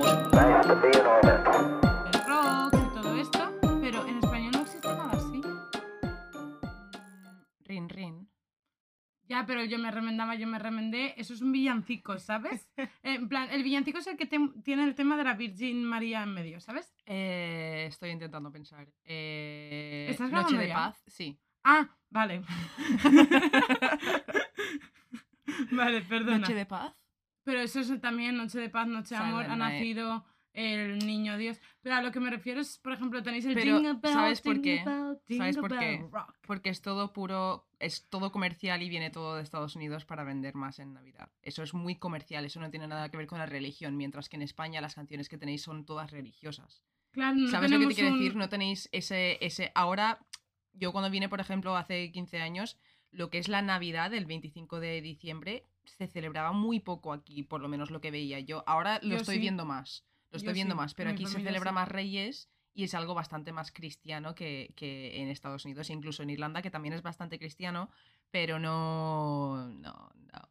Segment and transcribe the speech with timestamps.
[0.00, 0.76] vamos.
[2.06, 5.40] el rock y todo esto, pero en español no existe nada así.
[7.64, 8.28] Rin, rin.
[9.26, 11.14] Ya, pero yo me remendaba, yo me remendé.
[11.16, 12.68] Eso es un villancico, ¿sabes?
[13.02, 15.84] Eh, en plan, el villancico es el que te- tiene el tema de la Virgin
[15.84, 16.94] María en medio, ¿sabes?
[17.06, 18.86] Eh, estoy intentando pensar.
[19.04, 20.74] Eh, ¿Estás Noche de ya?
[20.74, 21.38] paz, sí.
[21.64, 22.42] Ah, vale.
[25.72, 26.38] vale, perdona.
[26.38, 26.94] Noche de paz.
[27.44, 29.74] Pero eso es también Noche de Paz, Noche de Amor, ha Night.
[29.74, 31.60] nacido el niño Dios.
[31.82, 34.40] Pero a lo que me refiero es, por ejemplo, tenéis el Pero, Jingle Bell, ¿sabes
[34.40, 34.84] por Jingle qué?
[34.84, 35.86] Bell, ¿Sabes Jingle por qué?
[35.98, 36.34] Bell Rock.
[36.46, 40.54] Porque es todo puro, es todo comercial y viene todo de Estados Unidos para vender
[40.54, 41.28] más en Navidad.
[41.42, 44.36] Eso es muy comercial, eso no tiene nada que ver con la religión, mientras que
[44.36, 46.82] en España las canciones que tenéis son todas religiosas.
[47.10, 48.36] Claro, no ¿Sabes lo que te quiero un- decir?
[48.36, 49.70] No tenéis ese, ese...
[49.74, 50.18] Ahora,
[50.72, 52.78] yo cuando vine, por ejemplo, hace 15 años,
[53.10, 57.60] lo que es la Navidad, el 25 de diciembre, se celebraba muy poco aquí, por
[57.60, 58.64] lo menos lo que veía yo.
[58.66, 59.40] Ahora lo Yo estoy sí.
[59.40, 61.74] viendo más, lo estoy Yo viendo sí, más, pero mi aquí se celebra sí.
[61.74, 66.22] más Reyes y es algo bastante más cristiano que, que en Estados Unidos, e incluso
[66.22, 67.90] en Irlanda, que también es bastante cristiano,
[68.30, 69.68] pero no...
[69.68, 70.48] no, no,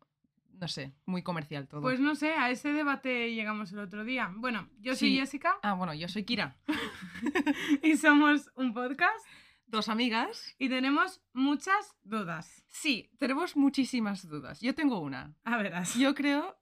[0.53, 1.81] no sé, muy comercial todo.
[1.81, 4.31] Pues no sé, a ese debate llegamos el otro día.
[4.37, 5.17] Bueno, yo soy.
[5.17, 6.55] Jessica Ah, bueno, yo soy Kira.
[7.83, 9.25] y somos un podcast
[9.73, 12.63] Dos amigas y tenemos muchas dudas.
[12.67, 14.61] Sí, tenemos muchísimas dudas.
[14.61, 15.33] Yo tengo una.
[15.45, 15.95] A verás.
[15.95, 16.55] Yo creo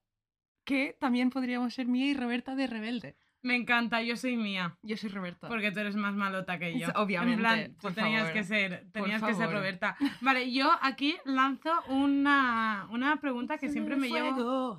[0.64, 3.18] que también podríamos ser Mía y Roberta de Rebelde.
[3.42, 4.78] Me encanta, yo soy mía.
[4.82, 5.50] Yo soy Roberta.
[5.50, 6.88] Porque tú eres más malota que yo.
[6.96, 8.34] Obviamente, En plan, tú por tenías favor.
[8.34, 9.52] que ser, tenías que ser.
[9.52, 9.98] Roberta.
[10.22, 14.78] Vale, yo aquí lanzo una, una pregunta que siempre me llevo.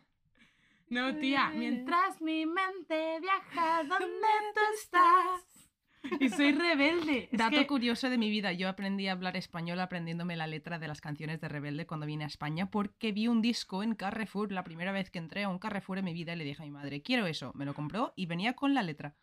[0.91, 6.19] No, tía, mientras mi mente viaja donde tú estás.
[6.19, 7.29] Y soy rebelde.
[7.31, 10.80] Es Dato que- curioso de mi vida, yo aprendí a hablar español aprendiéndome la letra
[10.80, 14.51] de las canciones de Rebelde cuando vine a España porque vi un disco en Carrefour
[14.51, 16.66] la primera vez que entré a un Carrefour en mi vida y le dije a
[16.66, 19.16] mi madre, quiero eso, me lo compró y venía con la letra.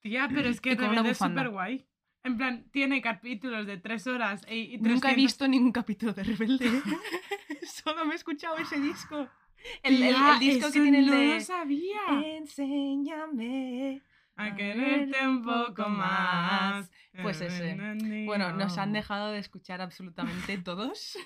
[0.00, 1.86] Tía, pero es que Rebelde es súper guay.
[2.24, 6.12] En plan, tiene capítulos de tres horas y, y 300 Nunca he visto ningún capítulo
[6.14, 6.70] de Rebelde.
[7.62, 9.28] Solo me he escuchado ese disco.
[9.82, 11.34] El, el- el disco que tiene el no de...
[11.34, 12.00] lo sabía.
[12.24, 14.02] Enséñame
[14.36, 16.90] A quererte un poco más.
[17.22, 17.76] Pues ese.
[18.26, 21.16] Bueno, nos han dejado de escuchar absolutamente todos.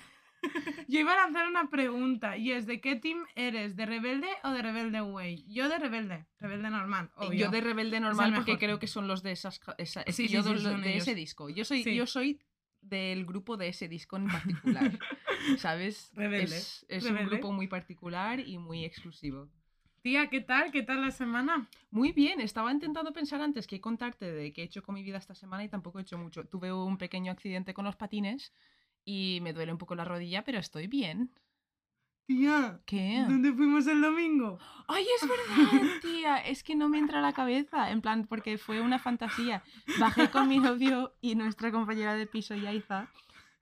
[0.87, 3.75] Yo iba a lanzar una pregunta y es ¿de qué team eres?
[3.75, 5.43] ¿De Rebelde o de Rebelde Way?
[5.49, 7.47] Yo de Rebelde, Rebelde normal, obvio.
[7.47, 8.59] Yo de Rebelde normal porque mejor.
[8.65, 9.59] creo que son los de esas...
[9.77, 11.49] esa- es Sí, que sí, yo sí, de, de ese disco.
[11.49, 12.39] Yo soy, yo soy
[12.81, 14.91] del grupo de ese disco en particular.
[15.57, 16.11] ¿Sabes?
[16.13, 19.49] Rebelde, Es, es un grupo muy particular y muy exclusivo.
[20.01, 20.71] Tía, ¿qué tal?
[20.71, 21.69] ¿Qué tal la semana?
[21.91, 25.17] Muy bien, estaba intentando pensar antes que contarte de qué he hecho con mi vida
[25.17, 26.45] esta semana y tampoco he hecho mucho.
[26.45, 28.53] Tuve un pequeño accidente con los patines
[29.03, 31.31] y me duele un poco la rodilla, pero estoy bien.
[32.39, 33.25] Tía, ¿Qué?
[33.27, 34.59] ¿dónde fuimos el domingo?
[34.87, 38.59] Ay, es verdad, tía, es que no me entra a la cabeza, en plan, porque
[38.59, 39.63] fue una fantasía.
[39.99, 43.07] Bajé con mi novio y nuestra compañera de piso, Yaiza,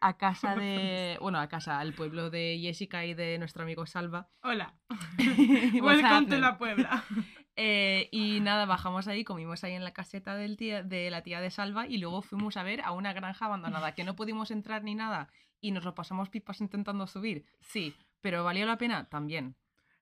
[0.01, 4.27] a casa de, bueno, a casa, al pueblo de Jessica y de nuestro amigo Salva.
[4.43, 4.73] Hola.
[5.81, 7.05] Welcome to la Puebla.
[7.55, 11.39] Eh, y nada, bajamos ahí, comimos ahí en la caseta del tía- de la tía
[11.39, 14.83] de Salva y luego fuimos a ver a una granja abandonada, que no pudimos entrar
[14.83, 15.29] ni nada
[15.61, 17.45] y nos lo pasamos pipas intentando subir.
[17.61, 19.55] Sí, pero valió la pena también.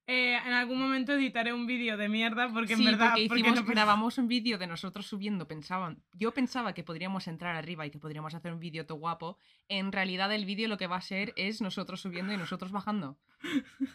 [0.08, 3.14] Eh, en algún momento editaré un vídeo de mierda porque sí, en verdad...
[3.14, 7.28] porque porque hicimos, no- grabamos un vídeo de nosotros subiendo, pensaban, yo pensaba que podríamos
[7.28, 9.40] entrar arriba y que podríamos hacer un vídeo todo guapo.
[9.68, 13.18] En realidad el vídeo lo que va a ser es nosotros subiendo y nosotros bajando.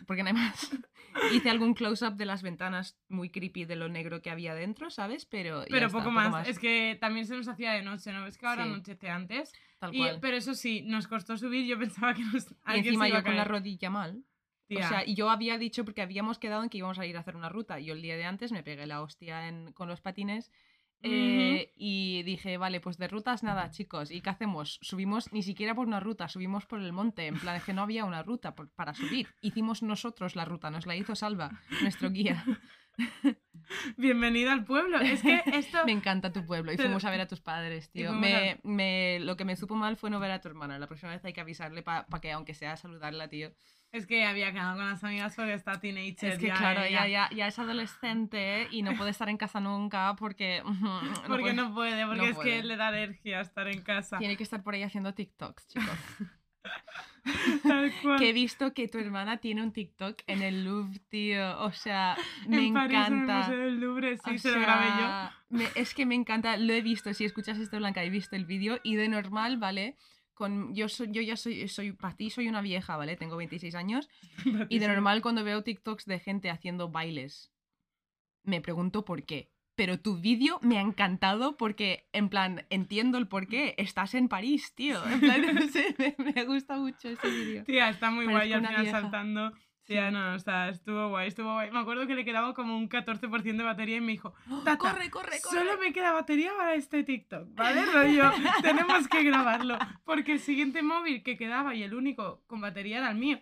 [0.09, 0.71] Porque nada más.
[1.33, 5.27] Hice algún close-up de las ventanas muy creepy de lo negro que había dentro, ¿sabes?
[5.27, 6.49] Pero, Pero está, poco, más.
[6.49, 8.27] Es que también se nos hacía de noche, ¿no?
[8.27, 8.71] Es que ahora Sí.
[8.71, 9.53] anochece antes.
[9.81, 10.19] Tal Y- cual.
[10.21, 11.67] pero eso sí, nos costó subir.
[11.67, 12.47] Yo pensaba que nos.
[12.69, 14.23] Y encima yo con la rodilla mal.
[14.69, 14.85] Tía.
[14.87, 17.21] O sea, y yo había dicho, porque habíamos quedado en que íbamos a ir a
[17.21, 17.81] hacer una ruta.
[17.81, 20.53] Y yo el día de antes me pegué la hostia en- con los patines.
[21.03, 24.11] eh, Y dije, vale, pues de rutas nada, chicos.
[24.11, 24.79] ¿Y qué hacemos?
[24.83, 27.27] Subimos ni siquiera por una ruta, subimos por el monte.
[27.27, 29.27] En plan, es que no había una ruta por- para subir.
[29.41, 32.45] Hicimos nosotros la ruta, nos la hizo Salva, nuestro guía.
[33.97, 34.99] Bienvenida al pueblo.
[35.01, 35.79] Es que esto.
[35.87, 36.73] Me encanta tu pueblo.
[36.73, 38.13] Y Pero- fuimos a ver a tus padres, tío.
[38.13, 40.79] Me, me- lo que me supo mal fue no ver a tu hermana.
[40.79, 43.53] La próxima vez hay que avisarle para que, aunque sea saludarla, tío.
[43.93, 46.33] Es que había quedado con las amigas porque está teenager.
[46.33, 49.37] Es que ya, claro, eh, ya, ya, ya es adolescente y no puede estar en
[49.37, 50.63] casa nunca porque...
[50.81, 52.51] no Porque puede- no puede, porque no es puede.
[52.51, 54.19] que le da alergia estar en casa.
[54.19, 55.99] Tiene que estar por ahí haciendo TikToks, chicos.
[57.63, 58.19] Tal cual.
[58.19, 61.61] que he visto que tu hermana tiene un TikTok en el Louvre, tío.
[61.63, 62.17] O sea,
[62.49, 63.51] me en París, en el encanta.
[63.51, 64.97] Del Louvre, sí, O se lo grabé yo.
[64.99, 68.37] sea, me- es que me encanta, lo he visto, si escuchas esto Blanca, he visto
[68.37, 69.97] el vídeo y de normal, ¿vale?
[70.35, 73.17] Con, yo, soy, yo ya soy, soy, para ti soy una vieja, ¿vale?
[73.17, 74.09] Tengo 26 años
[74.71, 77.53] y de normal cuando veo TikToks de gente haciendo bailes,
[78.43, 79.51] me pregunto por qué.
[79.81, 83.75] Pero tu vídeo me ha encantado porque, en plan, entiendo el por qué.
[83.79, 85.03] Estás en París, tío.
[85.07, 87.65] En plan, no sé, me, me gusta mucho ese vídeo.
[87.65, 89.01] Tía, está muy guay Parezco al una final vieja.
[89.01, 89.53] saltando.
[89.85, 91.71] Tía, no, o sea, estuvo guay, estuvo guay.
[91.71, 94.35] Me acuerdo que le quedaba como un 14% de batería y me dijo,
[94.67, 95.59] Tata, corre, corre, corre.
[95.59, 97.87] solo me queda batería para este TikTok, ¿vale?
[97.87, 98.31] Rollo,
[98.63, 99.79] tenemos que grabarlo.
[100.05, 103.41] Porque el siguiente móvil que quedaba y el único con batería era el mío.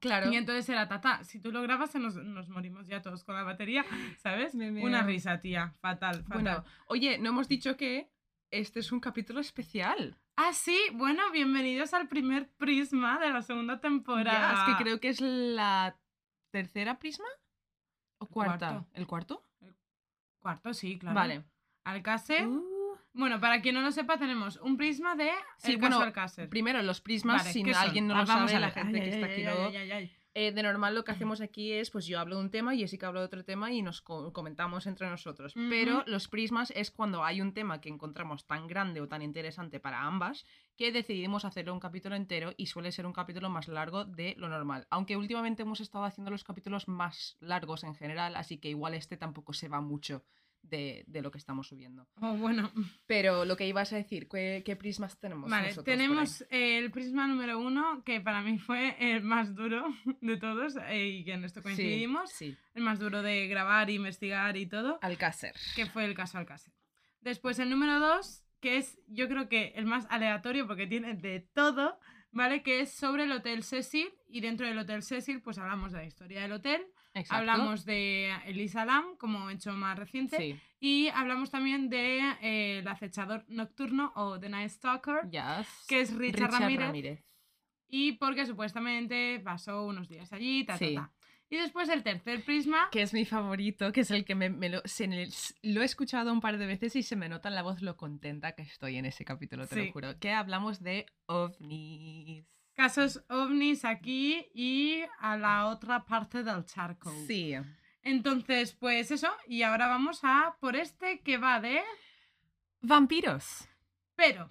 [0.00, 0.30] Claro.
[0.32, 3.34] Y entonces era, Tata, si tú lo grabas se nos, nos morimos ya todos con
[3.34, 3.84] la batería,
[4.18, 4.54] ¿sabes?
[4.54, 5.06] Me Una meo.
[5.06, 6.42] risa, tía, fatal, fatal.
[6.42, 8.10] Bueno, oye, no hemos dicho que
[8.50, 10.18] este es un capítulo especial.
[10.36, 14.52] Ah, sí, bueno, bienvenidos al primer prisma de la segunda temporada.
[14.52, 15.96] Ya, es que creo que es la
[16.50, 17.26] tercera prisma
[18.18, 18.68] o cuarta.
[18.68, 18.88] Cuarto.
[18.92, 19.42] ¿El cuarto?
[20.38, 21.14] Cuarto, sí, claro.
[21.14, 21.44] Vale.
[21.84, 22.46] Alcácer.
[22.46, 22.75] Uh,
[23.16, 26.48] Bueno, para quien no lo sepa, tenemos un prisma de Sí, el bueno, caso Alcácer.
[26.48, 27.82] primero los prismas, Vale, si ¿qué son?
[27.82, 29.44] alguien no Ah, lo vamos sabe, a la gente Ay, que ay, está aquí
[29.80, 30.26] ay, no.
[30.38, 32.80] Eh, de normal lo que hacemos aquí es, pues yo hablo de un tema y
[32.80, 35.56] Jessica habla de otro tema y nos co- comentamos entre nosotros.
[35.56, 35.64] Ujú.
[35.70, 39.80] Pero los prismas es cuando hay un tema que encontramos tan grande o tan interesante
[39.80, 40.44] para ambas
[40.76, 44.50] que decidimos hacerlo un capítulo entero y suele ser un capítulo más largo de lo
[44.50, 44.86] normal.
[44.90, 49.16] Aunque últimamente hemos estado haciendo los capítulos más largos en general, así que igual este
[49.16, 50.22] tampoco se va mucho
[50.68, 52.08] de, de lo que estamos subiendo.
[52.20, 52.72] Oh, bueno,
[53.06, 55.50] Pero lo que ibas a decir, ¿qué, qué prismas tenemos?
[55.50, 59.84] vale, nosotros tenemos el prisma número uno, que para mí fue el más duro
[60.20, 62.30] de todos, eh, y que en esto Sí, coincidimos.
[62.30, 65.54] Sí, El más duro de grabar, investigar y todo, Alcácer.
[65.74, 66.72] que fue el caso Alcácer.
[67.20, 71.40] Después el número dos, que es yo creo que el más aleatorio porque tiene de
[71.40, 71.98] todo,
[72.36, 72.62] ¿vale?
[72.62, 76.04] Que es sobre el Hotel Cecil, y dentro del Hotel Cecil pues hablamos de la
[76.04, 76.82] historia del hotel,
[77.14, 77.34] Exacto.
[77.34, 82.88] hablamos de Elisa Lam como hecho más reciente, Sí, y hablamos también de eh, El
[82.88, 85.86] acechador nocturno o The Night Stalker, yes.
[85.88, 87.24] que es Richard, Richard Ramírez, Ramírez.
[87.88, 90.94] y porque supuestamente pasó unos días allí, ta, ta, Sí.
[90.94, 91.12] ta.
[91.48, 94.68] Y después el tercer prisma, que es mi favorito, que es el que me, me
[94.68, 95.06] lo, se
[95.62, 97.96] lo he escuchado un par de veces y se me nota en la voz lo
[97.96, 99.86] contenta que estoy en ese capítulo, te Sí.
[99.86, 100.18] lo juro.
[100.18, 102.44] Que hablamos de ovnis.
[102.74, 107.12] casos ovnis aquí y a la otra parte del charco.
[107.26, 107.54] Sí.
[108.02, 111.80] Entonces, pues eso, y ahora vamos a por este que va de...
[112.80, 113.68] Vampiros.
[114.14, 114.50] Pero,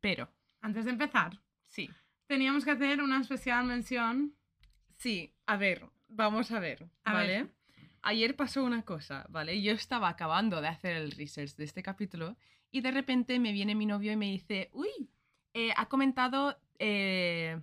[0.00, 0.30] Pero,
[0.60, 1.88] antes de empezar, sí.
[2.26, 4.34] teníamos que hacer una especial mención.
[4.96, 7.42] Sí, a ver, vamos a ver, A ¿vale?
[7.42, 7.50] ver.
[8.02, 9.62] Ayer pasó una cosa, ¿vale?
[9.62, 12.36] Yo estaba acabando de hacer el research de este capítulo
[12.70, 14.90] y de repente me viene mi novio y me dice, uy,
[15.54, 17.58] eh, ha comentado eh,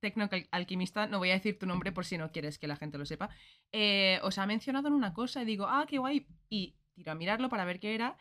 [0.00, 2.98] Tecno Alquimista, no voy a decir tu nombre por si no quieres que la gente
[2.98, 3.30] lo sepa,
[3.72, 7.14] eh, os ha mencionado en una cosa y digo, ah, qué guay, y tiro a
[7.14, 8.16] mirarlo para ver qué era.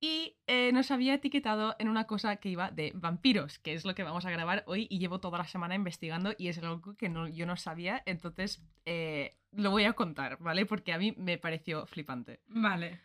[0.00, 3.96] Y eh, nos había etiquetado en una cosa que iba de vampiros, que es lo
[3.96, 7.08] que vamos a grabar hoy y llevo toda la semana investigando y es algo que
[7.08, 10.66] no, yo no sabía, entonces eh, lo voy a contar, ¿vale?
[10.66, 12.40] Porque a mí me pareció flipante.
[12.46, 13.00] Vale,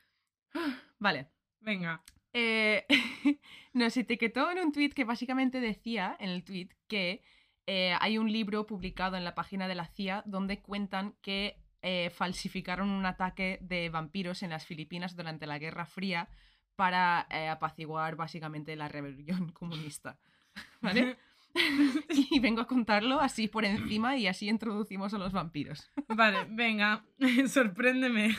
[0.99, 1.29] Vale.
[1.61, 2.03] venga.
[2.31, 2.85] Eh,
[3.73, 7.23] nos etiquetó en un tweet que básicamente decía, en el tweet, que
[7.65, 11.63] hay un libro publicado en la página de la CIA donde cuentan que
[12.11, 16.27] falsificaron un ataque de vampiros en las Filipinas durante la Guerra Fría
[16.75, 20.17] para eh, apaciguar básicamente la rebelión comunista.
[20.81, 21.17] ¿Vale?
[22.09, 25.91] y vengo a contarlo así por encima y así introducimos a los vampiros.
[26.07, 27.05] Vale, venga,
[27.47, 28.35] sorpréndeme.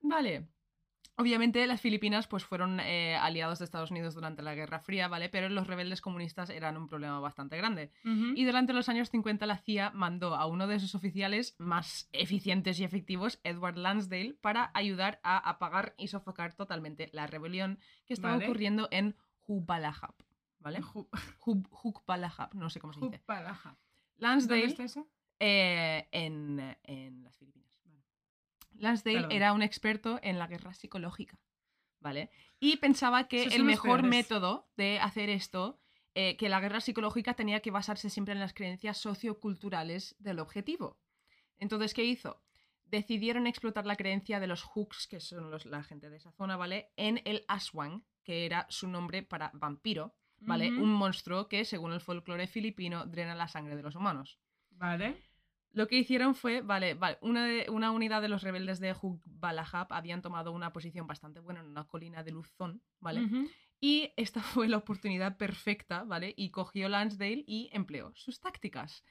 [0.00, 0.46] Vale.
[1.20, 5.28] Obviamente las Filipinas pues fueron eh, aliados de Estados Unidos durante la Guerra Fría, ¿vale?
[5.28, 7.90] Pero los rebeldes comunistas eran un problema bastante grande.
[8.04, 12.78] Y durante los años 50 la CIA mandó a uno de sus oficiales más eficientes
[12.78, 18.34] y efectivos, Edward Lansdale, para ayudar a apagar y sofocar totalmente la rebelión que estaba
[18.34, 18.44] Vale.
[18.46, 20.14] ocurriendo en Jubalajab,
[20.60, 20.80] ¿vale?
[21.38, 23.18] Jukbalahap, no sé cómo se dice.
[23.18, 23.70] Jupalaja.
[23.70, 23.78] ¿Dónde
[24.18, 25.08] Lansdale está eso?
[25.40, 27.67] eh, en, en las Filipinas.
[28.78, 31.38] Lansdale era un experto en la guerra psicológica,
[32.00, 32.30] ¿vale?
[32.60, 34.10] Y pensaba que Esos el mejor peores.
[34.10, 35.80] método de hacer esto,
[36.14, 40.98] eh, que la guerra psicológica tenía que basarse siempre en las creencias socioculturales del objetivo.
[41.58, 42.42] Entonces, ¿qué hizo?
[42.84, 46.56] Decidieron explotar la creencia de los Hooks, que son los- la gente de esa zona,
[46.56, 46.90] ¿vale?
[46.96, 50.70] En el Aswang, que era su nombre para vampiro, ¿vale?
[50.70, 54.38] Un monstruo que, según el folclore filipino, drena la sangre de los humanos.
[54.70, 55.27] Vale.
[55.72, 59.20] Lo que hicieron fue, vale, vale una, de- una unidad de los rebeldes de Hug
[59.26, 63.20] Balahab habían tomado una posición bastante buena en una colina de Luzón, ¿vale?
[63.80, 66.34] Y esta fue la oportunidad perfecta, ¿vale?
[66.36, 69.04] Y cogió Lansdale y empleó sus tácticas.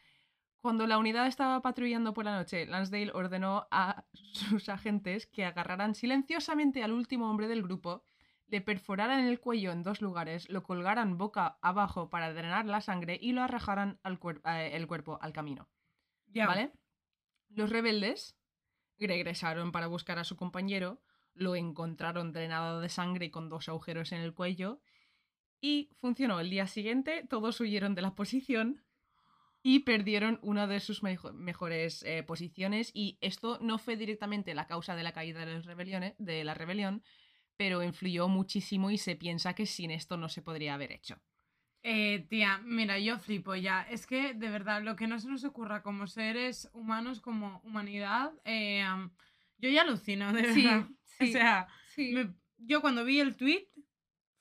[0.60, 5.94] Cuando la unidad estaba patrullando por la noche, Lansdale ordenó a sus agentes que agarraran
[5.96, 8.04] silenciosamente al último hombre del grupo,
[8.48, 13.18] le perforaran el cuello en dos lugares, lo colgaran boca abajo para drenar la sangre
[13.22, 15.70] y lo arrojaran al cuer- eh, el cuerpo al camino.
[17.50, 18.36] Los rebeldes
[19.00, 21.02] regresaron para buscar a su compañero,
[21.34, 24.82] lo encontraron drenado de sangre y con dos agujeros en el cuello.
[25.62, 26.40] Y funcionó.
[26.40, 28.84] El día siguiente todos huyeron de la posición
[29.64, 32.92] y perdieron una de sus mejo- mejores eh, posiciones.
[32.94, 37.04] Y esto no fue directamente la causa de la caída de, rebeliones- de la rebelión,
[37.56, 41.20] pero influyó muchísimo y se piensa que sin esto no se podría haber hecho.
[41.84, 43.84] Eh, tía, mira, yo flipo ya.
[43.84, 48.32] Es que, de verdad, lo que no se nos ocurra como seres humanos, como humanidad,
[48.46, 48.84] eh,
[49.60, 50.88] yo ya alucino, de verdad.
[51.04, 52.12] sí, o sea, Sí.
[52.14, 53.68] me- yo cuando vi el tweet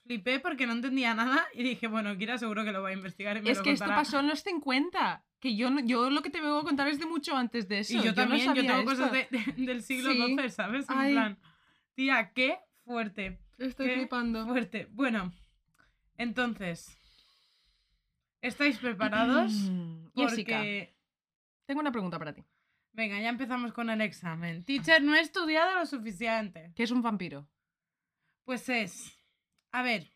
[0.05, 3.37] flipé porque no entendía nada y dije, bueno, Kira seguro que lo va a investigar
[3.37, 5.23] y me Es lo que esto pasó en los 50.
[5.39, 7.93] Que yo, yo lo que te vengo a contar es de mucho antes de eso.
[7.99, 9.37] Y yo también, yo, tengo cosas esto.
[9.37, 10.11] de- de- del siglo.
[10.13, 10.89] XII, ¿sabes?
[10.89, 11.13] En Ay.
[11.13, 11.39] plan,
[11.95, 13.39] tía, qué fuerte.
[13.59, 14.47] Estoy qué flipando.
[14.47, 14.89] Fuerte.
[14.91, 15.33] Bueno,
[16.17, 16.97] entonces,
[18.47, 19.53] ¿estáis preparados?
[19.53, 20.97] Mm, Jessica, Porque,
[21.67, 22.45] tengo una pregunta para ti.
[22.93, 24.65] venga, ya empezamos con el examen.
[24.65, 26.73] Teacher, no he estudiado lo suficiente.
[26.75, 27.49] ¿Qué es un vampiro?
[28.45, 29.19] Pues es,
[29.73, 30.11] a ver,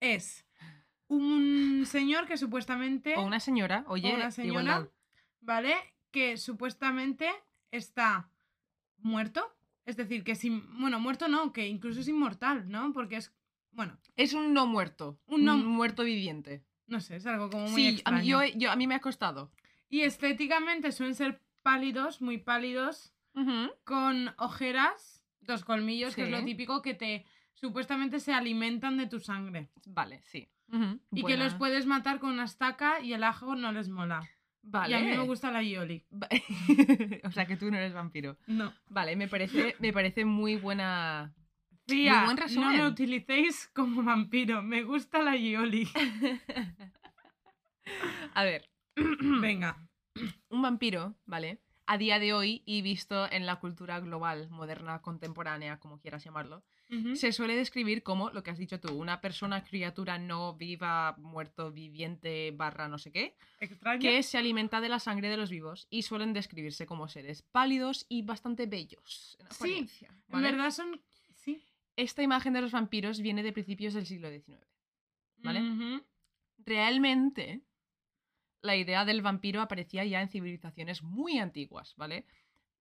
[0.00, 0.44] es
[1.08, 3.14] un señor que supuestamente...
[3.16, 4.88] O una señora, oye, o una señora, igualdad.
[5.40, 5.74] ¿vale?
[6.10, 7.30] Que supuestamente
[7.70, 8.30] está
[8.98, 9.54] muerto.
[9.86, 10.78] Es decir, que sin.
[10.78, 12.92] Bueno, muerto no, que incluso es inmortal, ¿no?
[12.92, 13.34] Porque es.
[13.70, 15.18] Bueno, Es un no muerto.
[15.26, 16.62] Un no- muerto viviente.
[16.88, 18.20] No sé, es algo como muy Sí, a extraño.
[18.20, 19.50] mí, yo, yo- a mí me ha costado.
[19.88, 23.12] Y estéticamente suelen ser pálidos, muy pálidos,
[23.84, 27.24] con ojeras, dos colmillos, que es lo típico que te.
[27.54, 29.70] Supuestamente se alimentan de tu sangre.
[29.86, 30.48] Vale, sí.
[31.12, 34.20] Y que los puedes matar con una estaca y el ajo no les mola.
[34.62, 34.90] Vale.
[34.90, 36.04] Y a mí me gusta la Yoli.
[36.12, 36.28] Va-
[37.24, 38.36] o sea que tú no eres vampiro.
[38.46, 38.72] No.
[38.88, 41.32] Vale, me parece, me parece muy buena.
[41.88, 44.62] Tía, buen no me utilicéis como vampiro.
[44.62, 45.88] Me gusta la Yoli.
[48.34, 48.68] A ver,
[49.40, 49.88] Venga.
[50.50, 51.62] un vampiro, ¿vale?
[51.86, 56.62] A día de hoy y visto en la cultura global, moderna, contemporánea, como quieras llamarlo,
[57.14, 61.72] se suele describir como, lo que has dicho tú, una persona, criatura no viva, muerto,
[61.72, 64.00] viviente, barra no sé qué, Extraño.
[64.00, 68.04] que se alimenta de la sangre de los vivos y suelen describirse como seres pálidos
[68.10, 69.38] y bastante bellos.
[69.40, 69.90] En Sí,
[70.28, 71.00] En verdad son.
[71.98, 74.64] Esta imagen de los vampiros viene de principios del siglo XIX.
[75.38, 75.60] ¿Vale?
[76.58, 77.62] Realmente,
[78.62, 82.24] la idea del vampiro aparecía ya en civilizaciones muy antiguas, ¿vale?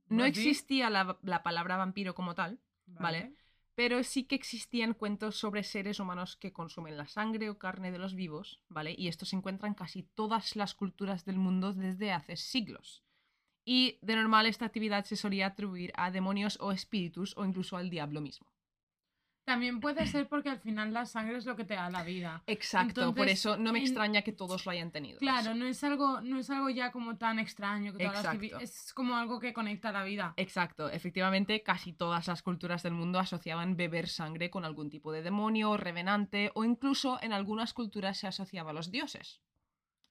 [0.08, 3.34] No Pues existía la, la palabra vampiro como tal, ¿vale?
[3.74, 7.98] Pero sí que existían cuentos sobre seres humanos que consumen la sangre o carne de
[7.98, 8.94] los vivos, ¿vale?
[8.96, 13.04] Y esto se encuentra en casi todas las culturas del mundo desde hace siglos.
[13.66, 17.90] Y de normal esta actividad se solía atribuir a demonios o espíritus o incluso al
[17.90, 18.48] diablo mismo.
[19.48, 22.44] También puede ser porque al final la sangre es lo que te da la vida.
[22.48, 25.20] Exacto, por eso no me en- extraña que todos lo hayan tenido.
[25.20, 28.60] Claro, no es algo, no es algo ya como tan extraño que todas las Exacto.
[28.60, 30.34] es como algo que conecta la vida.
[30.36, 35.22] Exacto, efectivamente, casi todas las culturas del mundo asociaban beber sangre con algún tipo de
[35.22, 39.40] demonio, revenante, o incluso en algunas culturas se asociaba a los dioses.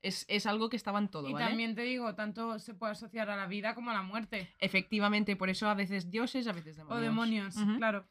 [0.00, 1.44] Es, es algo que estaba en todo, y ¿vale?
[1.48, 4.54] también te digo, tanto se puede asociar a la vida como a la muerte.
[4.60, 6.98] Efectivamente, por eso a veces dioses, a veces demonios.
[6.98, 8.06] O demonios, claro.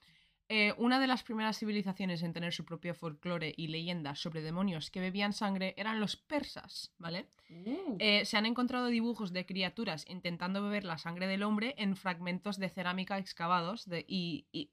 [0.47, 4.91] Eh, una de las primeras civilizaciones en tener su propio folclore y leyendas sobre demonios
[4.91, 7.27] que bebían sangre eran los persas, ¿vale?
[7.49, 11.95] Uh, Eh, se han encontrado dibujos de criaturas intentando beber la sangre del hombre en
[11.95, 14.69] fragmentos de cerámica excavados de, y, y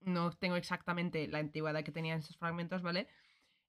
[0.00, 3.06] no tengo exactamente la antigüedad que tenían esos fragmentos, ¿vale?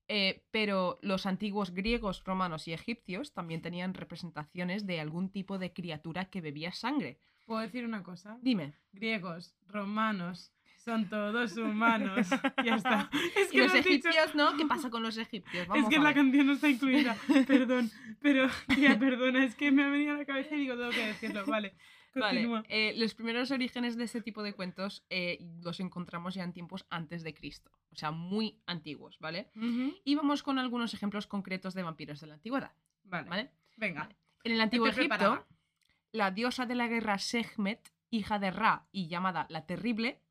[0.07, 5.71] Eh, pero los antiguos griegos, romanos y egipcios también tenían representaciones de algún tipo de
[5.71, 7.17] criatura que bebía sangre.
[7.45, 8.38] ¿Puedo decir una cosa?
[8.41, 8.74] Dime.
[8.91, 10.51] Griegos, romanos,
[10.86, 12.30] son todos humanos.
[12.63, 13.10] ya está.
[13.36, 14.56] Es Y los dicho- egipcios, ¿no?
[14.56, 15.68] ¿Qué pasa con los egipcios?
[15.75, 17.18] Es que la canción no está incluida.
[17.48, 17.92] Perdón.
[18.22, 21.06] Pero, tía, perdona, es que me ha venido a la cabeza y digo, tengo que
[21.08, 21.46] decirlo.
[21.46, 21.75] Vale.
[22.18, 22.63] Vale, Continúa.
[22.70, 26.86] eh, los primeros orígenes de este tipo de cuentos eh, los encontramos ya en tiempos
[26.89, 29.50] antes de Cristo, o sea, muy antiguos, ¿vale?
[30.06, 32.72] Y vamos con algunos ejemplos concretos de vampiros de la antigüedad,
[33.04, 33.30] Vale.
[33.30, 33.51] ¿vale?
[33.75, 34.04] Venga.
[34.04, 34.15] Vale.
[34.46, 35.48] En el antiguo Estoy Egipto, preparada.
[36.13, 40.22] la diosa de la guerra Sekhmet, hija de Ra y llamada la Terrible,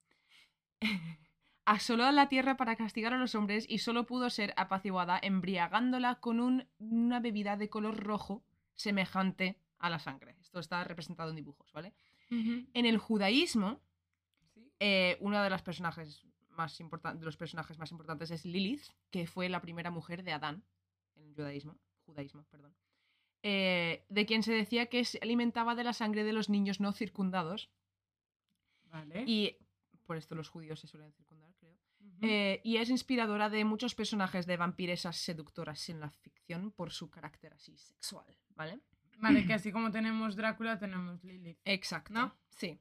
[1.66, 6.16] asoló a la tierra para castigar a los hombres y solo pudo ser apaciguada embriagándola
[6.20, 10.36] con un- una bebida de color rojo semejante a la sangre.
[10.40, 11.92] Esto está representado en dibujos, ¿vale?
[12.74, 13.80] En el judaísmo,
[14.80, 19.26] eh, uno de los personajes más importan- de los personajes más importantes es Lilith, que
[19.26, 20.64] fue la primera mujer de Adán
[21.16, 21.76] en el judaísmo,
[22.06, 22.74] judaísmo, perdón.
[23.42, 26.92] Eh, de quien se decía que se alimentaba de la sangre de los niños no
[26.92, 27.70] circundados
[28.90, 29.24] Vale.
[29.26, 29.56] y
[30.04, 31.76] por esto los judíos se suelen circundar, creo.
[32.20, 37.10] Eh, y es inspiradora de muchos personajes de vampiresas seductoras en la ficción por su
[37.10, 38.80] carácter así sexual, ¿vale?
[39.18, 41.58] Vale, que así como tenemos Drácula, tenemos Lilith.
[41.64, 42.12] Exacto.
[42.12, 42.34] ¿No?
[42.50, 42.78] Sí.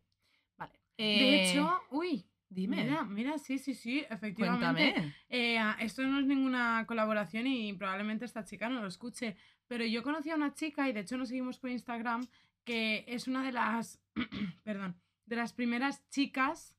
[0.58, 0.74] Vale.
[0.98, 2.84] De Eh, hecho, uy, dime.
[2.84, 4.92] Mira, mira, sí, sí, sí, efectivamente.
[4.94, 5.16] Cuéntame.
[5.30, 9.36] Eh, ah, esto no es ninguna colaboración y probablemente esta chica no lo escuche,
[9.68, 12.28] pero yo conocí a una chica y de hecho nos seguimos por Instagram
[12.64, 14.00] que es una de las,
[14.64, 16.76] perdón, de las primeras chicas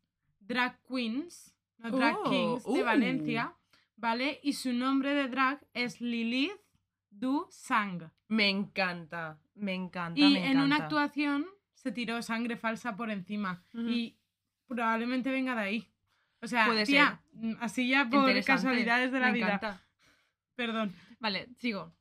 [0.46, 2.84] drag queens, no drag Oh, kings de uh.
[2.84, 3.54] Valencia,
[3.96, 4.40] ¿vale?
[4.42, 6.52] Y su nombre de drag es Lilith
[7.10, 8.10] Du Sang.
[8.28, 9.38] Me encanta.
[9.54, 10.20] Me encanta.
[10.20, 13.62] Y me en una actuación se tiró sangre falsa por encima.
[13.72, 14.16] Y
[14.66, 15.88] probablemente venga de ahí.
[16.40, 19.46] O sea, Puede tía, mm, así ya por casualidades de la Me vida.
[19.46, 19.82] encanta.
[20.54, 20.94] Perdón.
[21.20, 21.92] Vale, sigo.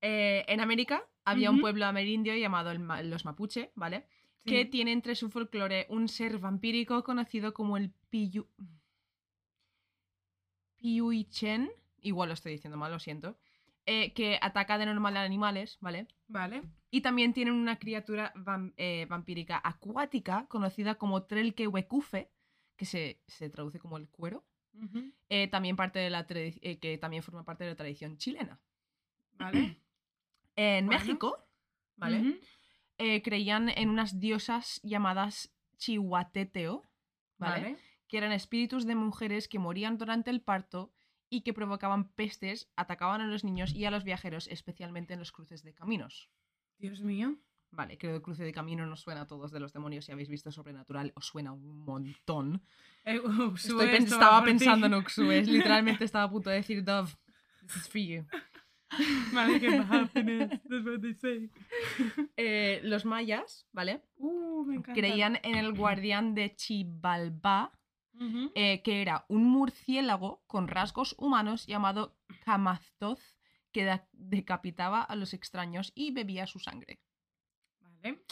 [0.00, 4.06] Eh, en América había un pueblo amerindio llamado el los Mapuche, ¿vale?
[4.46, 8.46] Que tiene entre su folclore un ser vampírico conocido como el Piyu...
[10.76, 13.36] Piyuichen, igual lo estoy diciendo mal, lo siento,
[13.86, 16.06] eh, que ataca de normal a animales, ¿vale?
[16.28, 16.62] Vale.
[16.90, 22.30] Y también tienen una criatura vam- eh, vampírica acuática conocida como Trelkewekufe,
[22.76, 24.44] que se, se traduce como el cuero,
[25.30, 28.60] eh, también parte de la que también forma parte de la tradición chilena.
[29.32, 29.76] Vale.
[30.58, 31.00] En Bueno.
[31.00, 31.46] México,
[31.96, 32.20] ¿vale?
[32.20, 32.38] Ujú.
[32.98, 36.82] Eh, creían en unas diosas llamadas Chihuateteo,
[37.38, 37.62] ¿vale?
[37.62, 37.78] Vale.
[38.08, 40.92] Que eran espíritus de mujeres que morían durante el parto
[41.28, 45.32] y que provocaban pestes, atacaban a los niños y a los viajeros, especialmente en los
[45.32, 46.30] cruces de caminos.
[46.78, 47.36] Dios mío.
[47.70, 50.06] Vale, creo que el cruce de camino nos suena a todos de los demonios.
[50.06, 52.62] Si habéis visto Sobrenatural, os suena un montón.
[53.04, 53.20] Eh,
[53.56, 55.42] Estoy estaba pensando en Uxue.
[55.44, 57.10] Literalmente estaba a punto de decir Dove.
[57.66, 58.26] This is for you.
[62.36, 64.02] Eh, los mayas, ¿vale?
[64.16, 64.82] Uh, me.
[64.82, 67.72] Creían en el guardián de Chibalba,
[68.14, 68.52] Ujú.
[68.54, 73.36] eh, que era un murciélago con rasgos humanos llamado Kamaztoz,
[73.72, 77.00] que decapitaba a los extraños y bebía su sangre.
[77.80, 78.22] Vale.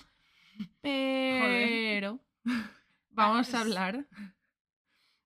[0.80, 2.20] Pero
[3.10, 4.06] vamos a hablar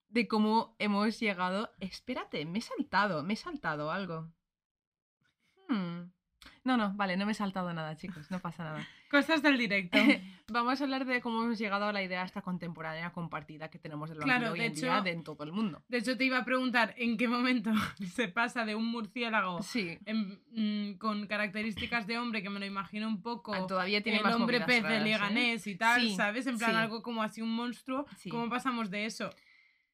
[0.09, 1.71] de cómo hemos llegado.
[1.79, 4.31] Espérate, me he saltado, me he saltado algo.
[5.69, 6.11] Hmm.
[6.63, 8.85] No, no, vale, no me he saltado nada, chicos, no pasa nada.
[9.09, 9.97] Cosas del directo.
[10.49, 14.09] Vamos a hablar de cómo hemos llegado a la idea esta contemporánea compartida que tenemos
[14.09, 15.81] del Claro, vampiro hoy de en día hecho- de en todo el mundo.
[15.87, 17.71] De hecho, te iba a preguntar en qué momento
[18.13, 22.65] se pasa de un murciélago Sí, en- mm, con características de hombre, que me lo
[22.65, 23.53] imagino un poco.
[23.53, 25.01] ah, todavía tiene el más hombre pez de ¿eh?
[25.01, 26.45] Leganés y tal, Sí, ¿sabes?
[26.47, 26.77] En plan sí.
[26.77, 28.05] algo como así un monstruo.
[28.29, 29.29] ¿Cómo pasamos de eso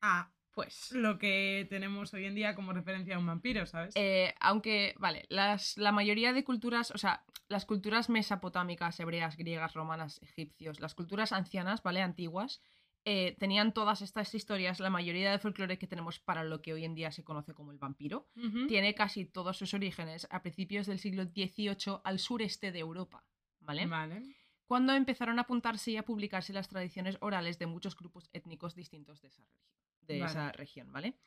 [0.02, 3.94] a Pues lo que tenemos hoy en día como referencia a un vampiro, ¿sabes?
[3.96, 9.74] Eh, aunque, vale, las, la mayoría de culturas, o sea, las culturas mesopotámicas, hebreas, griegas,
[9.74, 12.02] romanas, egipcios, las culturas ancianas, ¿vale?
[12.02, 12.62] Antiguas,
[13.04, 16.86] eh, tenían todas estas historias, la mayoría del folclore que tenemos para lo que hoy
[16.86, 18.30] en día se conoce como el vampiro,
[18.68, 23.24] tiene casi todos sus orígenes a principios del siglo XVIII al sureste de Europa,
[23.60, 23.86] ¿vale?
[23.86, 24.24] Vale.
[24.66, 29.22] Cuando empezaron a apuntarse y a publicarse las tradiciones orales de muchos grupos étnicos distintos
[29.22, 29.62] de esa, regi-
[30.08, 30.32] de Vale.
[30.32, 31.18] esa región, ¿vale?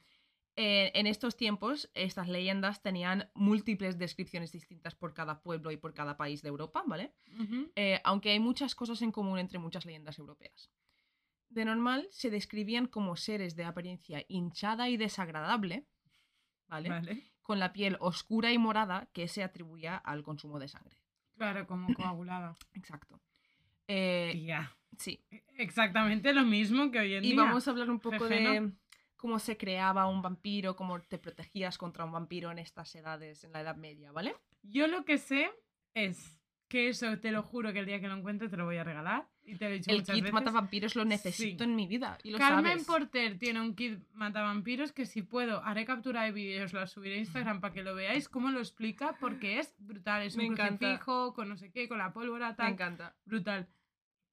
[0.61, 5.95] Eh, en estos tiempos, estas leyendas tenían múltiples descripciones distintas por cada pueblo y por
[5.95, 7.15] cada país de Europa, ¿vale?
[7.77, 10.73] Eh, aunque hay muchas cosas en común entre muchas leyendas europeas.
[11.49, 15.87] De normal, se describían como seres de apariencia hinchada y desagradable,
[16.67, 16.89] ¿vale?
[16.89, 17.33] Vale.
[17.43, 20.99] Con la piel oscura y morada que se atribuía al consumo de sangre.
[21.37, 22.57] Claro, como coagulada.
[22.75, 23.21] Exacto.
[23.89, 24.47] Eh,
[24.99, 25.21] sí,
[25.57, 27.43] Exactamente lo mismo que hoy en Y día.
[27.43, 28.73] vamos a hablar un poco Jeje, de
[29.17, 33.53] cómo se creaba un vampiro, cómo te protegías contra un vampiro en estas edades, en
[33.53, 34.35] la Edad Media, ¿vale?
[34.63, 35.51] Yo lo que sé
[35.95, 38.77] es que eso te lo juro que el día que lo encuentre te lo voy
[38.77, 39.27] a regalar.
[39.43, 40.35] Y te lo he dicho El muchas kit veces.
[40.35, 41.71] matavampiros lo necesito Sí.
[41.71, 42.19] en mi vida.
[42.23, 42.87] Y lo Carmen sabes.
[42.87, 47.19] Porter tiene un kit matavampiros que si puedo haré captura de vídeos, la subiré a
[47.21, 50.23] Instagram para que lo veáis cómo lo explica porque es brutal.
[50.25, 50.77] Es un Me encanta.
[50.79, 52.73] crucifijo con no sé qué, con la pólvora Me tal.
[52.75, 53.17] encanta.
[53.25, 53.67] Brutal.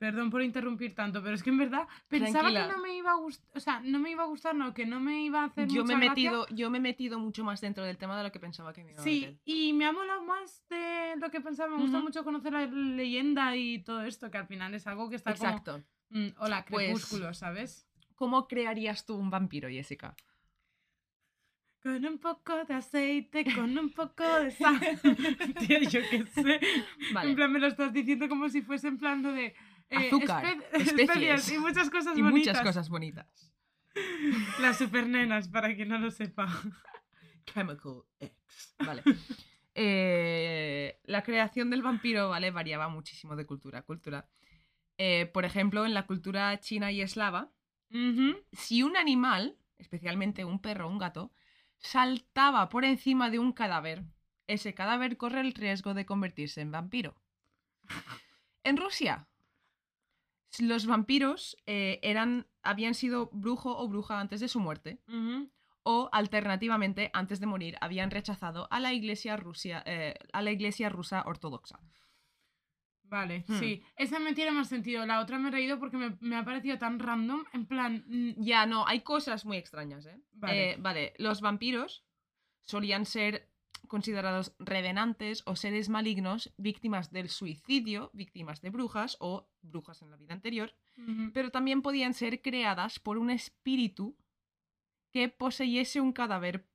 [0.06, 2.68] Perdón por interrumpir tanto, pero es que en verdad pensaba Tranquila.
[2.68, 4.86] que no me iba a gustar, o sea, no me iba a gustar, no, que
[4.86, 6.32] no me iba a hacer Yo me, he mucha gracia.
[6.32, 8.84] metido, yo me he metido mucho más dentro del tema de lo que pensaba que
[8.84, 9.40] me iba a Sí, meter.
[9.46, 11.76] y me ha molado más de lo que pensaba.
[11.76, 15.16] Me gusta mucho conocer la leyenda y todo esto, que al final es algo que
[15.16, 15.84] está Exacto.
[16.10, 16.24] como.
[16.24, 17.88] mm, hola, Pues- crepúsculo, ¿sabes?
[18.14, 20.16] ¿Cómo crearías tú un vampiro, Jessica?
[21.84, 24.80] Con un poco de aceite, con un poco de sal.
[25.60, 26.60] Tía, yo qué sé.
[27.14, 27.30] Vale.
[27.30, 29.54] En plan, me lo estás diciendo como si fuese en plan de...
[29.90, 31.52] eh, Azúcar, espe- especies.
[31.52, 32.54] y muchas cosas y bonitas.
[32.56, 33.52] muchas cosas bonitas.
[34.60, 36.48] Las supernenas, para quien no lo sepa.
[37.46, 38.76] Chemical X.
[38.80, 39.04] Vale.
[39.76, 42.50] Eh, la creación del vampiro, ¿vale?
[42.52, 44.28] Variaba muchísimo de cultura a cultura.
[44.98, 47.52] Eh, por ejemplo, en la cultura china y eslava,
[48.52, 51.32] si un animal, especialmente un perro o un gato,
[51.78, 54.04] saltaba por encima de un cadáver,
[54.48, 57.16] ese cadáver corre el riesgo de convertirse en vampiro.
[58.64, 59.28] En Rusia,
[60.62, 65.00] los vampiros eh, eran, habían sido brujo o bruja antes de su muerte,
[65.84, 70.90] o alternativamente, antes de morir, habían rechazado a la iglesia, Rusia, eh, a la iglesia
[70.90, 71.80] rusa ortodoxa.
[73.08, 73.60] Vale, Hmm.
[73.60, 73.84] sí.
[73.96, 75.06] Esa me tiene más sentido.
[75.06, 77.44] La otra me he reído porque me, me ha parecido tan random.
[77.54, 80.20] En plan, mm, Ya, no, hay cosas muy extrañas, ¿eh?
[80.34, 80.72] Vale.
[80.72, 82.04] Eh, vale, los vampiros
[82.62, 83.48] solían ser
[83.88, 90.18] considerados revenantes o seres malignos, víctimas del suicidio, víctimas de brujas o brujas en la
[90.18, 90.74] vida anterior,
[91.34, 94.16] pero también podían ser creadas por un espíritu
[95.12, 96.68] que poseyese un cadáver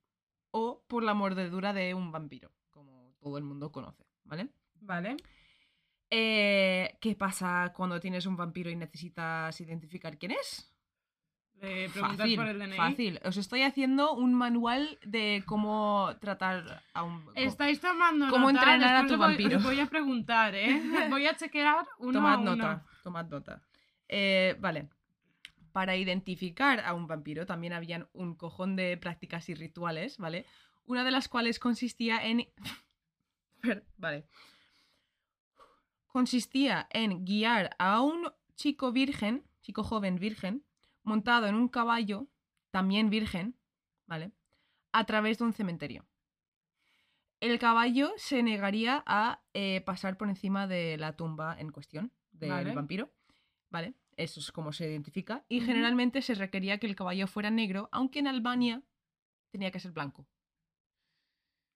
[0.51, 4.49] o por la mordedura de un vampiro, como todo el mundo conoce, ¿vale?
[4.81, 5.17] Vale.
[6.09, 10.70] Eh, ¿Qué pasa cuando tienes un vampiro y necesitas identificar quién es?
[11.61, 12.75] Le preguntas Fácil, por el DNI.
[12.75, 13.19] fácil.
[13.23, 17.23] Os estoy haciendo un manual de cómo tratar a un...
[17.35, 18.73] Estáis tomando ¿Cómo nota.
[18.73, 19.57] entrenar a tu voy- vampiro?
[19.57, 20.81] os Voy a preguntar, ¿eh?
[21.11, 22.55] Voy a chequear uno tomad a uno.
[22.55, 23.61] nota, tomad nota.
[24.09, 24.89] Eh, vale.
[25.71, 30.45] Para identificar a un vampiro también habían un cojón de prácticas y rituales, ¿vale?
[30.85, 32.47] Una de las cuales consistía en...
[33.97, 34.25] Vale.
[36.07, 40.63] Consistía en guiar a un chico virgen, chico joven virgen,
[41.03, 42.27] montado en un caballo,
[42.71, 43.55] también virgen,
[44.07, 44.31] ¿vale?
[44.91, 46.05] A través de un cementerio.
[47.39, 52.49] El caballo se negaría a eh, pasar por encima de la tumba en cuestión del
[52.49, 52.75] Vale.
[52.75, 53.11] vampiro,
[53.69, 53.95] ¿vale?
[54.15, 55.43] Eso es como se identifica.
[55.49, 58.83] Y generalmente se requería que el caballo fuera negro, aunque en Albania
[59.49, 60.27] tenía que ser blanco,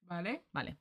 [0.02, 0.46] Vale.
[0.54, 0.78] ¿vale?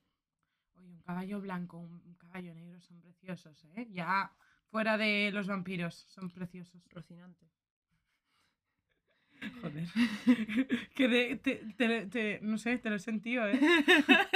[0.76, 3.88] Oye, un caballo blanco, un un caballo negro son preciosos, ¿eh?
[3.90, 4.32] Ya
[4.70, 6.82] fuera de los vampiros, son preciosos.
[6.90, 7.46] Rocinante.
[9.62, 9.88] Joder.
[10.94, 13.58] que te, te- te- no sé, te lo he sentido, ¿eh?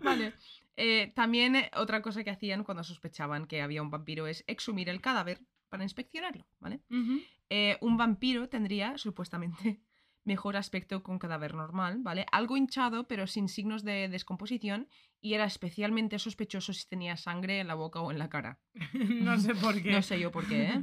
[0.00, 0.32] Vale.
[0.76, 4.88] Eh, también eh, otra cosa que hacían cuando sospechaban que había un vampiro es exhumir
[4.88, 6.80] el cadáver para inspeccionarlo, ¿vale?
[7.50, 9.80] Eh, un vampiro tendría supuestamente
[10.24, 12.26] mejor aspecto que un cadáver normal, ¿vale?
[12.32, 14.88] Algo hinchado, pero sin signos de descomposición,
[15.20, 18.60] y era especialmente sospechoso si tenía sangre en la boca o en la cara.
[19.02, 19.92] no sé por qué.
[19.92, 20.82] No sé yo por qué, ¿eh?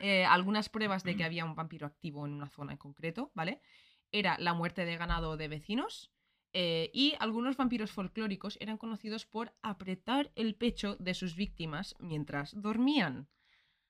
[0.00, 3.60] Eh, algunas pruebas de que había un vampiro activo en una zona en concreto, ¿vale?
[4.10, 6.10] Era la muerte de ganado de vecinos
[6.52, 12.60] eh, y algunos vampiros folclóricos eran conocidos por apretar el pecho de sus víctimas mientras
[12.60, 13.28] dormían.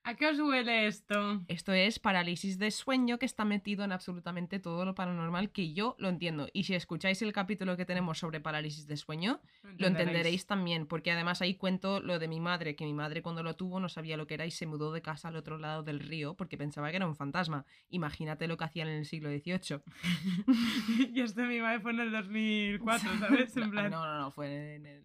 [0.07, 1.41] ¿A qué os huele esto?
[1.47, 5.95] Esto es parálisis de sueño que está metido en absolutamente todo lo paranormal que yo
[5.97, 6.47] lo entiendo.
[6.53, 9.41] Y si escucháis el capítulo que tenemos sobre parálisis de sueño,
[9.79, 13.41] lo entenderéis también, porque además ahí cuento lo de mi madre, que mi madre cuando
[13.41, 15.81] lo tuvo no sabía lo que era y se mudó de casa al otro lado
[15.81, 17.65] del río porque pensaba que era un fantasma.
[17.89, 19.81] Imagínate lo que hacían en el siglo XVIII.
[21.15, 23.57] y esto mi madre fue en el 2004, ¿sabes?
[23.57, 23.89] En plan...
[23.89, 25.03] no, no, no, fue en el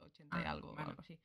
[0.00, 0.90] 80 y Ah, algo, vale.
[0.90, 1.18] algo así.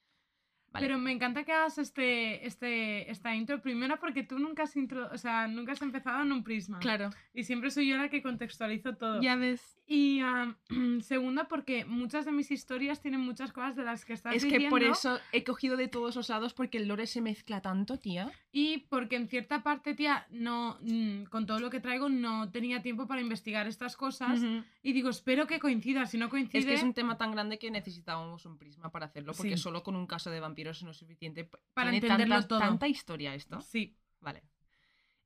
[0.71, 0.85] Vale.
[0.87, 3.61] Pero me encanta que hagas este, este, esta intro.
[3.61, 6.79] Primero porque tú nunca has, intro, o sea, nunca has empezado en un prisma.
[6.79, 9.21] Claro, Y siempre soy yo la que contextualizo todo.
[9.21, 9.77] ya ves.
[9.93, 10.55] Y am,
[11.01, 14.69] segunda porque muchas de mis historias tienen muchas cosas de las que estás Es que
[14.69, 17.97] por diciendo, eso he cogido de todos los lados porque el lore se mezcla tanto,
[17.99, 18.31] tía.
[18.53, 22.81] Y porque en cierta parte, tía, no, mm, con todo lo que traigo, no tenía
[22.81, 24.41] tiempo para investigar estas cosas.
[24.81, 26.05] Y digo, espero que coincida.
[26.05, 26.59] Si no coincide...
[26.59, 29.63] Es que es un tema tan grande que necesitábamos un prisma para hacerlo, porque Sí.
[29.63, 31.49] solo con un caso de vampiros no es suficiente.
[31.73, 32.59] Para Tiene entenderlo tanta, todo.
[32.59, 33.59] tanta historia esto.
[33.59, 33.97] Sí.
[34.21, 34.43] Vale.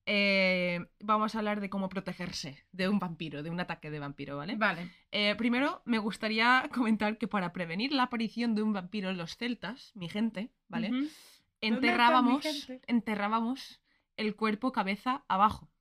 [0.07, 4.37] Eh, vamos a hablar de cómo protegerse de un vampiro, de un ataque de vampiro,
[4.37, 4.55] ¿vale?
[4.55, 4.91] Vale.
[5.11, 9.35] Eh, primero, me gustaría comentar que para prevenir la aparición de un vampiro en los
[9.37, 10.91] celtas, mi gente, ¿vale?
[11.61, 12.81] Enterrábamos, gente?
[12.87, 13.81] enterrábamos
[14.17, 15.71] el cuerpo cabeza abajo,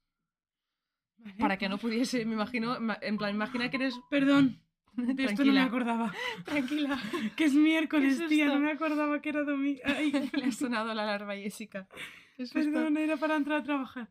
[1.19, 1.37] Vale.
[1.39, 3.95] para que no pudiese, me imagino, ma- en plan, imagina que eres...
[4.11, 4.61] Perdón.
[4.97, 5.65] De esto no me Tranquila.
[5.65, 6.15] acordaba.
[6.45, 6.99] Tranquila.
[7.37, 8.47] Que es miércoles, tía.
[8.47, 9.81] No me acordaba que era domingo.
[9.85, 11.89] Ay, Le ha sonado la alarma Jessica.
[12.37, 12.55] Susto.
[12.55, 14.09] perdón, era para entrar a trabajar.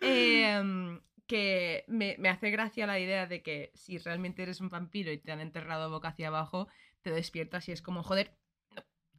[0.00, 5.12] Em, que me, me hace gracia la idea de que si realmente eres un vampiro
[5.12, 6.68] y te han enterrado boca hacia abajo,
[7.02, 8.36] te despiertas y es como, joder,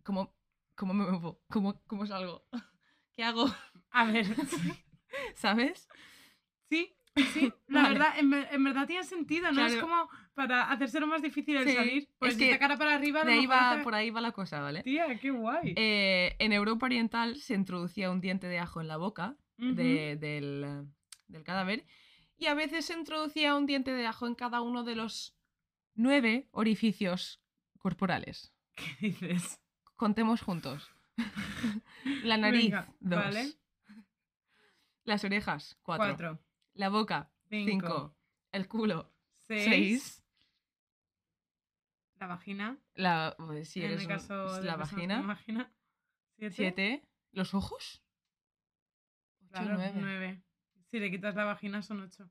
[0.03, 0.35] ¿cómo,
[0.75, 1.41] cómo me muevo?
[1.49, 2.45] ¿Cómo, ¿Cómo salgo?
[3.13, 3.45] ¿Qué hago?
[3.91, 4.25] A ver.
[5.35, 5.87] ¿Sabes?
[7.15, 7.93] Sí, la Vale.
[7.99, 9.65] verdad, en, en verdad tiene sentido, ¿no?
[9.65, 12.09] Es como para hacérselo más difícil el Sí, salir.
[12.17, 14.31] Pues es que está cara para arriba, De ahí va, hace- por ahí va la
[14.31, 14.81] cosa, ¿vale?
[14.83, 15.73] Tía, qué guay.
[15.77, 20.87] Eh, en Europa Oriental se introducía un diente de ajo en la boca de- del,
[21.27, 21.85] del cadáver
[22.37, 25.37] y a veces se introducía un diente de ajo en cada uno de los
[25.93, 27.41] nueve orificios
[27.77, 28.53] corporales.
[28.75, 29.59] ¿Qué dices?
[29.95, 30.89] Contemos juntos.
[32.23, 33.19] la nariz, Venga, dos.
[33.19, 33.53] vale.
[35.05, 36.07] Las orejas, cuatro.
[36.07, 36.39] Cuatro,
[36.73, 38.15] La boca, cinco, cinco.
[38.51, 39.11] El culo,
[39.47, 40.23] seis, seis.
[42.19, 42.77] La vagina.
[42.95, 45.71] La, pues, si en eres el un- caso la de vagina.
[46.37, 46.55] Siete.
[46.55, 47.07] siete.
[47.31, 48.03] Los ojos,
[49.41, 49.93] ocho, Claro, nueve.
[49.99, 50.43] nueve.
[50.89, 52.29] Si le quitas la vagina son ocho.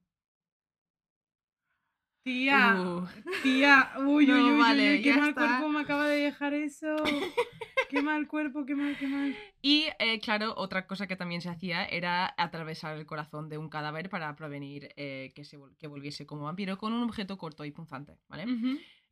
[2.25, 3.07] Tía, Uh.
[3.43, 5.41] tía, uy, No, uy, uy, uy, vale, uy, qué mal está.
[5.59, 6.95] cuerpo me acaba de dejar eso.
[7.93, 9.37] qué mal cuerpo, qué mal, qué mal.
[9.61, 13.69] Y eh, claro, otra cosa que también se hacía era atravesar el corazón de un
[13.69, 17.65] cadáver para prevenir eh, que, se vol- que volviese como vampiro con un objeto corto
[17.65, 18.47] y punzante, ¿vale?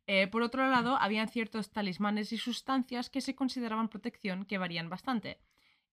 [0.07, 4.89] Eh, por otro lado, habían ciertos talismanes y sustancias que se consideraban protección que varían
[4.89, 5.39] bastante.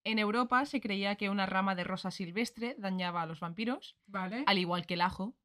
[0.03, 4.45] En Europa se creía que una rama de rosa silvestre dañaba a los vampiros, Vale.
[4.47, 5.37] al igual que el ajo,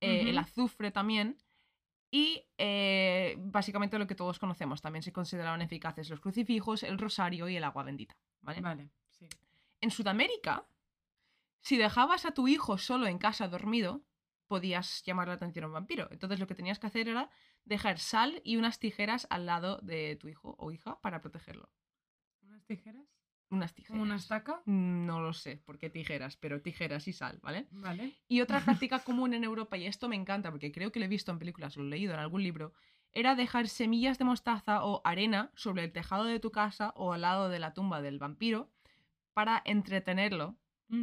[0.00, 1.38] eh, el azufre también,
[2.14, 4.82] y eh, básicamente lo que todos conocemos.
[4.82, 8.14] También se consideraban eficaces los crucifijos, el rosario y el agua bendita.
[8.42, 8.60] ¿vale?
[8.60, 9.26] Vale, sí.
[9.80, 10.66] En Sudamérica,
[11.62, 14.04] si dejabas a tu hijo solo en casa dormido,
[14.46, 16.06] podías llamar la atención a un vampiro.
[16.10, 17.30] Entonces lo que tenías que hacer era
[17.64, 21.70] dejar sal y unas tijeras al lado de tu hijo o hija para protegerlo.
[22.42, 23.06] ¿Unas tijeras?
[23.52, 23.92] Unas tijeras.
[23.92, 24.62] ¿Como una estaca?
[24.64, 27.66] No lo sé por qué tijeras, pero tijeras y sal, ¿vale?
[27.70, 28.18] Vale.
[28.26, 31.08] Y otra práctica común en Europa, y esto me encanta porque creo que lo he
[31.08, 32.72] visto en películas, lo he leído en algún libro,
[33.12, 37.20] era dejar semillas de mostaza o arena sobre el tejado de tu casa o al
[37.20, 38.70] lado de la tumba del vampiro
[39.34, 40.56] para entretenerlo,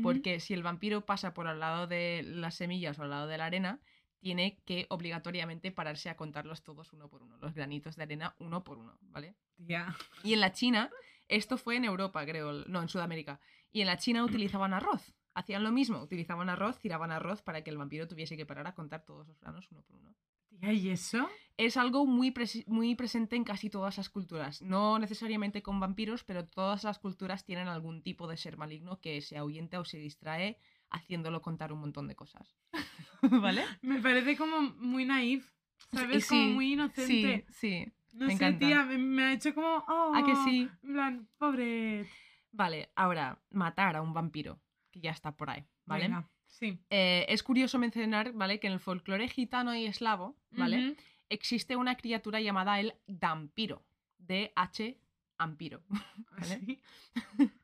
[0.04, 3.38] porque si el vampiro pasa por al lado de las semillas o al lado de
[3.40, 3.80] la arena,
[4.20, 8.64] tiene que obligatoriamente pararse a contarlos todos uno por uno, los granitos de arena uno
[8.64, 9.36] por uno, ¿vale?
[9.56, 9.96] Tía.
[10.24, 10.92] Y en la China,
[11.30, 13.40] esto fue en Europa, creo, no, en Sudamérica.
[13.72, 15.14] Y en la China utilizaban arroz.
[15.34, 18.76] Hacían lo mismo, utilizaban arroz, tiraban arroz para que el vampiro tuviese que parar a
[18.76, 20.16] contar todos los granos uno por uno.
[20.62, 21.30] ¿y eso?
[21.58, 22.34] Es algo muy,
[22.68, 24.62] muy presente en casi todas las culturas.
[24.62, 29.22] No necesariamente con vampiros, pero todas las culturas tienen algún tipo de ser maligno que
[29.22, 30.58] se ahuyenta o se distrae
[30.90, 32.56] haciéndolo contar un montón de cosas.
[33.22, 33.64] ¿Vale?
[33.82, 35.52] Me parece como muy naif.
[35.92, 36.26] ¿Sabes?
[36.26, 37.46] Sí, como muy inocente.
[37.50, 37.94] Sí, sí.
[38.12, 38.66] No me sé, encanta.
[38.66, 39.84] tía, me, me ha hecho como.
[39.88, 40.70] Oh, ¿A que sí?
[40.84, 42.08] En plan, pobre.
[42.52, 44.60] Vale, ahora, matar a un vampiro,
[44.92, 46.06] que ya está por ahí, ¿vale?
[46.06, 46.80] Venga, sí.
[46.90, 48.60] Eh, es curioso mencionar, ¿vale?
[48.60, 50.96] Que en el folclore gitano y eslavo, ¿vale?
[51.30, 53.86] Existe una criatura llamada el dampiro,
[54.18, 55.00] D-H
[55.38, 55.84] ampiro,
[56.32, 56.60] ¿vale?
[56.60, 56.82] Sí.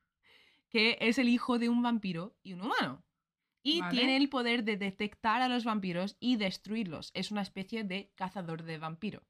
[0.69, 3.03] que es el hijo de un vampiro y un humano.
[3.63, 3.97] Y Vale.
[3.97, 7.10] tiene el poder de detectar a los vampiros y destruirlos.
[7.15, 9.23] Es una especie de cazador de vampiro.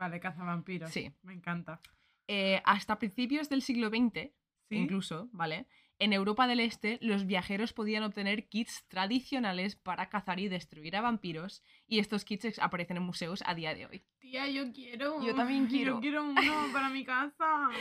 [0.00, 0.90] Vale, cazavampiros.
[0.90, 1.12] Sí.
[1.22, 1.80] Me encanta.
[2.26, 4.32] Eh, hasta principios del siglo XX,
[4.70, 4.76] Sí.
[4.76, 5.66] incluso, ¿vale?
[5.98, 11.02] En Europa del Este, los viajeros podían obtener kits tradicionales para cazar y destruir a
[11.02, 14.02] vampiros, y estos kits aparecen en museos a día de hoy.
[14.20, 15.22] Tía, yo quiero.
[15.22, 15.94] Yo también quiero.
[15.96, 16.40] Yo quiero uno
[16.72, 17.68] para mi casa.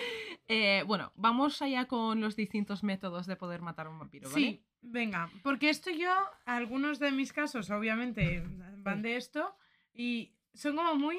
[0.51, 4.41] Eh, bueno, vamos allá con los distintos métodos de poder matar a un vampiro, ¿vale?
[4.41, 5.29] Sí, venga.
[5.43, 6.11] Porque esto yo,
[6.45, 8.43] algunos de mis casos, obviamente,
[8.83, 9.55] van de esto.
[9.93, 11.17] Y son como muy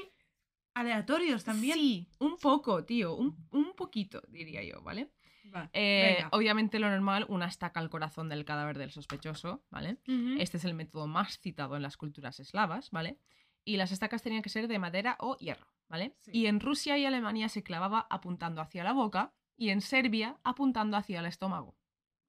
[0.75, 1.77] aleatorios también.
[1.79, 5.11] Sí, un poco, tío, un, un poquito, diría yo, ¿vale?
[5.55, 9.99] Va, Eh, obviamente lo normal, una estaca al corazón del cadáver del sospechoso, ¿vale?
[10.39, 13.19] Este es el método más citado en las culturas eslavas, ¿vale?
[13.65, 16.15] Y las estacas tenían que ser de madera o hierro, ¿vale?
[16.19, 16.31] Sí.
[16.33, 20.97] Y en Rusia y Alemania se clavaba apuntando hacia la boca y en Serbia apuntando
[20.97, 21.77] hacia el estómago,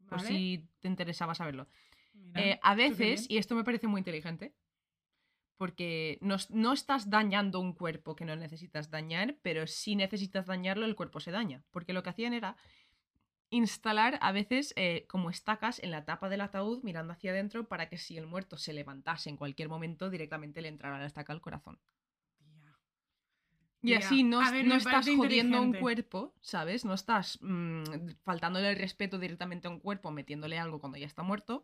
[0.09, 1.67] por si te interesaba saberlo.
[2.13, 4.53] Mira, Eh, a veces, y esto me parece muy inteligente,
[5.61, 10.87] porque no, no estás dañando un cuerpo que no necesitas dañar, pero si necesitas dañarlo,
[10.87, 11.63] el cuerpo se daña.
[11.69, 12.57] Porque lo que hacían era
[13.51, 17.89] instalar a veces eh, como estacas en la tapa del ataúd mirando hacia adentro para
[17.89, 21.41] que si el muerto se levantase en cualquier momento, directamente le entrara la estaca al
[21.41, 21.77] corazón.
[22.39, 22.75] Tía.
[23.83, 26.85] Y así no, ver, no estás jodiendo a un cuerpo, ¿sabes?
[26.85, 27.83] No estás mm,
[28.23, 31.63] faltándole el respeto directamente a un cuerpo, metiéndole algo cuando ya está muerto.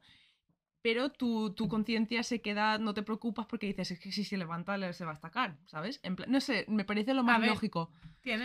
[0.89, 4.37] Pero tu, tu conciencia se queda, no te preocupas porque dices, es que si se
[4.37, 5.99] levanta le- se va a estacar, ¿sabes?
[6.01, 7.91] En plan- no sé, me parece lo más ver, lógico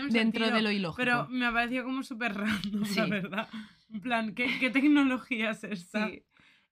[0.08, 0.96] dentro sentido, de lo ilógico.
[0.96, 3.48] Pero me ha parecido como súper random, la verdad.
[3.92, 6.08] En plan, ¿qué, qué tecnología es esta?
[6.08, 6.24] Sí.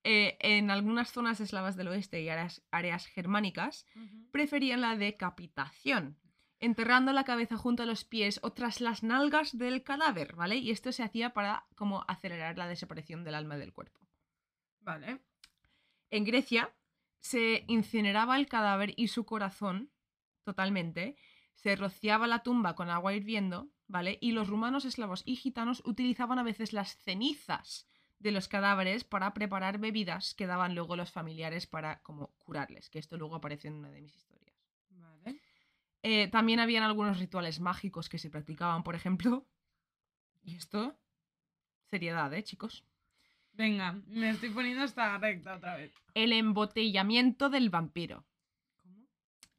[0.03, 3.87] Eh, en algunas zonas eslavas del oeste y áreas, áreas germánicas
[4.33, 6.17] preferían la decapitación,
[6.59, 10.57] enterrando la cabeza junto a los pies o tras las nalgas del cadáver, ¿vale?
[10.57, 14.01] Y esto se hacía para como acelerar la desaparición del alma del cuerpo.
[14.81, 15.21] Vale.
[16.11, 16.75] En Grecia
[17.21, 19.93] se incineraba el cadáver y su corazón
[20.43, 21.17] totalmente,
[21.55, 24.19] se rociaba la tumba con agua hirviendo, ¿vale?
[24.21, 27.87] Y los rumanos, eslavos y gitanos utilizaban a veces las cenizas
[28.19, 32.99] de los cadáveres para preparar bebidas que daban luego los familiares para como curarles, que
[32.99, 34.57] esto luego aparece en una de mis historias.
[34.91, 35.41] Vale.
[36.03, 39.47] Eh, también habían algunos rituales mágicos que se practicaban, por ejemplo.
[40.43, 40.99] Y esto,
[41.91, 42.85] seriedad, ¿eh, chicos?
[43.53, 45.93] Venga, me estoy poniendo esta recta otra vez.
[46.15, 48.27] El embotellamiento del vampiro.
[48.83, 49.07] ¿Cómo?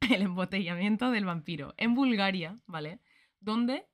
[0.00, 1.74] El embotellamiento del vampiro.
[1.76, 3.00] En Bulgaria, ¿vale?
[3.40, 3.86] Donde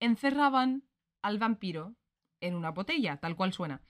[0.00, 0.84] encerraban
[1.22, 1.96] al vampiro
[2.40, 3.82] en una botella, tal cual suena.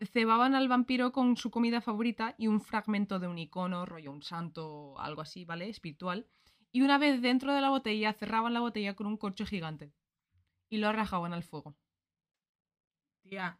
[0.00, 4.22] Cebaban al vampiro con su comida favorita y un fragmento de un icono, rollo un
[4.22, 5.68] santo, algo así, ¿vale?
[5.68, 6.26] Espiritual.
[6.72, 9.92] Y una vez dentro de la botella, cerraban la botella con un corcho gigante.
[10.68, 11.76] Y lo arrajaban al fuego.
[13.22, 13.58] Tía,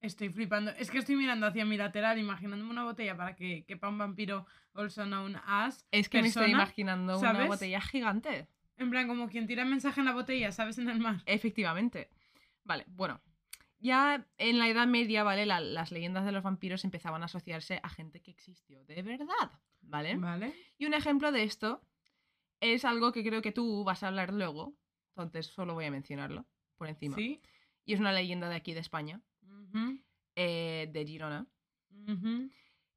[0.00, 0.70] estoy flipando.
[0.72, 4.46] Es que estoy mirando hacia mi lateral, imaginándome una botella para que quepa un vampiro
[4.74, 5.86] also known as.
[5.90, 8.48] Es que me estoy imaginando una botella gigante.
[8.76, 10.78] En plan, como quien tira mensaje en la botella, ¿sabes?
[10.78, 11.22] En el mar.
[11.26, 12.10] Efectivamente.
[12.64, 13.20] Vale, bueno.
[13.78, 15.44] Ya en la Edad Media, ¿vale?
[15.46, 19.50] La- las leyendas de los vampiros empezaban a asociarse a gente que existió de verdad,
[19.82, 20.16] ¿vale?
[20.16, 20.54] Vale.
[20.78, 21.82] Y un ejemplo de esto
[22.60, 24.74] es algo que creo que tú vas a hablar luego,
[25.10, 27.16] entonces solo voy a mencionarlo por encima.
[27.16, 27.40] ¿Sí?
[27.84, 29.20] Y es una leyenda de aquí de España,
[30.38, 31.46] Eh, de Girona,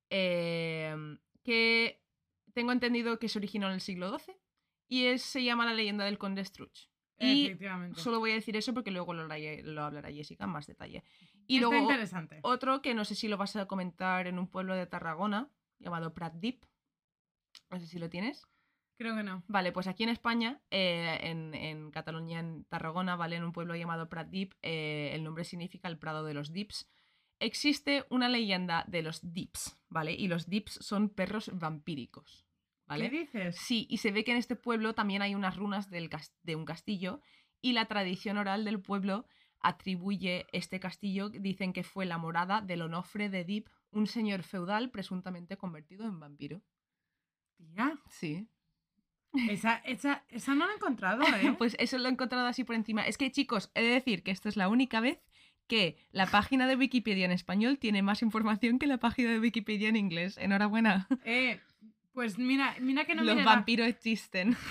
[0.10, 0.96] eh,
[1.44, 2.02] que
[2.54, 4.36] tengo entendido que se originó en el siglo XII
[4.88, 6.90] y es, se llama la leyenda del conde Struch.
[7.22, 7.48] Y.
[7.96, 11.04] Solo voy a decir eso porque luego lo, hablará- lo hablará Jessica en más detalle.
[11.48, 12.40] Y Está luego interesante.
[12.44, 16.14] otro que no sé si lo vas a comentar en un pueblo de Tarragona llamado
[16.14, 16.64] Pratdip.
[17.70, 18.46] No sé si lo tienes.
[19.00, 19.46] Creo que no.
[19.48, 23.38] Vale, pues aquí en España, eh, en, en Cataluña, en Tarragona, ¿vale?
[23.38, 26.86] En un pueblo llamado Pratdip, eh, el nombre significa el Prado de los Dips.
[27.40, 30.12] Existe una leyenda de los Dips, ¿vale?
[30.12, 32.46] Y los Dips son perros vampíricos,
[32.88, 33.10] ¿vale?
[33.10, 33.56] ¿Qué dices?
[33.56, 36.10] Sí, y se ve que en este pueblo también hay unas runas del
[36.44, 37.22] de un castillo
[37.62, 39.26] y la tradición oral del pueblo
[39.62, 44.92] atribuye este castillo, dicen que fue la morada del Onofre de Dip, un señor feudal
[44.92, 46.62] presuntamente convertido en vampiro.
[47.56, 48.50] Tía, Sí.
[49.50, 51.54] Esa, esa, esa no la he encontrado, ¿eh?
[51.58, 53.06] Pues eso lo he encontrado así por encima.
[53.06, 55.20] Es que, chicos, he de decir que esto es la única vez
[55.68, 59.88] que la página de Wikipedia en español tiene más información que la página de Wikipedia
[59.90, 60.38] en inglés.
[60.38, 61.08] Enhorabuena.
[61.26, 61.60] Eh,
[62.14, 64.58] pues mira, mira que no Los la- vampiros existen.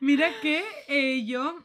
[0.00, 1.64] Mira que eh, yo,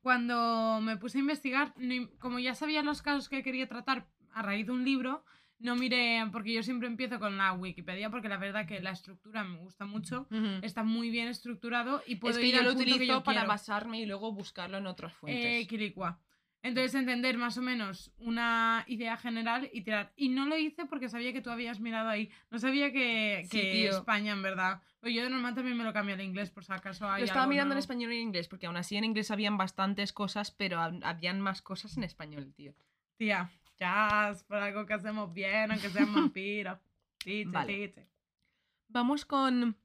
[0.00, 1.74] cuando me puse a investigar,
[2.18, 5.24] como ya sabía los casos que quería tratar a raíz de un libro,
[5.64, 9.42] no miré, porque yo siempre empiezo con la Wikipedia, porque la verdad que la estructura
[9.42, 10.28] me gusta mucho,
[10.62, 13.12] está muy bien estructurado y puedo es que ir yo al lo punto que utilizo
[13.14, 13.48] yo para quiero.
[13.48, 15.64] basarme y luego buscarlo en otras fuentes.
[15.64, 16.20] Eh, Quilicua.
[16.62, 20.14] Entonces entender más o menos una idea general y tirar.
[20.16, 22.30] Y no lo hice porque sabía que tú habías mirado ahí.
[22.50, 23.88] No sabía que, Sí, que.
[23.88, 24.80] España, en verdad.
[25.00, 27.24] Pues yo de normal también me lo cambio al inglés, por si acaso hay Lo
[27.26, 30.14] estaba algo mirando en español y en inglés, porque aún así en inglés habían bastantes
[30.14, 32.72] cosas, pero hab- habían más cosas en español, tío.
[33.18, 36.78] Tía, ya, por algo que hacemos bien, aunque sean vampiros.
[37.46, 37.94] Vale.
[38.88, 39.76] Vamos con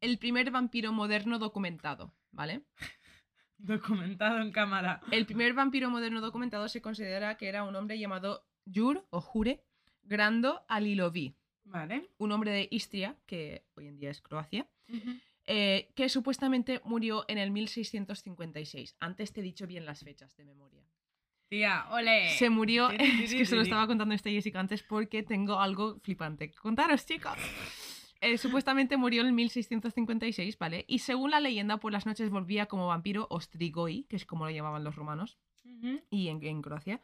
[0.00, 2.62] el primer vampiro moderno documentado, ¿vale?
[3.58, 5.00] Documentado en cámara.
[5.10, 9.64] El primer vampiro moderno documentado se considera que era un hombre llamado Jur o Jure
[10.02, 12.08] Grando Alilovi, Vale.
[12.18, 14.66] un hombre de Istria, que hoy en día es Croacia,
[15.46, 18.96] eh, que supuestamente murió en el 1656.
[19.00, 20.82] Antes te he dicho bien las fechas de memoria.
[21.48, 22.30] Tía, ole.
[22.36, 26.50] Se murió, es que se lo estaba contando esta Jessica antes porque tengo algo flipante
[26.50, 27.38] que contaros, chicos.
[28.20, 30.84] Eh, supuestamente murió en 1656, ¿vale?
[30.88, 34.50] Y según la leyenda, por las noches volvía como vampiro Ostrigoi, que es como lo
[34.50, 35.38] llamaban los romanos,
[36.10, 37.00] y en, en Croacia,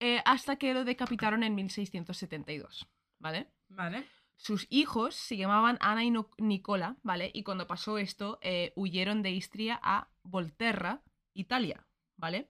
[0.00, 2.88] eh, hasta que lo decapitaron en 1672,
[3.20, 3.46] ¿vale?
[3.68, 4.04] Vale.
[4.36, 7.30] Sus hijos se llamaban Ana y No- Nicola, ¿vale?
[7.34, 11.02] Y cuando pasó esto, eh, huyeron de Istria a Volterra,
[11.34, 12.48] Italia, ¿vale?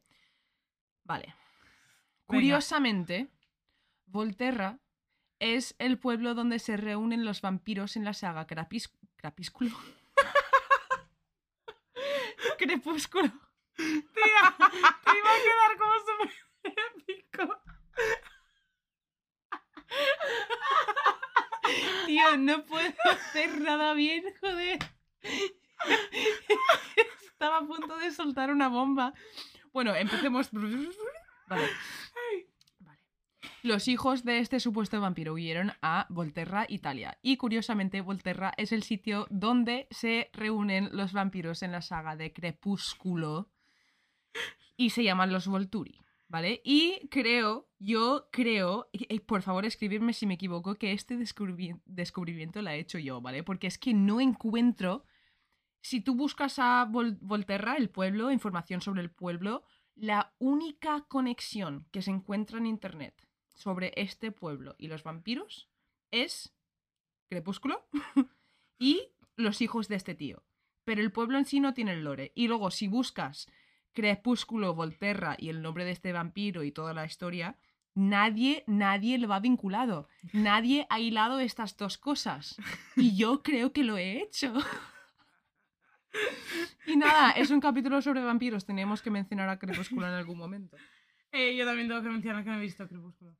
[1.08, 1.34] Vale.
[2.26, 3.28] Curiosamente,
[4.06, 4.78] Volterra
[5.40, 9.70] es el pueblo donde se reúnen los vampiros en la saga Crapis- Crapísculo.
[12.58, 13.30] Crepúsculo.
[13.76, 16.30] Tía, te iba a quedar como súper
[16.96, 17.44] épico.
[22.06, 24.78] Tío, no puedo hacer nada bien, joder.
[27.30, 29.12] Estaba a punto de soltar una bomba.
[29.72, 30.50] Bueno, empecemos.
[31.48, 31.66] Vale.
[32.80, 32.98] Vale.
[33.62, 37.18] Los hijos de este supuesto vampiro huyeron a Volterra, Italia.
[37.22, 42.32] Y curiosamente, Volterra es el sitio donde se reúnen los vampiros en la saga de
[42.32, 43.50] Crepúsculo.
[44.76, 45.98] Y se llaman los Volturi.
[46.30, 46.60] ¿Vale?
[46.62, 52.60] Y creo, yo creo, y- por favor escribirme si me equivoco, que este descubri- descubrimiento
[52.60, 53.42] lo he hecho yo, ¿vale?
[53.42, 55.06] Porque es que no encuentro,
[55.88, 59.62] si tú buscas a Vol- Volterra, el pueblo, información sobre el pueblo,
[59.94, 63.14] la única conexión que se encuentra en Internet
[63.54, 65.68] sobre este pueblo y los vampiros
[66.10, 66.54] es
[67.28, 67.86] Crepúsculo
[68.78, 70.42] y los hijos de este tío.
[70.84, 72.32] Pero el pueblo en sí no tiene el lore.
[72.34, 73.46] Y luego, si buscas
[73.92, 77.56] Crepúsculo, Volterra y el nombre de este vampiro y toda la historia,
[77.94, 80.08] nadie, nadie lo va vinculado.
[80.32, 82.56] Nadie ha hilado estas dos cosas.
[82.96, 84.54] Y yo creo que lo he hecho.
[86.86, 88.64] Y nada, es un capítulo sobre vampiros.
[88.64, 90.76] Tenemos que mencionar a Crepúsculo en algún momento.
[91.32, 93.36] Eh, yo también tengo que mencionar que no he visto Crepúsculo.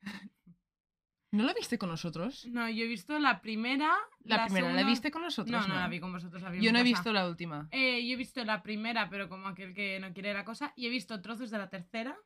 [1.31, 2.47] ¿No lo viste con nosotros?
[2.47, 3.95] No, yo he visto la primera.
[4.25, 5.69] La, primera, ¿la segunda- viste con nosotros?
[5.69, 6.41] No, no, la vi con vosotros.
[6.43, 6.89] La vi Yo no he casa.
[6.95, 7.69] visto la última.
[7.71, 10.73] Eh, yo he visto la primera, pero como aquel que no quiere la cosa.
[10.75, 12.17] Y he visto trozos de la tercera.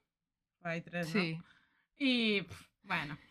[0.62, 1.20] Hay tres, ¿no?
[1.20, 1.38] Sí.
[1.98, 3.18] Y pff, bueno.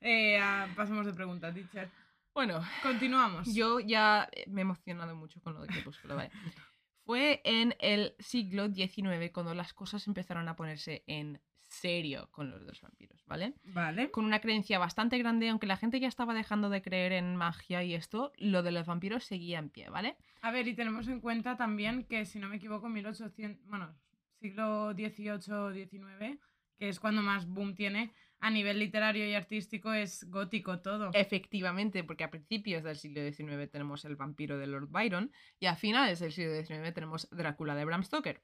[0.00, 1.88] Eh, ah, pasemos de pregunta, teacher.
[2.34, 3.52] Bueno, Continuamos.
[3.54, 6.30] Yo ya eh, me he emocionado mucho con lo de Crepúsculo, ¿vale?
[7.04, 12.64] Fue en el siglo XIX cuando las cosas empezaron a ponerse en serio con los
[12.66, 13.54] dos vampiros, ¿vale?
[13.64, 14.10] Vale.
[14.10, 17.82] Con una creencia bastante grande, aunque la gente ya estaba dejando de creer en magia
[17.82, 20.16] y esto, lo de los vampiros seguía en pie, ¿vale?
[20.42, 23.94] A ver, y tenemos en cuenta también que, si no me equivoco, 1800, bueno,
[24.40, 26.40] siglo XVIII, XIX,
[26.76, 31.10] que es cuando más boom tiene, a nivel literario y artístico es gótico todo.
[31.12, 35.76] Efectivamente, porque a principios del siglo XIX tenemos el vampiro de Lord Byron y a
[35.76, 38.42] finales del siglo XIX tenemos Drácula de Bram Stoker.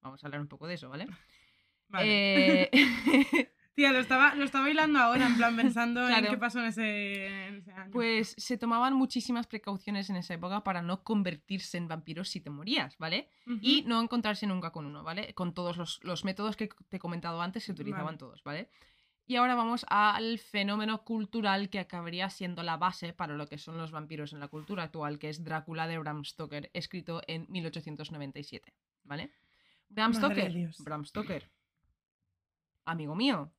[0.00, 1.06] Vamos a hablar un poco de eso, ¿vale?
[1.88, 2.62] Vale.
[2.62, 2.70] Eh,
[3.74, 7.26] Tía, lo estaba, lo estaba hilando ahora, en plan, pensando en qué pasó en ese,
[7.48, 7.90] en ese año.
[7.90, 12.50] Pues se tomaban muchísimas precauciones en esa época para no convertirse en vampiros si te
[12.50, 13.28] morías, ¿vale?
[13.60, 15.34] Y no encontrarse nunca con uno, ¿vale?
[15.34, 18.18] Con todos los, los métodos que te he comentado antes se utilizaban Vale.
[18.18, 18.70] todos, ¿vale?
[19.26, 23.78] Y ahora vamos al fenómeno cultural que acabaría siendo la base para lo que son
[23.78, 28.74] los vampiros en la cultura actual, que es Drácula de Bram Stoker, escrito en 1897,
[29.04, 29.30] ¿vale?
[29.88, 30.52] Bram Stoker.
[30.80, 31.50] Bram Stoker,
[32.84, 33.50] amigo mío,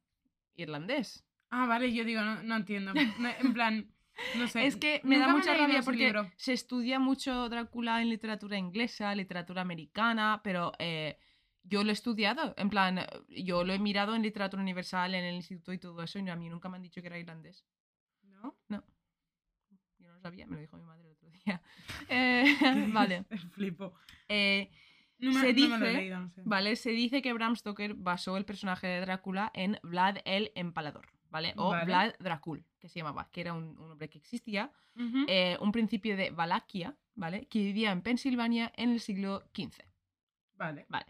[0.55, 1.25] irlandés.
[1.49, 2.93] Ah, vale, yo digo, no, no entiendo.
[2.93, 3.91] No, en plan,
[4.37, 4.67] no sé.
[4.67, 6.29] Es que me da mucha rabia porque libro.
[6.37, 11.17] se estudia mucho Drácula en literatura inglesa, literatura americana, pero eh,
[11.67, 12.53] yo lo he estudiado.
[12.57, 13.07] En plan, eh,
[13.43, 16.35] yo lo he mirado en literatura universal, en el instituto y todo eso, y a
[16.35, 17.65] mí nunca me han dicho que era irlandés.
[18.23, 18.55] ¿No?
[18.69, 21.61] Yo no lo sabía, me lo dijo mi madre el otro día.
[22.09, 22.45] Eh,
[22.93, 23.25] vale.
[23.51, 23.93] Flipo.
[24.27, 24.69] Eh,
[25.19, 26.41] No me, Se no me lo he dice- leído, no sé.
[26.45, 31.07] Vale, se dice que Bram Stoker basó el personaje de Drácula en Vlad el Empalador,
[31.29, 31.53] ¿vale?
[31.57, 31.85] O Vale.
[31.85, 34.71] Vlad Dracul, que se llamaba, que era un, un hombre que existía,
[35.27, 37.47] eh, un principio de Valaquia, ¿vale?
[37.47, 39.83] Que vivía en Pensilvania en el siglo XV,
[40.55, 40.85] Vale.
[40.89, 41.05] ¿vale?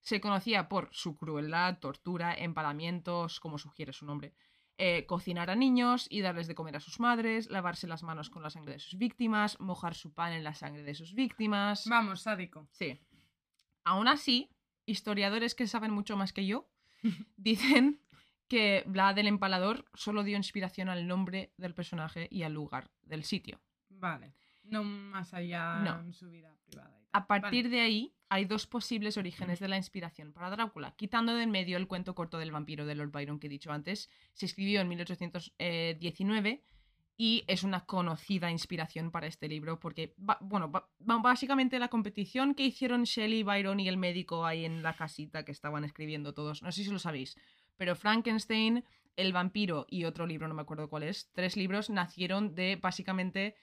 [0.00, 4.34] Se conocía por su crueldad, tortura, empalamientos, como sugiere su nombre,
[4.80, 8.44] eh, cocinar a niños y darles de comer a sus madres, lavarse las manos con
[8.44, 11.84] la sangre de sus víctimas, mojar su pan en la sangre de sus víctimas.
[11.88, 12.68] Vamos, sádico.
[12.70, 13.00] Sí.
[13.84, 14.50] Aún así,
[14.86, 16.70] historiadores que saben mucho más que yo
[17.36, 18.00] dicen
[18.46, 23.24] que Vlad el Empalador solo dio inspiración al nombre del personaje y al lugar del
[23.24, 23.60] sitio.
[23.88, 24.34] Vale.
[24.70, 26.00] No más allá No.
[26.00, 26.90] en su vida privada.
[26.90, 27.08] y tal.
[27.12, 27.76] A partir Vale.
[27.76, 30.92] de ahí, hay dos posibles orígenes de la inspiración para Drácula.
[30.96, 33.72] Quitando de en medio el cuento corto del vampiro de Lord Byron que he dicho
[33.72, 36.62] antes, se escribió en 1819
[37.16, 43.02] y es una conocida inspiración para este libro porque, bueno, básicamente la competición que hicieron
[43.04, 46.84] Shelley, Byron y el médico ahí en la casita que estaban escribiendo todos, no sé
[46.84, 47.36] si lo sabéis,
[47.76, 48.84] pero Frankenstein,
[49.16, 53.56] el vampiro y otro libro, no me acuerdo cuál es, tres libros nacieron de básicamente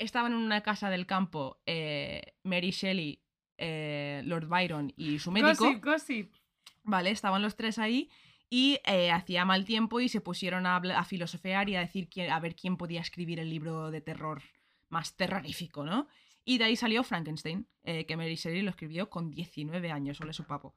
[0.00, 3.20] estaban en una casa del campo eh, Mary Shelley,
[3.58, 5.64] eh, Lord Byron y su médico.
[5.66, 6.34] Gossip, gossip.
[6.82, 8.10] Vale, estaban los tres ahí
[8.48, 12.30] y eh, hacía mal tiempo y se pusieron a, a filosofear y a decir quién-
[12.32, 14.42] a ver quién podía escribir el libro de terror
[14.88, 16.08] más terrorífico, ¿no?
[16.44, 20.32] Y de ahí salió Frankenstein, eh, que Mary Shelley lo escribió con 19 años, ole
[20.32, 20.74] su papo.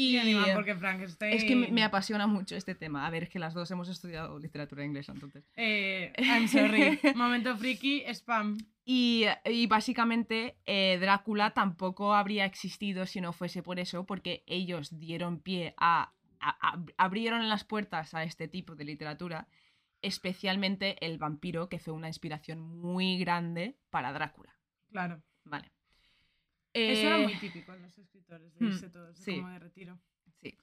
[0.00, 1.32] Y, Y animal eh, porque Frankenstein.
[1.32, 3.04] es que me, me apasiona mucho este tema.
[3.04, 5.44] A ver, es que las dos hemos estudiado literatura inglesa, entonces.
[5.56, 7.00] Eh, I'm sorry.
[7.16, 8.58] Momento friki, spam.
[8.84, 14.96] Y, y básicamente eh, Drácula tampoco habría existido si no fuese por eso, porque ellos
[15.00, 19.48] dieron pie a, a- a- abrieron las puertas a este tipo de literatura,
[20.00, 24.54] especialmente el vampiro, que fue una inspiración muy grande para Drácula.
[24.92, 25.20] Claro.
[25.44, 25.72] Vale.
[26.72, 27.72] Eso era Eh, muy típico
[28.54, 29.36] de hmm, irse todos sí.
[29.36, 29.98] como de retiro.
[30.40, 30.56] Sí.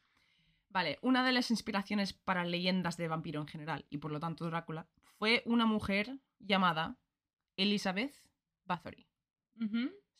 [0.69, 4.45] Vale, una de las inspiraciones para leyendas de vampiro en general, y por lo tanto
[4.45, 6.97] Drácula, fue una mujer llamada
[7.57, 8.13] Elizabeth
[8.65, 9.07] Bathory.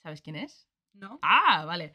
[0.02, 0.70] ¿Sabes quién es?
[0.94, 1.20] ¿No?
[1.22, 1.94] Ah, vale.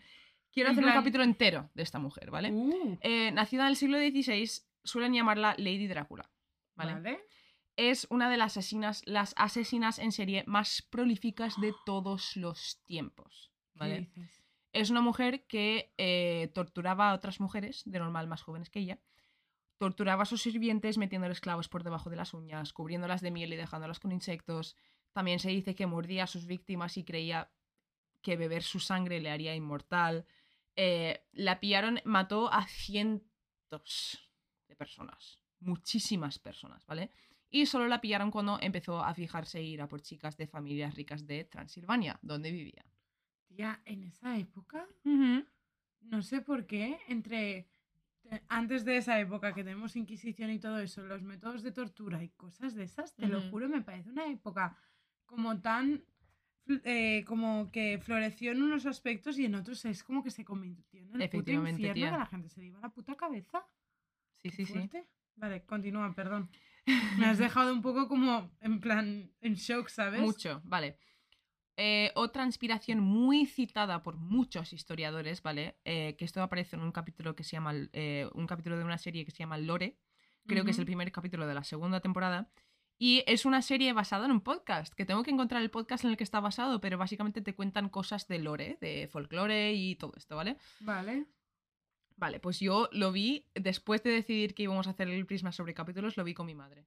[0.53, 2.51] Quiero hacer plan- un capítulo entero de esta mujer, ¿vale?
[2.53, 4.51] Uh, Eh, nacida en el siglo XVI,
[4.85, 6.31] suelen llamarla Lady Drácula,
[6.75, 6.95] ¿vale?
[6.95, 7.21] vale.
[7.77, 13.53] Es una de las asesinas, las asesinas en serie más prolíficas de todos los tiempos,
[13.73, 14.01] ¿Qué ¿vale?
[14.01, 14.45] dices?
[14.73, 19.01] Es una mujer que eh, torturaba a otras mujeres, de normal más jóvenes que ella.
[19.79, 23.57] Torturaba a sus sirvientes metiéndoles clavos por debajo de las uñas, cubriéndolas de miel y
[23.57, 24.77] dejándolas con insectos.
[25.13, 27.51] También se dice que mordía a sus víctimas y creía
[28.23, 30.27] que beber su sangre le haría inmortal.
[30.77, 34.31] Eh, la pillaron, mató a cientos
[34.69, 37.11] de personas, muchísimas personas, ¿vale?
[37.51, 40.95] Y solo la pillaron cuando empezó a fijarse e ir a por chicas de familias
[40.95, 42.85] ricas de Transilvania, donde vivía.
[43.51, 44.87] Tía, en esa época,
[46.13, 47.67] no sé por qué, entre
[48.23, 52.23] te- antes de esa época que tenemos Inquisición y todo eso, los métodos de tortura
[52.23, 53.51] y cosas de esas, te lo Ujú.
[53.51, 54.77] juro, me parece una época
[55.27, 56.05] como tan
[56.85, 61.01] eh, como que floreció en unos aspectos y en otros es como que se convirtió
[61.01, 62.11] en el puto infierno tía.
[62.13, 63.67] que la gente se le iba a la puta cabeza.
[64.43, 64.89] Sí, sí, sí.
[65.35, 66.49] Vale, continúa, perdón.
[67.19, 70.21] Me has dejado un poco como en plan en shock, ¿sabes?
[70.23, 70.99] Mucho, vale.
[71.83, 75.79] Eh, otra inspiración muy citada por muchos historiadores, ¿vale?
[75.87, 77.73] Eh, que esto aparece en un capítulo que se llama.
[77.95, 79.97] eh, un capítulo de una serie que se llama Lore.
[80.47, 82.51] Creo que es el primer capítulo de la segunda temporada.
[82.99, 86.11] Y es una serie basada en un podcast, que tengo que encontrar el podcast en
[86.11, 90.13] el que está basado, pero básicamente te cuentan cosas de lore, de folclore y todo
[90.19, 90.59] esto, ¿vale?
[90.81, 91.25] Vale.
[92.17, 95.73] Vale, pues yo lo vi, después de decidir que íbamos a hacer el prisma sobre
[95.73, 96.85] capítulos, lo vi con mi madre.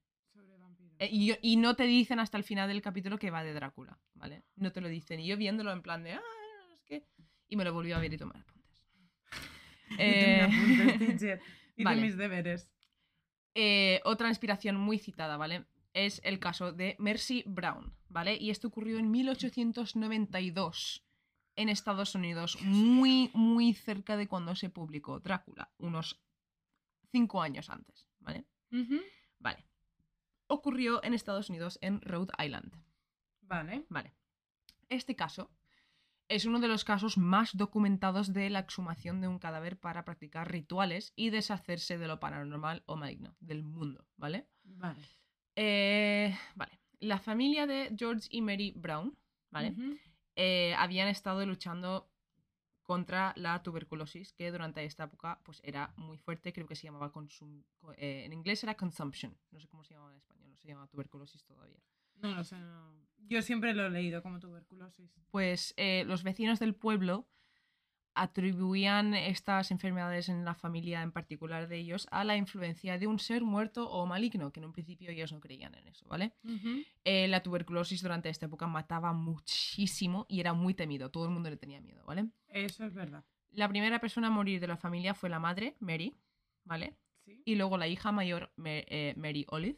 [0.99, 3.99] Eh, y, y no te dicen hasta el final del capítulo que va de Drácula,
[4.13, 4.43] ¿vale?
[4.55, 5.19] No te lo dicen.
[5.19, 6.21] Y yo viéndolo en plan de, ah,
[6.69, 7.07] no sé qué.
[7.49, 8.85] Y me lo volví a ver y tomar apuntes.
[9.89, 10.47] Y Eh,
[10.99, 11.41] teacher.
[11.75, 12.01] Hice vale.
[12.01, 12.69] mis deberes.
[13.55, 15.65] eh, otra inspiración muy citada, ¿vale?
[15.93, 18.35] Es el caso de Mercy Brown, ¿vale?
[18.35, 21.05] Y esto ocurrió en 1892
[21.55, 26.19] en Estados Unidos, muy, muy cerca de cuando se publicó Drácula, unos
[27.11, 28.45] cinco años antes, ¿vale?
[29.37, 29.63] Vale.
[30.53, 32.71] Ocurrió en Estados Unidos, en Rhode Island.
[33.41, 33.85] Vale.
[33.89, 34.13] Vale.
[34.87, 35.49] Este caso
[36.27, 40.51] es uno de los casos más documentados de la exhumación de un cadáver para practicar
[40.51, 44.47] rituales y deshacerse de lo paranormal o maligno del mundo, ¿vale?
[44.63, 45.01] Vale.
[45.55, 46.79] Eh, vale.
[46.99, 49.17] La familia de George y Mary Brown,
[49.49, 49.73] ¿vale?
[50.35, 52.12] Eh, habían estado luchando
[52.83, 57.11] contra la tuberculosis, que durante esta época pues, era muy fuerte, creo que se llamaba
[57.11, 60.57] consum co- eh, en inglés era consumption, no sé cómo se llamaba en español, no
[60.57, 61.81] se llama tuberculosis todavía.
[62.15, 62.57] No lo sé.
[62.57, 62.93] no.
[63.29, 65.11] Yo siempre lo he leído como tuberculosis.
[65.31, 67.27] pues eh, los vecinos del pueblo
[68.15, 73.19] atribuían estas enfermedades en la familia en particular de ellos a la influencia de un
[73.19, 76.33] ser muerto o maligno, que en un principio ellos no creían en eso, ¿vale?
[77.05, 81.49] Eh, la tuberculosis durante esta época mataba muchísimo y era muy temido, todo el mundo
[81.49, 82.29] le tenía miedo, ¿vale?
[82.49, 83.23] Eso es verdad.
[83.51, 86.15] La primera persona a morir de la familia fue la madre, Mary,
[86.63, 86.95] ¿vale?
[87.25, 87.41] Sí.
[87.45, 89.77] Y luego la hija mayor, Ma- eh, Mary Olive,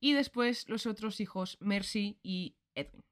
[0.00, 3.02] y después los otros hijos, Mercy y Edwin.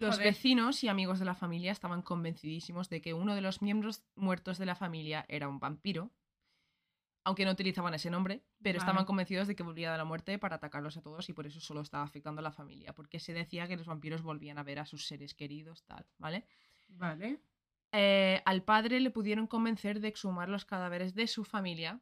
[0.00, 0.32] Los Joder.
[0.32, 4.56] vecinos y amigos de la familia estaban convencidísimos de que uno de los miembros muertos
[4.56, 6.10] de la familia era un vampiro,
[7.22, 10.56] aunque no utilizaban ese nombre, pero estaban convencidos de que volvía de la muerte para
[10.56, 13.68] atacarlos a todos y por eso solo estaba afectando a la familia, porque se decía
[13.68, 16.46] que los vampiros volvían a ver a sus seres queridos, tal, ¿vale?
[16.88, 17.40] Vale.
[17.92, 22.00] Eh, al padre le pudieron convencer de exhumar los cadáveres de su familia.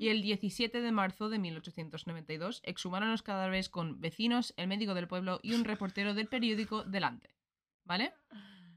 [0.00, 5.08] Y el 17 de marzo de 1892 exhumaron los cadáveres con vecinos, el médico del
[5.08, 7.34] pueblo y un reportero del periódico delante.
[7.84, 8.14] ¿Vale?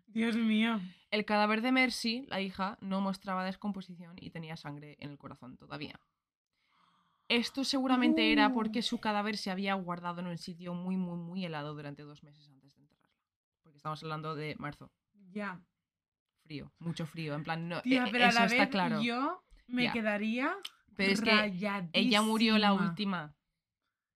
[0.08, 0.82] Dios mío.
[1.12, 5.56] El cadáver de Mercy, la hija, no mostraba descomposición y tenía sangre en el corazón
[5.58, 6.00] todavía.
[7.30, 11.44] Esto seguramente era porque su cadáver se había guardado en un sitio muy, muy, muy
[11.46, 13.18] helado durante dos meses antes de enterrarla.
[13.64, 14.92] Porque estamos hablando de marzo.
[15.32, 15.62] Ya.
[16.44, 17.36] Frío, mucho frío.
[17.36, 19.02] En plan, no, Tía, e- pero a eso la está vez claro.
[19.02, 20.54] yo me quedaría.
[20.96, 21.54] Pero es que
[21.94, 23.34] Ella murió la última.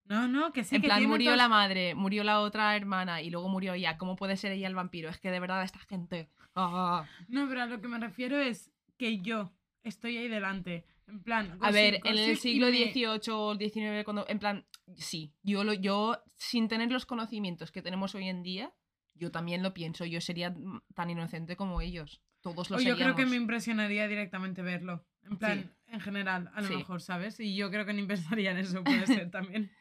[0.06, 0.76] No, no, que sí.
[0.76, 3.98] en que plan, tiene murió la madre, murió la otra hermana y luego murió ella.
[3.98, 5.10] ¿Cómo puede ser ella el vampiro?
[5.10, 6.30] Es que de verdad esta gente.
[6.56, 7.06] ah.
[7.30, 9.52] No, pero a lo que me refiero es que yo
[9.84, 10.86] estoy ahí delante.
[11.08, 11.58] En plan.
[11.62, 15.74] A ver, en el siglo me- XVIII o XIX, cuando, en plan, sí, yo, lo,
[15.74, 18.74] yo sin tener los conocimientos que tenemos hoy en día,
[19.16, 20.04] yo también lo pienso.
[20.06, 20.54] Yo sería
[20.96, 22.22] tan inocente como ellos.
[22.42, 25.06] Todos lo O yo creo que me impresionaría directamente verlo.
[25.24, 26.76] En plan, en general, a lo Sí.
[26.78, 27.40] mejor, ¿sabes?
[27.40, 29.72] Y yo creo que pensaría en eso, puede ser también.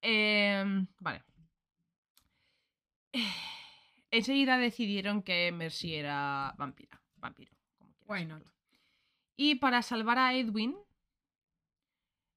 [0.00, 1.22] Em, vale.
[4.10, 7.00] Enseguida decidieron que Mercy era vampira.
[7.16, 7.52] Vampiro.
[7.78, 8.42] Como quieras Why not?
[9.36, 10.76] Y para salvar a Edwin,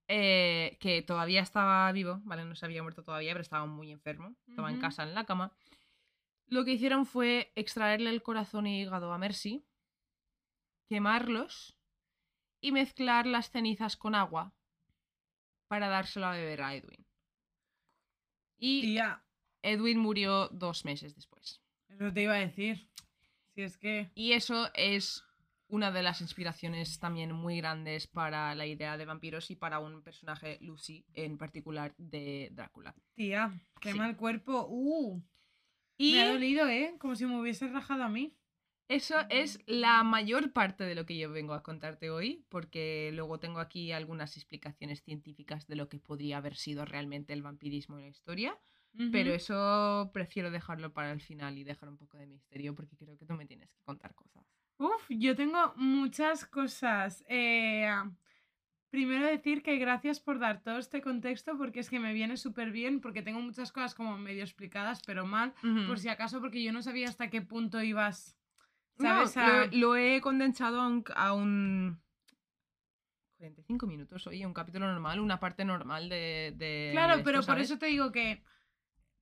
[0.07, 2.45] eh, que todavía estaba vivo, ¿vale?
[2.45, 4.35] No se había muerto todavía, pero estaba muy enfermo.
[4.47, 5.51] Estaba en casa, en la cama.
[6.47, 9.65] Lo que hicieron fue extraerle el corazón y hígado a Mercy,
[10.87, 11.75] quemarlos
[12.61, 14.53] y mezclar las cenizas con agua
[15.67, 17.05] para dárselo a beber a Edwin.
[18.57, 19.23] Y Tía,
[19.61, 21.61] Edwin murió dos meses después.
[21.89, 22.87] eso te iba a decir.
[23.55, 24.11] Si es que.
[24.15, 25.23] Y eso es
[25.67, 30.03] una de las inspiraciones también muy grandes para la idea de vampiros y para un
[30.03, 32.93] personaje, Lucy, en particular de Drácula.
[33.15, 33.97] Tía, qué Sí.
[33.97, 34.67] mal cuerpo.
[34.69, 35.21] Uh,
[35.97, 36.95] Y me ha dolido, ¿eh?
[36.99, 38.35] Como si me hubiese rajado a mí.
[38.87, 43.39] eso es la mayor parte de lo que yo vengo a contarte hoy, porque luego
[43.39, 48.03] tengo aquí algunas explicaciones científicas de lo que podría haber sido realmente el vampirismo en
[48.03, 48.59] la historia,
[49.11, 53.17] pero eso prefiero dejarlo para el final y dejar un poco de misterio porque creo
[53.17, 54.45] que tú me tienes que contar cosas.
[54.77, 57.23] Uf, yo tengo muchas cosas.
[57.27, 57.87] Eh,
[58.95, 62.71] primero decir que gracias por dar todo este contexto porque es que me viene súper
[62.71, 65.53] bien porque tengo muchas cosas como medio explicadas pero mal.
[65.87, 68.37] Por si acaso porque yo no sabía hasta qué punto ibas.
[68.97, 69.35] No, ¿Sabes?
[69.37, 71.99] A- lo, lo he condensado a un, a un
[73.37, 76.53] 45 minutos, oye, un capítulo normal, una parte normal de...
[76.55, 78.41] de- Claro, de pero por eso te digo que,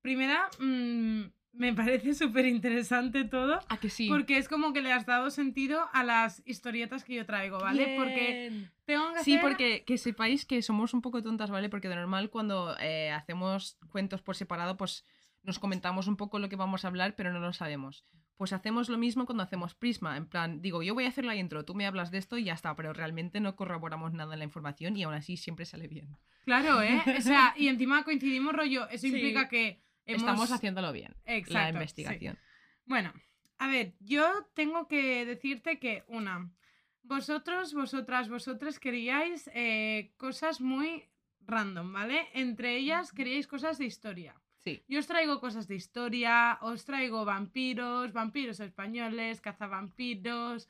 [0.02, 1.24] primera, mm,
[1.54, 4.08] me parece súper interesante todo, ¿A que sí?
[4.10, 7.96] porque es como que le has dado sentido a las historietas que yo traigo, ¿vale?
[7.98, 8.52] Porque
[8.86, 11.70] tengo que Sí, hacer- porque que sepáis que somos un poco tontas, ¿vale?
[11.70, 15.06] Porque de normal cuando eh, hacemos cuentos por separado, pues
[15.44, 18.06] nos comentamos un poco lo que vamos a hablar, pero no lo sabemos.
[18.36, 21.36] Pues hacemos lo mismo cuando hacemos Prisma, en plan, digo, yo voy a hacer la
[21.36, 24.40] intro, tú me hablas de esto y ya está, pero realmente no corroboramos nada en
[24.40, 26.18] la información y aún así siempre sale bien.
[26.46, 27.00] Claro, ¿eh?
[27.18, 29.14] O sea, y encima coincidimos rollo, eso Sí.
[29.14, 30.22] implica que hemos...
[30.22, 31.74] Estamos haciéndolo bien, Exacto, la sí.
[31.74, 32.40] investigación.
[32.86, 33.14] Bueno,
[33.58, 36.52] a ver, yo tengo que decirte que, una,
[37.04, 41.06] vosotros, vosotras, vosotros queríais eh, cosas muy
[41.42, 42.28] random, ¿vale?
[42.34, 44.36] Entre ellas queríais cosas de historia.
[44.60, 44.84] Sí.
[44.88, 50.70] Yo os traigo cosas de historia, os traigo vampiros, vampiros españoles, cazavampiros,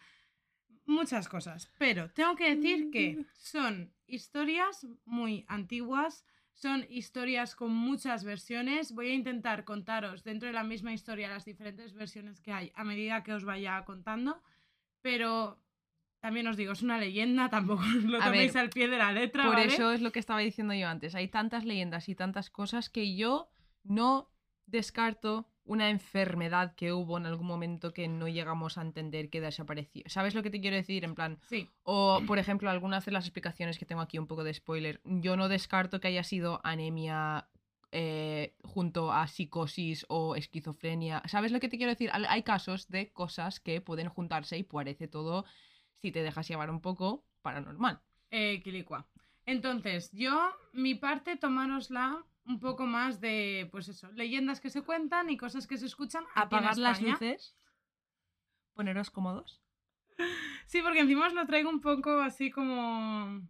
[0.85, 1.71] muchas cosas.
[1.77, 8.93] Pero tengo que decir que son historias muy antiguas, son historias con muchas versiones.
[8.93, 12.83] Voy a intentar contaros dentro de la misma historia las diferentes versiones que hay a
[12.83, 14.41] medida que os vaya contando,
[15.01, 15.59] pero
[16.19, 19.43] también os digo, es una leyenda, tampoco lo toméis ver, al pie de la letra.
[19.43, 19.73] Por ¿vale?
[19.73, 21.15] eso es lo que estaba diciendo yo antes.
[21.15, 23.49] Hay tantas leyendas y tantas cosas que yo
[23.83, 24.29] no
[24.65, 30.03] descarto una enfermedad que hubo en algún momento que no llegamos a entender que desapareció.
[30.07, 31.03] ¿Sabes lo que te quiero decir?
[31.05, 34.43] En plan, Sí, o por ejemplo, algunas de las explicaciones que tengo aquí, un poco
[34.43, 37.47] de spoiler, yo no descarto que haya sido anemia
[37.91, 41.21] eh, junto a psicosis o esquizofrenia.
[41.27, 42.09] ¿Sabes lo que te quiero decir?
[42.11, 45.45] Hay casos de cosas que pueden juntarse y parece todo,
[46.01, 48.01] si te dejas llevar un poco, paranormal.
[48.31, 49.05] eh, Quilicua.
[49.45, 55.29] Entonces, yo, mi parte, tomárosla un poco más de, pues eso, leyendas que se cuentan
[55.29, 56.23] y cosas que se escuchan.
[56.35, 57.55] apagar las luces,
[58.73, 59.61] poneros cómodos.
[60.67, 63.41] Sí, porque encima os lo traigo un poco así como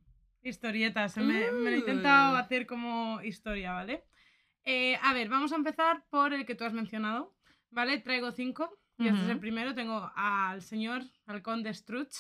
[0.42, 1.18] historietas.
[1.18, 2.38] Me, me lo he intentado Uh.
[2.38, 4.06] hacer como historia, ¿vale?
[4.64, 7.36] Eh, a ver, vamos a empezar por el que tú has mencionado,
[7.70, 7.98] ¿vale?
[8.00, 8.80] Traigo cinco.
[8.98, 9.74] Y este es el primero.
[9.74, 12.16] Tengo al señor, al conde Struch.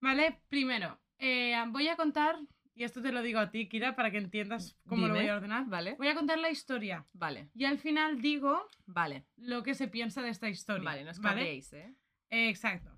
[0.00, 0.42] ¿Vale?
[0.48, 2.36] Primero, eh, voy a contar,
[2.74, 5.36] y esto te lo digo a ti, Kira, para que entiendas cómo lo voy a
[5.36, 5.66] ordenar.
[5.66, 5.94] Vale.
[5.98, 7.06] Voy a contar la historia.
[7.12, 9.24] Vale, Y al final digo vale.
[9.36, 10.84] lo que se piensa de esta historia.
[10.84, 11.36] Vale, no os ¿vale?
[11.40, 11.94] cabréis, ¿eh?
[12.30, 12.90] Exacto.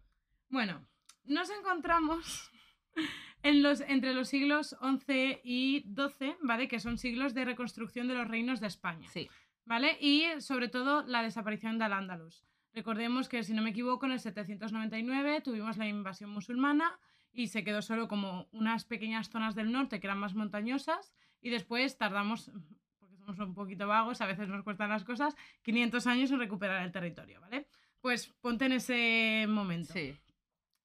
[0.49, 0.87] Bueno,
[1.25, 2.51] nos encontramos
[3.43, 6.69] en los, entre los siglos XI y XII, ¿vale?
[6.69, 9.29] Que son siglos de reconstrucción de los reinos de España, Sí.
[9.65, 9.97] ¿vale?
[10.01, 12.45] Y sobre todo la desaparición del Andalus.
[12.73, 16.99] Recordemos que, si no me equivoco, en el 799 tuvimos la invasión musulmana
[17.35, 21.51] y se quedó solo como unas pequeñas zonas del norte que eran más montañosas y
[21.51, 22.51] después tardamos,
[22.99, 26.83] porque somos un poquito vagos, a veces nos cuestan las cosas, 500 años en recuperar
[26.85, 27.67] el territorio, ¿vale?
[28.01, 29.93] Pues ponte en ese momento.
[29.93, 30.17] Sí.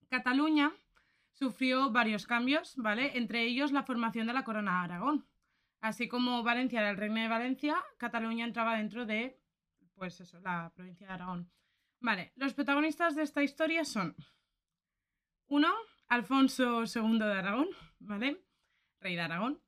[0.10, 0.74] Cataluña
[1.34, 3.18] sufrió varios cambios, ¿vale?
[3.18, 5.26] Entre ellos la formación de la Corona de Aragón.
[5.82, 9.40] Así como Valencia era el reino de Valencia, Cataluña entraba dentro de,
[9.96, 11.50] pues eso, la provincia de Aragón.
[12.02, 14.16] Vale, los protagonistas de esta historia son
[15.48, 15.74] uno,
[16.10, 17.68] Alfonso II de Aragón,
[18.00, 18.44] ¿vale?
[19.00, 19.62] Rey de Aragón.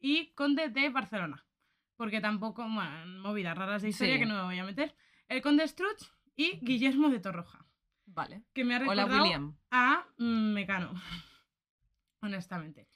[0.00, 1.44] Y conde de Barcelona.
[1.96, 4.20] Porque tampoco, bueno, movidas raras de historia Sí.
[4.20, 4.94] que no me voy a meter.
[5.26, 6.04] El conde Struch
[6.36, 7.66] y Guillermo de Torroja.
[8.06, 8.44] Vale.
[8.54, 9.56] Que me ha Hola, recordado William.
[9.70, 10.92] a mm, Mecano.
[12.22, 12.88] Honestamente.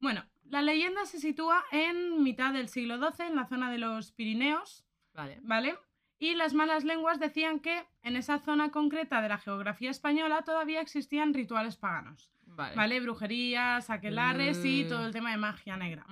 [0.00, 4.12] Bueno, la leyenda se sitúa en mitad del siglo XII, en la zona de los
[4.12, 5.38] Pirineos, Vale.
[5.42, 5.76] ¿vale?
[6.18, 10.80] Y las malas lenguas decían que en esa zona concreta de la geografía española todavía
[10.80, 12.74] existían rituales paganos, Vale.
[12.76, 13.00] ¿vale?
[13.00, 14.88] Brujerías, aquelarres y Uh.
[14.88, 16.04] todo el tema de magia negra.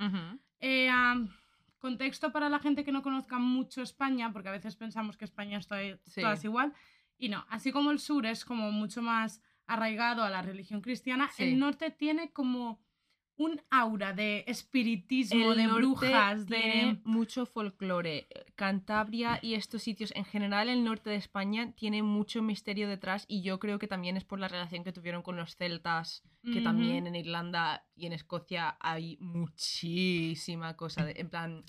[0.61, 0.89] Eh,
[1.79, 5.59] contexto para la gente que no conozca mucho España, porque a veces pensamos que España
[5.59, 5.69] es
[6.05, 6.21] Sí.
[6.21, 6.73] todas igual,
[7.19, 11.29] y no, así como el sur es como mucho más arraigado a la religión cristiana,
[11.33, 11.43] Sí.
[11.45, 12.81] el norte tiene como
[13.39, 17.01] un aura de espiritismo, El de norte brujas, tiene de...
[17.05, 18.27] mucho folclore.
[18.55, 23.43] Cantabria y estos sitios, en general el norte de España, tiene mucho misterio detrás y
[23.43, 27.07] yo creo que también es por la relación que tuvieron con los celtas, que también
[27.07, 31.65] en Irlanda y en Escocia hay muchísima cosa, de- en plan,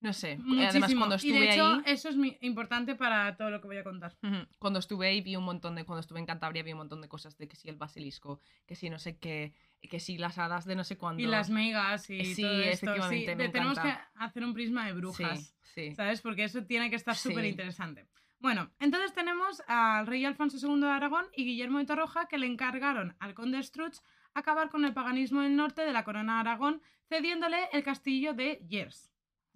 [0.00, 0.32] no sé.
[0.32, 1.00] Además, Muchísimo.
[1.00, 1.82] cuando y estuve de hecho, ahí...
[1.86, 4.16] eso es mi- importante para todo lo que voy a contar.
[4.58, 7.08] Cuando estuve ahí vi un montón de, cuando estuve en Cantabria vi un montón de
[7.08, 10.64] cosas de que si el basilisco, que si no sé qué, que si las hadas
[10.64, 11.22] de no sé cuándo.
[11.22, 12.86] Y las megas y Sí, todo esto.
[12.86, 15.56] efectivamente, sí, me tenemos que hacer un prisma de Sí, brujas.
[15.74, 15.94] sí.
[15.94, 16.20] ¿Sabes?
[16.22, 17.28] Porque eso tiene que estar Sí.
[17.28, 18.06] súper interesante.
[18.38, 22.46] Bueno, entonces tenemos al rey Alfonso II de Aragón y Guillermo de Torroja que le
[22.46, 23.98] encargaron al conde Struch
[24.32, 28.64] acabar con el paganismo del norte de la corona de Aragón, cediéndole el castillo de
[28.66, 29.09] Yers.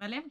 [0.04, 0.22] ¿Vale?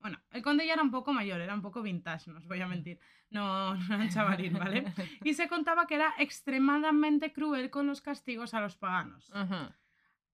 [0.00, 2.60] Bueno, el conde ya era un poco mayor, era un poco vintage, no os voy
[2.60, 2.98] a mentir.
[3.30, 4.82] No, no era un chavalín, ¿vale?
[5.24, 9.30] Y se contaba que era extremadamente cruel con los castigos a los paganos.
[9.30, 9.72] Ujú.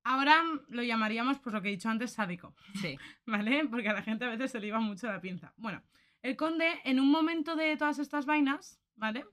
[0.04, 2.54] Ahora lo llamaríamos, pues lo que he dicho antes, sádico.
[2.80, 2.96] Sí.
[3.26, 3.66] ¿vale?
[3.68, 5.52] Porque a la gente a veces se le iba mucho la pinza.
[5.58, 5.82] Bueno,
[6.22, 9.26] el conde, en un momento de todas estas vainas, ¿vale?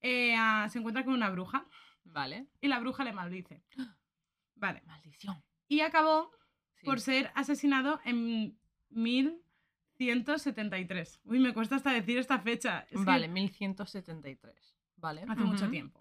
[0.00, 0.36] Eh,
[0.68, 1.66] se encuentra con una bruja
[2.04, 2.46] Vale.
[2.60, 3.64] y la bruja le maldice.
[4.54, 4.80] Vale.
[4.86, 5.42] Maldición.
[5.66, 6.30] Y acabó
[6.76, 6.86] Sí.
[6.86, 8.56] por ser asesinado en
[8.90, 11.20] 1173.
[11.24, 12.80] Uy, me cuesta hasta decir esta fecha.
[12.90, 14.76] Es que- Vale, 1173.
[14.96, 15.24] Vale.
[15.28, 15.98] Hace mucho tiempo.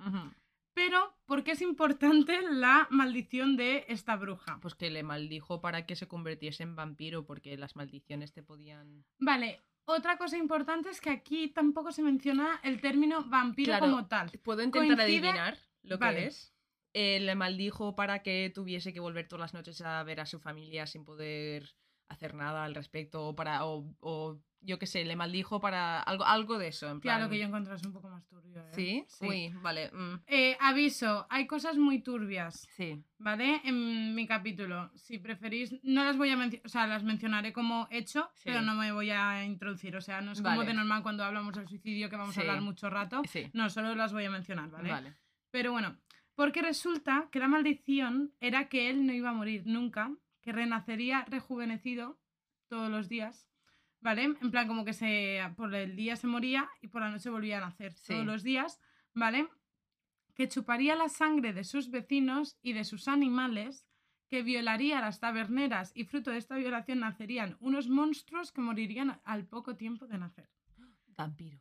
[0.74, 4.60] Pero, ¿por qué es importante la maldición de esta bruja?
[4.62, 9.04] Pues que le maldijo para que se convirtiese en vampiro, porque las maldiciones te podían.
[9.18, 13.86] Vale, otra cosa importante es que aquí tampoco se menciona el término vampiro Claro.
[13.88, 14.30] como tal.
[14.44, 16.28] ¿Puedo intentar Coincide- adivinar lo que Vale.
[16.28, 16.54] es?
[16.94, 20.40] Eh, le maldijo para que tuviese que volver todas las noches a ver a su
[20.40, 21.76] familia sin poder
[22.10, 23.28] hacer nada al respecto.
[23.28, 23.66] O para.
[23.66, 26.02] O, o yo qué sé, le maldijo para.
[26.02, 26.90] Algo, algo de eso.
[26.90, 27.18] En plan...
[27.18, 28.60] Claro que yo encontré es un poco más turbio.
[28.62, 28.72] ¿eh?
[28.74, 29.06] ¿Sí?
[29.08, 29.26] Sí.
[29.28, 29.92] Uy, vale.
[29.92, 33.02] mm, Eh, aviso, hay cosas muy turbias, sí.
[33.20, 33.62] ¿vale?
[33.64, 34.90] En mi capítulo.
[34.96, 38.44] Si preferís, no las voy a mencionar, o sea, las mencionaré como hecho, Sí.
[38.46, 39.96] pero no me voy a introducir.
[39.96, 42.42] O sea, no es como de normal cuando hablamos del suicidio que vamos Sí.
[42.42, 43.22] a hablar mucho rato.
[43.30, 43.50] Sí.
[43.54, 44.90] No, solo las voy a mencionar, ¿vale?
[44.90, 45.14] Vale.
[45.52, 45.98] Pero bueno,
[46.36, 50.12] porque resulta que la maldición era que él no iba a morir nunca,
[50.48, 52.18] que renacería rejuvenecido
[52.70, 53.50] todos los días,
[54.00, 54.24] ¿vale?
[54.24, 57.58] En plan como que se por el día se moría y por la noche volvía
[57.58, 58.14] a nacer Sí.
[58.14, 58.80] todos los días,
[59.14, 59.50] ¿vale?
[60.36, 63.86] Que chuparía la sangre de sus vecinos y de sus animales,
[64.30, 69.20] que violaría a las taberneras y fruto de esta violación nacerían unos monstruos que morirían
[69.26, 70.50] al poco tiempo de nacer.
[71.18, 71.60] Vampiros.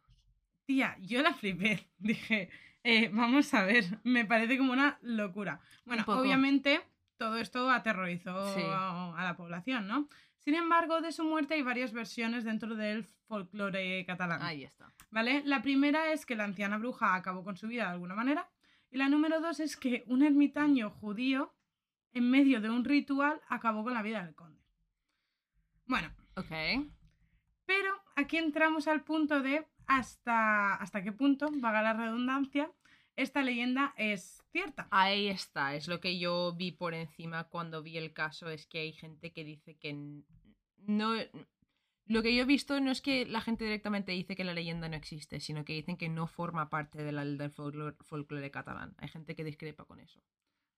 [0.64, 1.90] Tía, yo la flipé.
[1.98, 2.50] Dije,
[2.84, 5.58] eh, vamos a ver, me parece como una locura.
[5.84, 6.82] Bueno, obviamente
[7.16, 8.62] todo esto aterrorizó Sí.
[8.64, 10.08] a, a la población, ¿no?
[10.38, 14.42] Sin embargo, de su muerte hay varias versiones dentro del folclore catalán.
[14.42, 14.92] Ahí está.
[15.10, 15.42] ¿Vale?
[15.44, 18.48] La primera es que la anciana bruja acabó con su vida de alguna manera.
[18.90, 21.52] Y la número dos es que un ermitaño judío,
[22.12, 24.62] en medio de un ritual, acabó con la vida del conde.
[25.86, 26.50] Bueno, Ok.
[27.64, 32.70] pero aquí entramos al punto de hasta, hasta qué punto, vaga la redundancia,
[33.16, 34.88] esta leyenda es cierta.
[34.90, 38.80] Ahí está, es lo que yo vi por encima cuando vi el caso, es que
[38.80, 39.94] hay gente que dice que
[40.76, 41.14] no...
[42.08, 44.88] Lo que yo he visto no es que la gente directamente dice que la leyenda
[44.88, 48.94] no existe, sino que dicen que no forma parte de la- del folclore, folclore catalán.
[48.98, 50.20] Hay gente que discrepa con eso.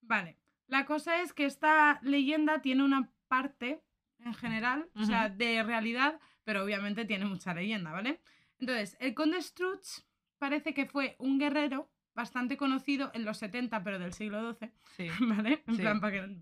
[0.00, 3.82] Vale, la cosa es que esta leyenda tiene una parte
[4.20, 8.20] en general, o sea, de realidad, pero obviamente tiene mucha leyenda, ¿vale?
[8.58, 10.00] Entonces, el conde Struch
[10.38, 15.06] parece que fue un guerrero bastante conocido en los 70, pero del siglo XII, Sí.
[15.20, 15.62] ¿vale?
[15.68, 15.80] En Sí.
[15.82, 16.36] plan, para que...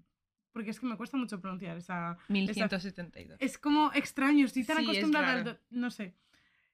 [0.52, 3.36] Porque es que me cuesta mucho pronunciar esa, 1172.
[3.40, 5.44] Es como extraño, estoy tan Sí, es acostumbrada al...
[5.44, 6.14] do- No sé.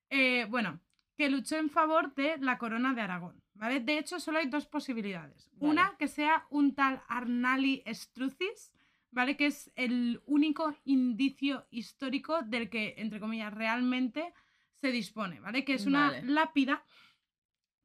[0.09, 0.79] Eh, bueno,
[1.17, 3.81] que luchó en favor de la corona de Aragón, ¿vale?
[3.81, 5.51] De hecho, solo hay dos posibilidades.
[5.55, 5.73] Vale.
[5.73, 8.73] Una, que sea un tal Arnali Strucis,
[9.11, 9.37] ¿vale?
[9.37, 14.33] Que es el único indicio histórico del que, entre comillas, realmente
[14.75, 15.65] se dispone, ¿vale?
[15.65, 16.23] Que es una Vale.
[16.25, 16.85] lápida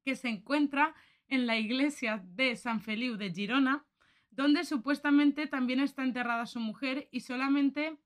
[0.07, 0.95] que se encuentra
[1.27, 3.85] en la iglesia de San Feliu de Girona,
[4.31, 7.97] donde supuestamente también está enterrada su mujer y solamente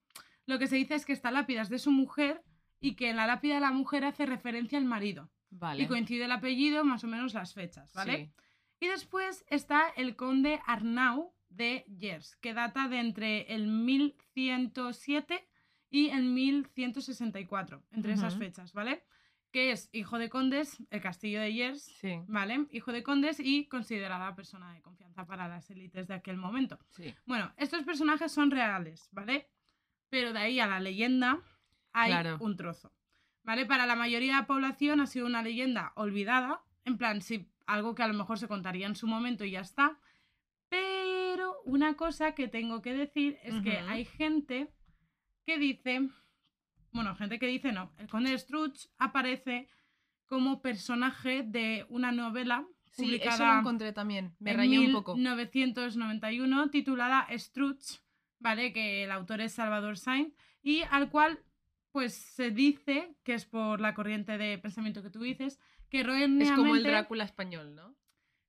[0.47, 2.41] lo que se dice es que esta lápida es de su mujer
[2.79, 5.29] y que en la lápida de la mujer hace referencia al marido.
[5.51, 5.83] Vale.
[5.83, 8.17] Y coincide el apellido, más o menos las fechas, ¿vale?
[8.17, 8.45] Sí.
[8.79, 15.47] Y después está el conde Arnau de Gers, que data de entre el 1107
[15.91, 19.03] y el 1164, entre esas fechas, ¿vale?
[19.51, 22.21] Que es hijo de condes, el castillo de Gers, Sí.
[22.27, 22.67] ¿vale?
[22.71, 26.79] Hijo de condes y considerada persona de confianza para las élites de aquel momento.
[26.91, 27.13] Sí.
[27.25, 29.49] Bueno, estos personajes son reales, ¿vale?
[30.09, 31.41] Pero de ahí a la leyenda,
[31.91, 32.37] hay Claro.
[32.39, 32.93] un trozo.
[33.43, 33.65] ¿Vale?
[33.65, 37.95] Para la mayoría de la población ha sido una leyenda olvidada, en plan, sí, algo
[37.95, 39.99] que a lo mejor se contaría en su momento y ya está.
[40.69, 44.69] Pero una cosa que tengo que decir es que hay gente
[45.45, 46.07] que dice,
[46.91, 49.67] bueno, gente que dice no, el conde de Struch aparece
[50.25, 54.35] como personaje de una novela Sí, eso lo publicada encontré también.
[54.39, 55.15] Me en rayé un poco.
[55.15, 58.01] 1991 titulada Struch,
[58.39, 58.73] ¿vale?
[58.73, 61.39] Que el autor es Salvador Sainz y al cual
[61.93, 66.51] pues se dice que es por la corriente de pensamiento que tú dices que Es
[66.51, 67.95] como el Drácula español, ¿no?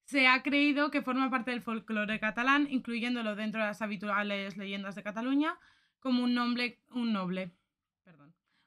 [0.04, 4.94] se ha creído que forma parte del folclore catalán, incluyéndolo dentro de las habituales leyendas
[4.94, 5.58] de Cataluña,
[6.00, 7.54] como un noble, un noble,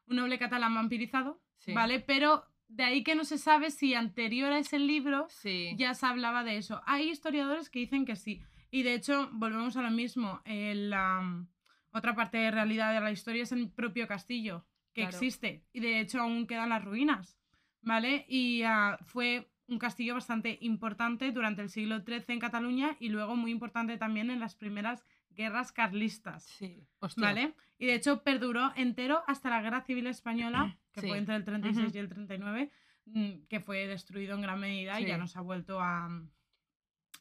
[0.07, 1.73] un noble catalán vampirizado, Sí.
[1.73, 1.99] ¿vale?
[1.99, 5.73] Pero de ahí que no se sabe si anterior a ese libro Sí.
[5.77, 6.81] ya se hablaba de eso.
[6.85, 8.41] Hay historiadores que dicen que sí.
[8.71, 10.41] Y de hecho, volvemos a lo mismo.
[10.45, 11.47] el, am,
[11.91, 15.15] otra parte de realidad de la historia es el propio castillo, que Claro.
[15.15, 15.63] existe.
[15.71, 17.39] Y de hecho aún quedan las ruinas.
[17.81, 18.25] ¿Vale?
[18.27, 23.35] Y ah, fue un castillo bastante importante durante el siglo XIII en Cataluña y luego
[23.35, 26.43] muy importante también en las primeras guerras carlistas.
[26.45, 26.87] Sí.
[26.99, 27.25] Hostia.
[27.25, 27.53] ¿Vale?
[27.77, 31.07] Y de hecho perduró entero hasta la Guerra Civil Española, que Sí.
[31.07, 31.95] fue entre el 36 Ujú.
[31.97, 32.71] y el 39,
[33.05, 36.09] mm, que fue destruido en gran medida y ya no se ha vuelto a,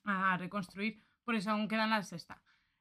[0.05, 1.03] a reconstruir.
[1.25, 2.41] Por eso aún quedan las sexta.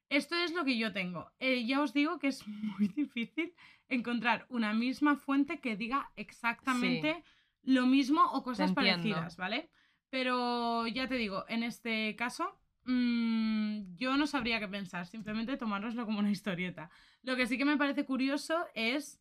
[0.09, 1.31] Esto es lo que yo tengo.
[1.39, 3.53] Eh, ya os digo que es muy difícil
[3.89, 7.23] encontrar una misma fuente que diga exactamente
[7.63, 9.69] lo mismo o cosas parecidas, ¿vale?
[10.09, 16.05] Pero ya te digo, en este caso, mm, yo no sabría qué pensar, simplemente tomárnoslo
[16.05, 16.89] como una historieta.
[17.21, 19.19] Lo que sí que me parece curioso es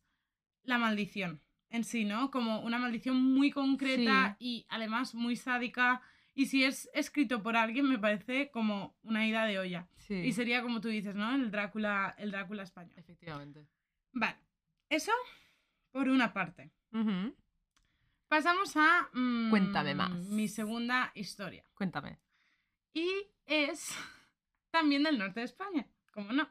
[0.63, 2.29] la maldición en sí, ¿no?
[2.29, 6.01] Como una maldición muy concreta y además muy sádica.
[6.35, 9.87] Y si es escrito por alguien, me parece como una ida de olla.
[9.97, 10.15] Sí.
[10.15, 11.33] Y sería como tú dices, ¿no?
[11.33, 12.93] El Drácula, el Drácula español.
[12.95, 13.67] Efectivamente.
[14.11, 14.37] Vale,
[14.89, 15.11] eso
[15.91, 16.71] por una parte.
[18.27, 20.11] Pasamos a mm, Cuéntame más.
[20.11, 21.63] mi segunda historia.
[21.73, 22.19] Cuéntame.
[22.93, 23.09] Y
[23.45, 23.89] es
[24.71, 26.47] también del norte de España, como no.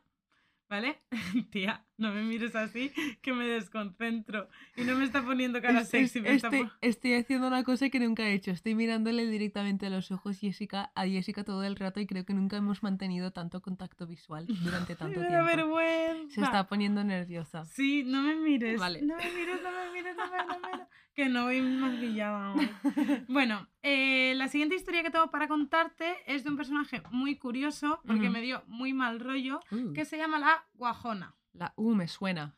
[0.69, 1.03] ¿Vale?
[1.51, 2.91] Tía, no me mires así
[3.23, 4.49] que me desconcentro.
[4.77, 6.21] Y no me está poniendo cara sexy.
[6.21, 6.41] me
[6.81, 8.51] estoy, haciendo una cosa que nunca he hecho.
[8.51, 12.35] Estoy mirándole directamente a los ojos Jessica, a Jessica todo el rato y creo que
[12.35, 15.47] nunca hemos mantenido tanto contacto visual durante tanto Me tiempo.
[15.47, 16.35] vergüenza.
[16.35, 17.65] Se está poniendo nerviosa.
[17.67, 18.79] Sí, no me mires.
[18.81, 19.03] Vale.
[19.03, 21.61] No me mires, no me mires, no me, no me- Que no hoy.
[23.29, 28.01] Bueno, eh, la siguiente historia que tengo para contarte es de un personaje muy curioso,
[28.07, 31.35] porque me dio muy mal rollo, Uh, que se llama la Guajona.
[31.53, 32.57] La U me suena.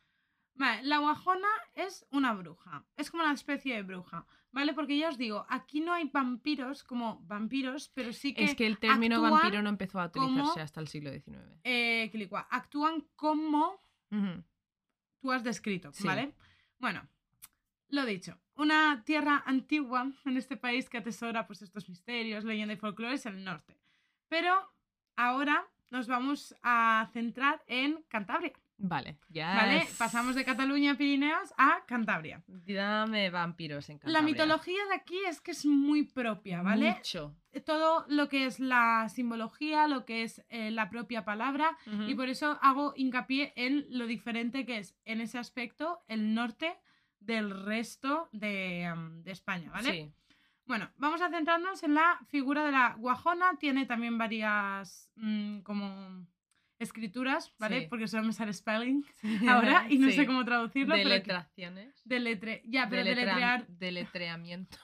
[0.53, 2.85] Vale, la Guajona es una bruja.
[2.95, 4.25] Es como una especie de bruja.
[4.51, 4.73] ¿Vale?
[4.73, 8.45] Porque ya os digo, aquí no hay vampiros como vampiros, pero sí que.
[8.45, 11.59] Es que el término vampiro no empezó a utilizarse como- hasta el siglo XIX.
[11.65, 12.09] eh,
[12.49, 13.81] actúan como
[15.19, 16.05] tú has descrito, Sí.
[16.07, 16.33] ¿vale?
[16.79, 17.05] Bueno,
[17.89, 22.77] lo dicho, una tierra antigua en este país que atesora pues estos misterios, leyenda y
[22.77, 23.75] folclore es el norte.
[24.29, 24.71] Pero
[25.17, 29.55] ahora nos vamos a centrar en Cantabria, Vale, ya.
[29.55, 29.87] ¿vale?
[29.97, 32.43] Pasamos de Cataluña a Pirineos a Cantabria.
[32.47, 34.21] Dame vampiros en La Cantabria.
[34.21, 36.95] mitología de aquí es que es muy propia, ¿vale?
[36.97, 37.35] Mucho.
[37.65, 42.27] Todo lo que es la simbología, lo que es eh, la propia palabra, y por
[42.27, 46.77] eso hago hincapié en lo diferente que es en ese aspecto el norte
[47.19, 49.91] del resto de, de España, ¿vale?
[49.91, 50.13] Sí.
[50.65, 53.55] Bueno, vamos a centrarnos en la figura de la guajona.
[53.59, 56.25] Tiene también varias mm, como
[56.79, 57.81] escrituras, ¿vale?
[57.81, 57.87] Sí.
[57.89, 59.05] Porque solo me sale spelling
[59.49, 60.15] ahora y no Sí.
[60.17, 60.95] sé cómo traducirlo.
[60.95, 62.01] pero Deletraciones.
[62.03, 62.61] Deletre...
[62.65, 64.77] Ya, pero Deletra- deletrear Deletreamiento.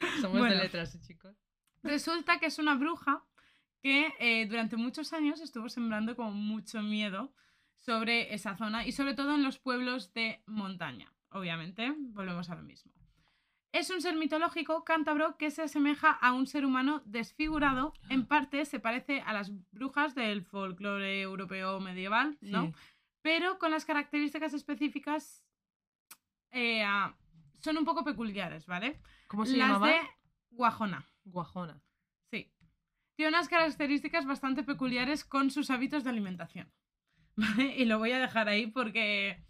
[0.20, 0.54] Somos Bueno.
[0.56, 1.36] de letras, ¿eh, chicos.
[1.82, 3.24] Resulta que es una bruja
[3.82, 7.32] que eh, durante muchos años estuvo sembrando como mucho miedo
[7.76, 11.12] sobre esa zona y sobre todo en los pueblos de montaña.
[11.30, 12.92] Obviamente, volvemos a lo mismo.
[13.72, 17.92] Es un ser mitológico cántabro que se asemeja a un ser humano desfigurado.
[18.08, 22.66] En parte se parece a las brujas del folclore europeo medieval, ¿no?
[22.66, 22.72] Sí.
[23.22, 25.44] Pero con las características específicas
[26.50, 27.14] eh, ah,
[27.60, 29.00] son un poco peculiares, ¿vale?
[29.28, 29.88] ¿Cómo se las llamaba?
[29.88, 30.00] de
[30.50, 31.06] Guajona.
[31.24, 31.80] Guajona.
[32.30, 32.52] Sí.
[33.14, 36.72] Tiene unas características bastante peculiares con sus hábitos de alimentación.
[37.36, 37.76] ¿Vale?
[37.76, 39.44] Y lo voy a dejar ahí porque...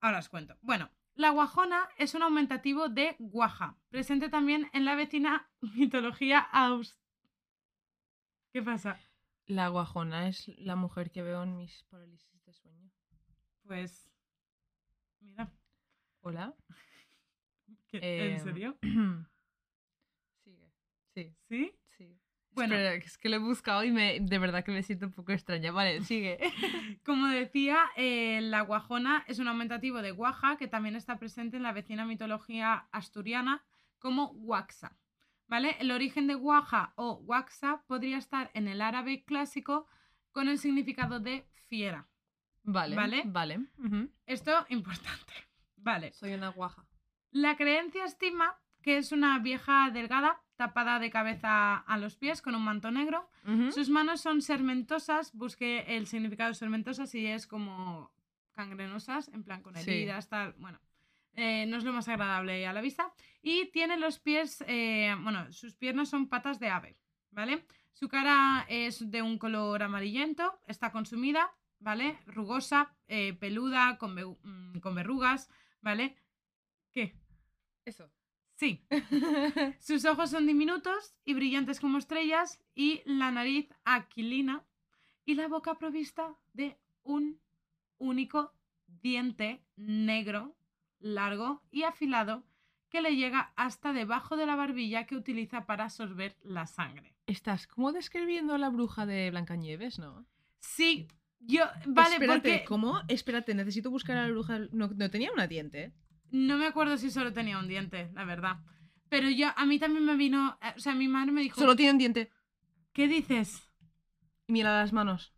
[0.00, 0.56] Ahora os cuento.
[0.60, 6.98] Bueno, la guajona es un aumentativo de guaja, presente también en la vecina mitología aus...
[8.52, 8.98] ¿Qué pasa?
[9.46, 12.90] La guajona es la mujer que veo en mis parálisis de sueño.
[13.64, 14.08] Pues...
[15.20, 15.52] Mira,
[16.20, 16.54] Hola.
[17.88, 18.78] ¿qué- Eh, ¿en serio?
[20.44, 20.72] Sigue.
[21.14, 21.72] Sí, ¿Sí?
[22.56, 25.32] Bueno, es que lo he buscado y me, de verdad que me siento un poco
[25.32, 25.70] extraña.
[25.72, 26.38] Vale, sigue.
[27.04, 31.62] como decía, eh, la guajona es un aumentativo de guaja que también está presente en
[31.62, 33.64] la vecina mitología asturiana
[33.98, 34.96] como Waxa.
[35.48, 35.76] ¿Vale?
[35.78, 39.86] El origen de guaja o Waxa podría estar en el árabe clásico
[40.32, 42.08] con el significado de fiera.
[42.64, 43.22] Vale, Vale.
[43.26, 43.60] vale.
[43.78, 44.10] ujú.
[44.26, 45.32] Esto importante.
[45.76, 46.12] Vale.
[46.12, 46.84] Soy una guaja.
[47.30, 52.54] La creencia estima que es una vieja delgada, tapada de cabeza a los pies con
[52.54, 53.28] un manto negro.
[53.70, 58.10] Sus manos son sermentosas, busqué el significado de sermentosas y es como
[58.54, 59.90] cangrenosas, en plan con Sí.
[59.90, 60.54] heridas, tal.
[60.58, 60.80] Bueno,
[61.34, 63.12] eh, no es lo más agradable a la vista.
[63.42, 66.96] Y tiene los pies, eh, bueno, sus piernas son patas de ave,
[67.30, 67.64] ¿vale?
[67.92, 72.18] Su cara es de un color amarillento, está consumida, ¿vale?
[72.26, 75.50] Rugosa, eh, peluda, con, mm, con verrugas,
[75.82, 76.16] ¿vale?
[76.92, 77.14] ¿Qué?
[77.84, 78.10] Eso.
[78.56, 78.82] Sí.
[79.80, 84.64] Sus ojos son diminutos y brillantes como estrellas y la nariz aquilina
[85.24, 87.38] y la boca provista de un
[87.98, 88.52] único
[88.86, 90.56] diente negro,
[90.98, 92.44] largo y afilado
[92.88, 97.14] que le llega hasta debajo de la barbilla que utiliza para absorber la sangre.
[97.26, 100.24] Estás como describiendo a la bruja de Blancanieves, ¿no?
[100.60, 101.08] Sí,
[101.40, 103.00] yo, vale, Espérate, porque ¿cómo?
[103.08, 104.60] Espérate, necesito buscar a la bruja.
[104.72, 105.92] No, no tenía una diente.
[106.30, 108.56] No me acuerdo si solo tenía un diente, la verdad.
[109.08, 111.76] Pero yo, a mí también me vino, eh, o sea, mi madre me dijo, Solo
[111.76, 112.30] tiene un diente.
[112.92, 113.68] ¿qué dices?
[114.48, 115.32] Y mira las manos.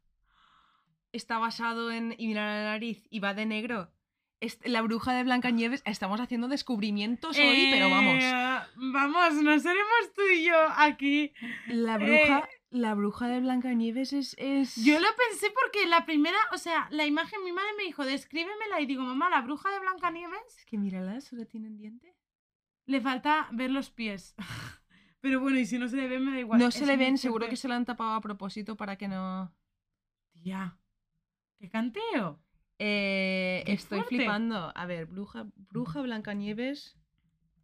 [1.12, 2.14] Está basado en.
[2.18, 3.06] Y mira la nariz.
[3.10, 3.90] Y va de negro.
[4.40, 5.82] Es- la bruja de Blancanieves.
[5.84, 8.22] Estamos haciendo descubrimientos hoy, pero vamos.
[8.22, 11.32] Eh, Vamos, no seremos tú y yo aquí.
[11.68, 12.48] La bruja.
[12.70, 14.34] La bruja de Blancanieves es.
[14.38, 14.76] es...
[14.76, 18.80] Yo lo pensé porque la primera, o sea, la imagen, mi madre me dijo, descríbemela
[18.80, 22.14] y digo, mamá, la bruja de Blancanieves Es que mírala, solo tiene un diente.
[22.84, 24.34] le falta ver los pies.
[25.20, 26.60] Pero bueno, y si no se le ven, me da igual.
[26.60, 29.08] no es se le ven, seguro que se la han tapado a propósito para que
[29.08, 29.52] no.
[30.32, 30.78] Tía,
[31.58, 32.40] qué canteo.
[32.78, 34.16] Eh, Qué estoy fuerte.
[34.16, 34.72] flipando.
[34.76, 36.96] A ver, bruja, bruja Blancanieves.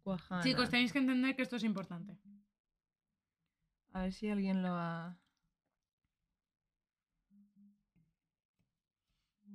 [0.03, 0.43] Guajana.
[0.43, 2.17] Chicos, tenéis que entender que esto es importante.
[3.95, 5.17] A ver si alguien lo ha.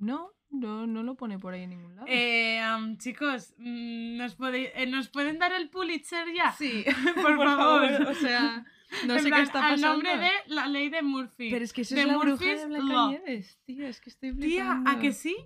[0.00, 2.06] No, no, no lo pone por ahí en ningún lado.
[2.08, 2.58] Eh,
[2.96, 6.52] chicos, mm, ¿nos, podéis- eh, ¿nos pueden dar el Pulitzer ya?
[6.52, 6.86] sí,
[7.16, 7.84] por, favor.
[8.08, 8.64] O sea,
[9.06, 9.92] no En sé plan, qué está Al pasando.
[9.92, 11.50] nombre de la ley de Murphy.
[11.50, 12.66] Pero es que esa de es la bruja de.
[12.66, 13.86] Blancanieves, tío.
[13.86, 14.90] Es que estoy Tía, flipando.
[14.90, 15.36] ¿a que sí?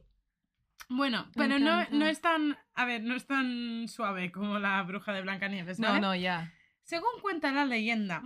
[0.88, 2.56] Bueno, Me pero no, no es tan.
[2.74, 5.80] A ver, no es tan suave como la bruja de Blancanieves.
[5.80, 6.00] No, ¿vale?
[6.00, 6.52] no, ya.
[6.84, 8.22] Según cuenta la leyenda,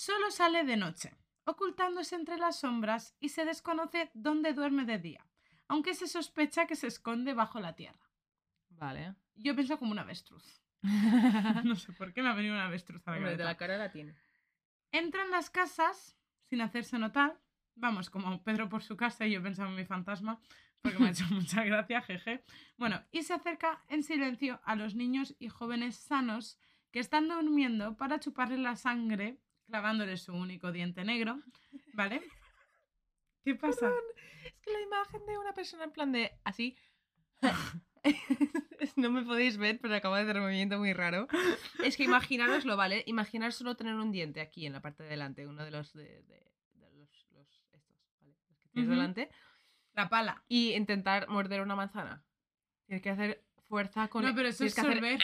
[0.00, 5.26] solo sale de noche, ocultándose entre las sombras y se desconoce dónde duerme de día,
[5.68, 8.10] aunque se sospecha que se esconde bajo la tierra.
[8.70, 9.14] Vale.
[9.34, 10.62] Yo pienso como un avestruz.
[11.64, 13.76] No sé por qué me ha venido un avestruz a la Hombre, de la cara
[13.76, 14.14] la tiene.
[14.90, 16.16] Entra en las casas
[16.48, 17.38] sin hacerse notar.
[17.74, 20.40] Vamos, como Pedro por su casa y yo pensaba en mi fantasma,
[20.80, 22.42] porque me ha hecho mucha gracia, jeje.
[22.78, 26.58] Bueno, y se acerca en silencio a los niños y jóvenes sanos
[26.90, 29.38] que están durmiendo para chuparle la sangre,
[29.70, 31.40] clavándole su único diente negro,
[31.94, 32.20] ¿vale?
[33.44, 33.90] ¿Qué pasa?
[34.44, 36.76] Es que la imagen de una persona en plan de así.
[38.96, 41.26] no me podéis ver, pero acabo de hacer un movimiento muy raro.
[41.82, 43.02] Es que imaginaroslo, ¿vale?
[43.06, 46.22] Imaginar solo tener un diente aquí en la parte de delante, uno de los de,
[46.22, 48.34] de- de los, los estos, ¿vale?
[48.48, 49.30] Los que tienes delante.
[49.94, 50.44] La pala.
[50.48, 52.24] Y intentar morder una manzana.
[52.86, 55.20] Tienes que hacer fuerza con No, pero eso es que hacer- sorber.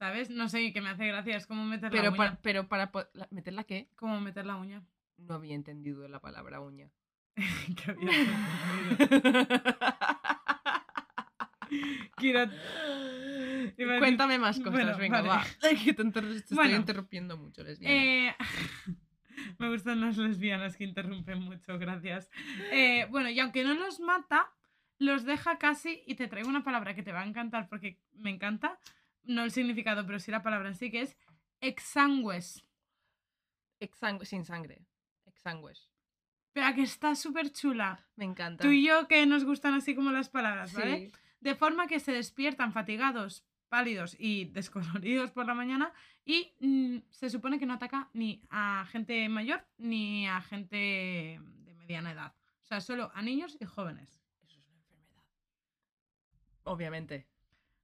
[0.00, 0.30] ¿Sabes?
[0.30, 2.16] No sé, que me hace gracia, es como meter la Pero uña.
[2.16, 3.88] para, pero para po- la- meterla qué?
[3.96, 4.82] Como meter la uña.
[5.18, 6.90] No había entendido la palabra uña.
[7.76, 8.10] Que había
[8.98, 9.76] entendido.
[12.16, 12.50] Quiero...
[13.98, 15.28] Cuéntame más cosas, Bueno, venga, vale.
[15.28, 15.44] va.
[15.84, 16.76] Que te, estoy Bueno.
[16.76, 17.94] interrumpiendo mucho, lesbiana.
[17.94, 18.36] Eh,
[19.58, 22.30] me gustan las lesbianas que interrumpen mucho, gracias.
[22.72, 24.50] Eh, bueno, y aunque no los mata,
[24.98, 28.30] los deja casi, y te traigo una palabra que te va a encantar porque me
[28.30, 28.78] encanta,
[29.24, 31.16] no el significado, pero sí la palabra en sí, que es
[31.60, 32.64] exangües.
[33.80, 34.84] Exangu- sin sangre.
[35.26, 35.90] Exangües.
[36.52, 38.06] Pero que está súper chula.
[38.16, 38.62] Me encanta.
[38.62, 41.06] Tú y yo que nos gustan así como las palabras, ¿vale?
[41.06, 41.12] Sí.
[41.40, 45.92] De forma que se despiertan fatigados, pálidos y descoloridos por la mañana
[46.24, 50.76] y mm, se supone que no ataca ni a gente mayor ni a gente
[51.66, 52.34] de mediana edad.
[52.62, 54.20] O sea, solo a niños y jóvenes.
[54.42, 55.24] Eso es una enfermedad.
[56.64, 57.26] Obviamente.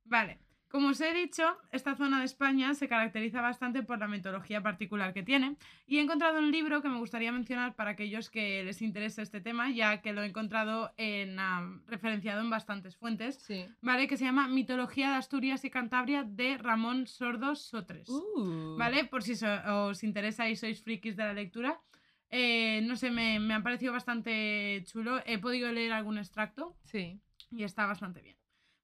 [0.04, 0.40] Vale.
[0.76, 5.14] Como os he dicho, esta zona de España se caracteriza bastante por la mitología particular
[5.14, 5.56] que tiene
[5.86, 9.40] y he encontrado un libro que me gustaría mencionar para aquellos que les interese este
[9.40, 11.38] tema, ya que lo he encontrado en,
[11.86, 13.64] referenciado en bastantes fuentes, Sí.
[13.80, 14.06] ¿vale?
[14.06, 18.10] Que se llama Mitología de Asturias y Cantabria de Ramón Sordos Sotres.
[18.10, 18.76] Uh.
[18.76, 19.06] ¿Vale?
[19.06, 21.80] Por si so- os interesa y sois frikis de la lectura.
[22.28, 25.22] Eh, no sé, me, me ha parecido bastante chulo.
[25.24, 27.18] He podido leer algún extracto Sí.
[27.50, 28.36] y está bastante bien.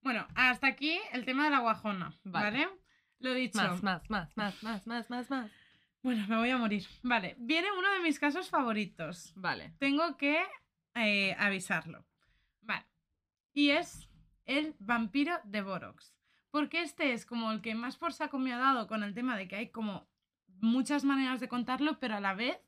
[0.02, 2.66] Bueno, hasta aquí el tema de la guajona, ¿vale?
[2.66, 2.68] Vale.
[3.20, 3.58] Lo dicho.
[3.58, 5.50] Más, más, más, más, más, más, más, más.
[6.02, 6.84] Bueno, me voy a morir.
[7.04, 9.32] Vale, viene uno de mis casos favoritos.
[9.36, 9.74] Vale.
[9.78, 10.42] Tengo que
[10.96, 12.04] eh, avisarlo.
[12.62, 12.84] Vale.
[13.52, 14.08] Y es
[14.44, 16.12] el vampiro de Borox.
[16.50, 19.36] Porque este es como el que más por saco me ha dado con el tema
[19.36, 20.08] de que hay como
[20.60, 22.58] muchas maneras de contarlo, pero a la vez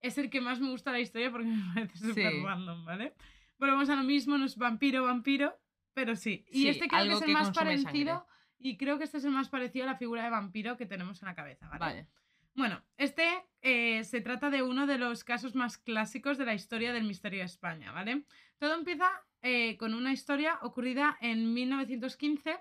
[0.00, 2.42] es el que más me gusta la historia porque me parece súper Sí.
[2.44, 3.14] random, ¿vale?
[3.58, 5.58] Volvemos a lo mismo, no es vampiro, vampiro,
[5.98, 6.44] pero sí.
[6.52, 8.14] Y Sí, este creo que es el que más parecido.
[8.18, 8.32] sangre.
[8.60, 11.20] Y creo que este es el más parecido a la figura de vampiro que tenemos
[11.22, 11.78] en la cabeza, ¿vale?
[11.80, 12.06] Vale.
[12.54, 13.26] Bueno, este
[13.62, 17.40] eh, se trata de uno de los casos más clásicos de la historia del misterio
[17.40, 18.24] de España, ¿vale?
[18.58, 19.10] Todo empieza
[19.42, 22.58] eh, con una historia ocurrida en 1915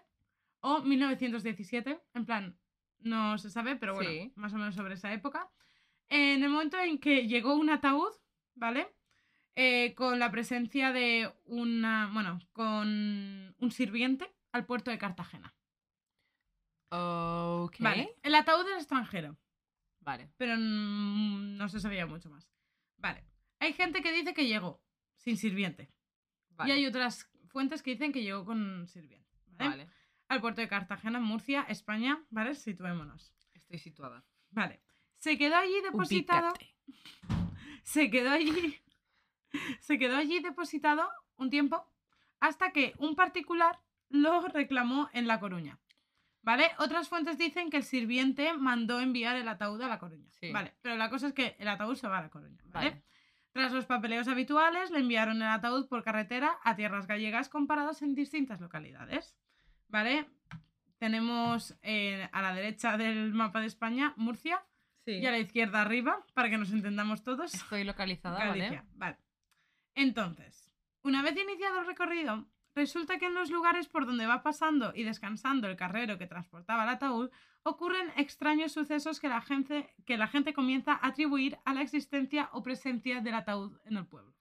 [0.62, 2.58] o 1917, en plan,
[3.00, 4.32] no se sabe, pero bueno, Sí.
[4.36, 5.50] más o menos sobre esa época.
[6.10, 8.12] En el momento en que llegó un ataúd,
[8.56, 8.88] ¿vale?
[9.60, 15.56] Eh, con la presencia de una, bueno, con un sirviente al puerto de Cartagena.
[16.90, 17.78] Ok.
[17.80, 19.36] Vale, el ataúd era extranjero.
[20.02, 20.30] Vale.
[20.38, 22.48] pero no se sabía mucho más.
[22.98, 23.26] Vale.
[23.60, 24.80] Hay gente que dice que llegó
[25.16, 25.92] sin sirviente.
[26.52, 26.70] Vale.
[26.70, 29.36] Y hay otras fuentes que dicen que llegó con sirviente.
[29.48, 29.70] ¿vale?
[29.70, 29.90] Vale.
[30.28, 32.24] Al puerto de Cartagena, Murcia, España.
[32.30, 32.54] ¿Vale?
[32.54, 33.34] Situémonos.
[33.56, 34.24] Estoy situada.
[34.52, 34.84] Vale.
[35.18, 36.50] Se quedó allí depositado.
[36.50, 36.76] Ubícate.
[37.84, 38.80] Se quedó allí.
[39.80, 41.86] Se quedó allí depositado un tiempo
[42.40, 43.80] hasta que un particular
[44.10, 45.80] lo reclamó en La Coruña.
[46.42, 46.72] ¿Vale?
[46.80, 50.30] Otras fuentes dicen que el sirviente mandó enviar el ataúd a La Coruña.
[50.40, 50.52] Sí.
[50.52, 52.62] Vale, pero la cosa es que el ataúd se va a La Coruña.
[52.68, 52.90] ¿vale?
[52.90, 53.04] Vale.
[53.52, 58.14] Tras los papeleos habituales, le enviaron el ataúd por carretera a tierras gallegas comparadas en
[58.16, 59.36] distintas localidades.
[59.90, 60.28] ¿Vale?
[61.00, 64.64] Tenemos eh, a la derecha del mapa de España Murcia
[65.06, 65.14] Sí.
[65.14, 67.54] y a la izquierda arriba, para que nos entendamos todos.
[67.54, 68.84] Estoy localizada, Galicia.
[68.96, 69.16] ¿vale?
[69.16, 69.18] Vale.
[69.98, 70.72] Entonces,
[71.04, 72.46] una vez iniciado el recorrido,
[72.76, 76.84] resulta que en los lugares por donde va pasando y descansando el carrero que transportaba
[76.84, 77.32] el ataúd,
[77.64, 82.50] ocurren extraños sucesos que la gente, que la gente comienza a atribuir a la existencia
[82.54, 84.34] o presencia del ataúd en el pueblo.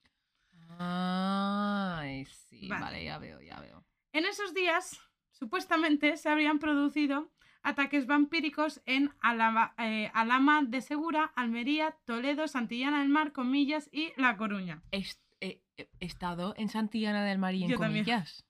[0.79, 2.83] Ay, sí, Vale.
[2.85, 3.05] vale.
[3.05, 3.85] ya veo, ya veo.
[4.13, 5.01] En esos días,
[5.33, 7.33] supuestamente, se habrían producido
[7.63, 14.13] ataques vampíricos en Alama, eh, Alama de Segura, Almería, Toledo, Santillana del Mar, Comillas y
[14.17, 14.83] La Coruña.
[14.93, 15.61] Est- He
[16.01, 18.05] estado en Santillana del Mar y en Yo también.
[18.05, 18.45] comillas.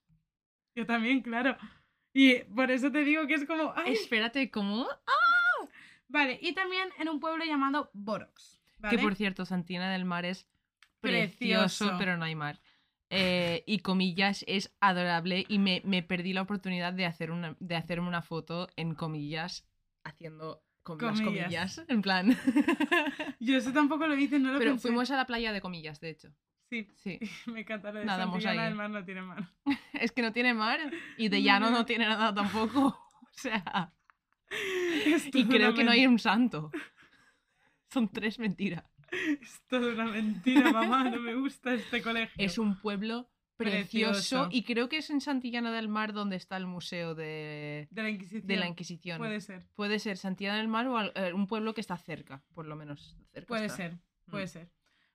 [0.74, 1.56] Yo también, claro.
[2.12, 3.72] Y por eso te digo que es como...
[3.76, 3.92] ¡ay!
[3.94, 4.86] Espérate, ¿cómo?
[6.08, 8.60] Vale, y también en un pueblo llamado Borox.
[8.78, 8.96] ¿vale?
[8.96, 10.46] Que por cierto, Santillana del Mar es
[11.00, 11.96] precioso, Precioso.
[11.98, 12.60] pero no hay mar.
[13.10, 17.76] Eh, y comillas es adorable y me, me perdí la oportunidad de, hacer una, de
[17.76, 19.66] hacerme una foto en comillas
[20.04, 21.44] haciendo com- las Comillas.
[21.76, 22.36] comillas, en plan.
[23.40, 24.88] Yo eso tampoco lo hice, no lo pero pensé.
[24.88, 26.28] fuimos a la playa de comillas, de hecho.
[26.68, 27.18] Sí, Sí.
[27.46, 29.48] me encanta lo de Santillana del Mar no tiene mar.
[29.94, 30.78] Es que no tiene mar
[31.16, 32.98] y de llano no tiene nada tampoco.
[33.36, 33.92] O sea,
[35.04, 36.70] Es y creo que no hay un santo.
[37.92, 38.84] Son tres mentiras.
[39.12, 42.34] Es toda una mentira, mamá, no me gusta este colegio.
[42.42, 44.48] Es un pueblo precioso, Precioso.
[44.50, 48.08] y creo que es en Santillana del Mar donde está el museo de, De la
[48.08, 48.46] Inquisición.
[48.46, 49.18] de la Inquisición.
[49.18, 52.42] Puede ser, Puede ser Santillana del Mar o al- eh, un pueblo que está cerca,
[52.54, 53.16] por lo menos.
[53.32, 53.76] cerca puede está.
[53.76, 53.98] ser,
[54.30, 54.48] puede Mm.
[54.48, 54.70] ser.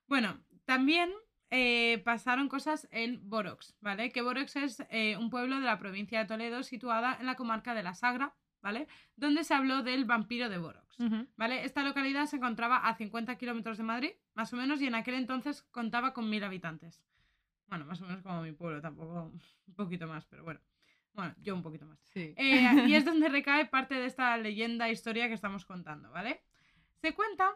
[0.06, 1.10] Bueno, también
[1.54, 4.10] eh, pasaron cosas en Borox, ¿vale?
[4.10, 7.74] Que Borox es eh, un pueblo de la provincia de Toledo situada en la comarca
[7.74, 8.88] de la Sagra, ¿vale?
[9.16, 10.96] Donde se habló del vampiro de Borox.
[11.36, 11.64] ¿Vale?
[11.64, 15.14] Esta localidad se encontraba a 50 kilómetros de Madrid, más o menos, y en aquel
[15.14, 17.02] entonces contaba con mil habitantes.
[17.66, 19.30] Bueno, más o menos como mi pueblo, tampoco
[19.66, 20.60] un poquito más, pero bueno.
[21.12, 21.98] Bueno, yo un poquito más.
[22.04, 22.32] Sí.
[22.38, 26.40] Eh, y es donde recae parte de esta leyenda, historia que estamos contando, ¿vale?
[27.02, 27.50] Se cuenta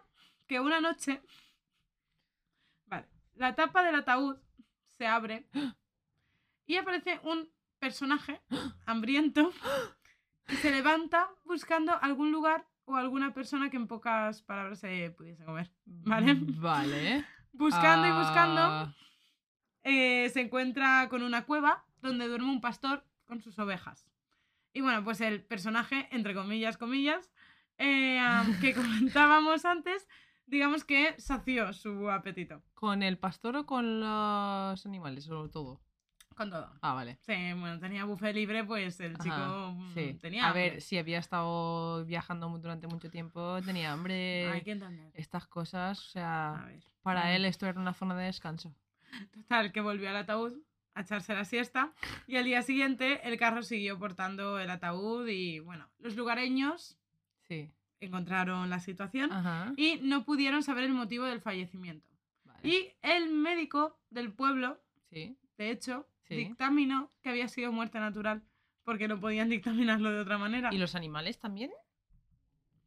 [0.47, 1.23] que una noche,
[3.37, 4.37] la tapa del ataúd
[4.91, 5.47] se abre
[6.67, 7.49] y aparece un
[7.79, 8.41] personaje
[8.87, 9.53] hambriento
[10.47, 15.45] que se levanta buscando algún lugar o alguna persona que en pocas palabras se pudiese
[15.45, 15.71] comer.
[15.85, 16.37] ¿Vale?
[16.41, 17.25] Vale.
[17.53, 18.95] Buscando y buscando, Ah,
[19.83, 24.07] eh, se encuentra con una cueva donde duerme un pastor con sus ovejas.
[24.73, 27.33] Y bueno, pues el personaje, entre comillas, comillas,
[27.79, 28.21] eh,
[28.61, 30.07] que comentábamos antes,
[30.47, 32.62] digamos que sació su apetito.
[32.74, 35.28] ¿Con el pastor o con los animales?
[35.28, 35.81] O todo.
[36.35, 36.70] Con todo.
[36.82, 37.18] Ah, vale.
[37.23, 40.18] Sí, bueno, tenía buffet libre, pues el chico Ajá, mm, sí.
[40.20, 44.51] tenía A ver, si había estado viajando durante mucho tiempo, tenía hambre.
[44.51, 45.10] Hay que entender.
[45.14, 46.68] Estas cosas, o A sea,
[47.02, 47.28] para mm.
[47.28, 48.74] él esto era una zona de descanso.
[49.32, 50.52] Total, que volvió al ataúd
[50.93, 51.93] a echarse la siesta
[52.27, 56.98] y al día siguiente el carro siguió portando el ataúd y bueno, los lugareños
[57.48, 57.70] Sí.
[58.01, 59.73] Encontraron la situación Ajá.
[59.77, 62.06] y no pudieron saber el motivo del fallecimiento.
[62.44, 62.60] Vale.
[62.68, 65.36] Y el médico del pueblo, Sí.
[65.56, 66.35] de hecho, Sí.
[66.36, 68.43] dictaminó que había sido muerte natural
[68.85, 69.48] porque no podían
[70.01, 70.70] dictaminarlo de otra manera.
[70.73, 71.70] ¿Y los animales también?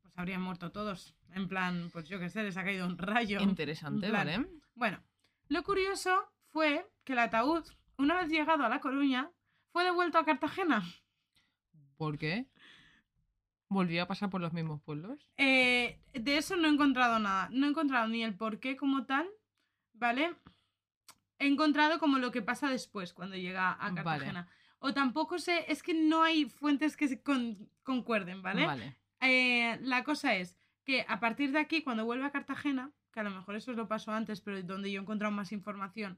[0.01, 1.15] Pues habrían muerto todos.
[1.33, 3.39] En plan, pues yo qué sé, les ha caído un rayo.
[3.39, 4.45] Interesante, ¿vale?
[4.75, 4.99] Bueno,
[5.47, 7.63] lo curioso fue que el ataúd,
[7.97, 9.29] una vez llegado a La Coruña,
[9.71, 10.83] fue devuelto a Cartagena.
[11.97, 12.47] ¿Por qué?
[13.69, 15.29] ¿Volvió a pasar por los mismos pueblos?
[15.37, 17.49] Eh, de eso no he encontrado nada.
[17.51, 19.27] No he encontrado ni el por qué como tal,
[19.93, 20.33] ¿vale?
[21.37, 23.95] He encontrado como lo que pasa después cuando llega a Vale.
[24.03, 24.47] Cartagena.
[24.79, 28.65] O tampoco sé, es que no hay fuentes que se con- concuerden, ¿vale?
[28.65, 28.95] Vale.
[29.21, 33.23] Eh, la cosa es que a partir de aquí, cuando vuelve a Cartagena, que a
[33.23, 36.17] lo mejor eso os lo pasó antes, pero donde yo he encontrado más información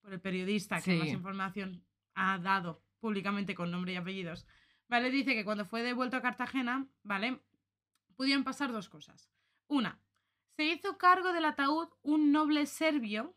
[0.00, 0.98] por el periodista que Sí.
[0.98, 1.82] más información
[2.14, 4.46] ha dado públicamente con nombre y apellidos,
[4.88, 5.10] ¿vale?
[5.10, 7.40] Dice que cuando fue devuelto a Cartagena, ¿vale?
[8.16, 9.30] Pudieron pasar dos cosas.
[9.66, 9.98] Una,
[10.56, 13.34] se hizo cargo del ataúd un noble serbio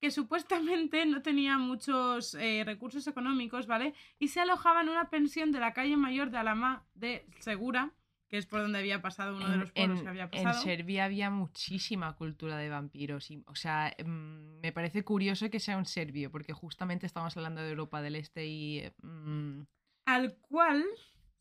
[0.00, 3.94] que supuestamente no tenía muchos eh, recursos económicos, ¿vale?
[4.18, 7.92] Y se alojaba en una pensión de la calle mayor de Alama de Segura,
[8.28, 10.44] que es por donde había pasado uno de En- los pueblos en- que había En
[10.44, 10.62] pasado.
[10.62, 13.30] Serbia había muchísima cultura de vampiros.
[13.30, 17.60] Y, o sea, mm, me parece curioso que sea un serbio, porque justamente estamos hablando
[17.60, 18.84] de Europa del Este y.
[19.02, 19.62] mm,
[20.06, 20.84] Al cual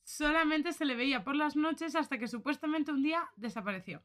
[0.04, 4.04] solamente se le veía por las noches hasta que supuestamente un día desapareció.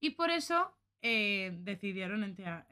[0.00, 0.76] Y por eso
[1.06, 2.66] eh, decidieron enterrar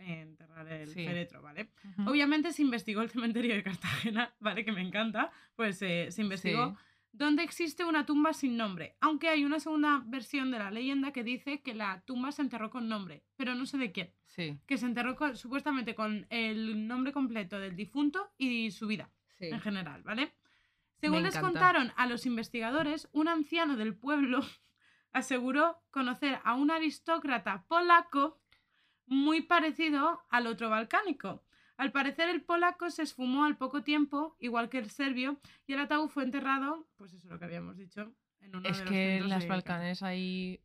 [0.68, 1.04] el Sí.
[1.04, 1.68] féretro, ¿vale?
[2.06, 4.64] Obviamente se investigó el cementerio de Cartagena, ¿vale?
[4.64, 5.30] Que me encanta.
[5.54, 6.70] Pues eh, se investigó.
[6.70, 6.76] Sí.
[7.14, 11.22] donde existe una tumba sin nombre, aunque hay una segunda versión de la leyenda que
[11.22, 14.58] dice que la tumba se enterró con nombre, pero no sé de quién, Sí.
[14.66, 19.10] que se enterró con- supuestamente con el nombre completo del difunto y su vida
[19.40, 20.32] en general, ¿vale?
[21.02, 24.40] Según les contaron a los investigadores, un anciano del pueblo
[25.12, 28.40] aseguró conocer a un aristócrata polaco
[29.06, 31.42] muy parecido al otro balcánico.
[31.76, 35.80] Al parecer el polaco se esfumó al poco tiempo, igual que el serbio, y el
[35.80, 38.90] ataúd fue enterrado, pues eso es lo que habíamos dicho, en uno Es de los
[38.92, 40.60] que en las Balcanes hay.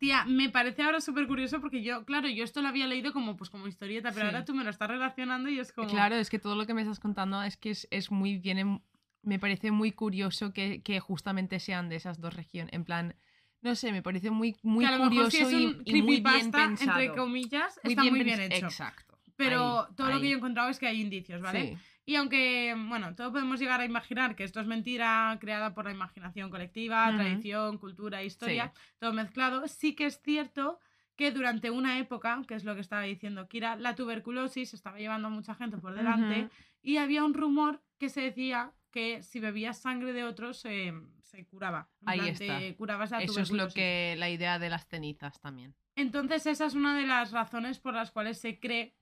[0.00, 3.36] Tía, me parece ahora súper curioso porque yo, claro, yo esto lo había leído como,
[3.36, 4.34] pues, como historieta, pero Sí.
[4.34, 5.88] ahora tú me lo estás relacionando y es como...
[5.88, 8.82] Claro, es que todo lo que me estás contando es que es, es muy bien.
[9.26, 12.72] Me parece muy curioso que, que justamente sean de esas dos regiones.
[12.72, 13.16] En plan,
[13.60, 15.82] no sé, me parece muy, muy que a lo mejor curioso si es y- un
[15.84, 17.00] y, muy bien pensado.
[17.00, 18.66] entre comillas, está muy bien hecho.
[18.66, 19.18] Exacto.
[19.34, 20.30] Pero ahí, todo lo que ahí.
[20.30, 21.72] yo he encontrado es que hay indicios, ¿vale?
[21.72, 21.78] Sí.
[22.06, 25.90] Y aunque, bueno, todos podemos llegar a imaginar que esto es mentira creada por la
[25.90, 27.16] imaginación colectiva, Ujú.
[27.16, 30.78] tradición, cultura, historia, todo mezclado, sí que es cierto
[31.16, 35.26] que durante una época, que es lo que estaba diciendo Kira, la tuberculosis estaba llevando
[35.26, 36.50] a mucha gente por delante Ujú.
[36.82, 40.90] y había un rumor que se decía que si bebías sangre de otros eh,
[41.20, 41.90] se curaba.
[42.00, 42.58] En Ahí plan, está.
[42.60, 44.14] Te curabas la Eso es lo que.
[44.16, 45.74] La idea de las cenizas también.
[45.96, 48.94] Entonces esa es una de las razones por las cuales se cree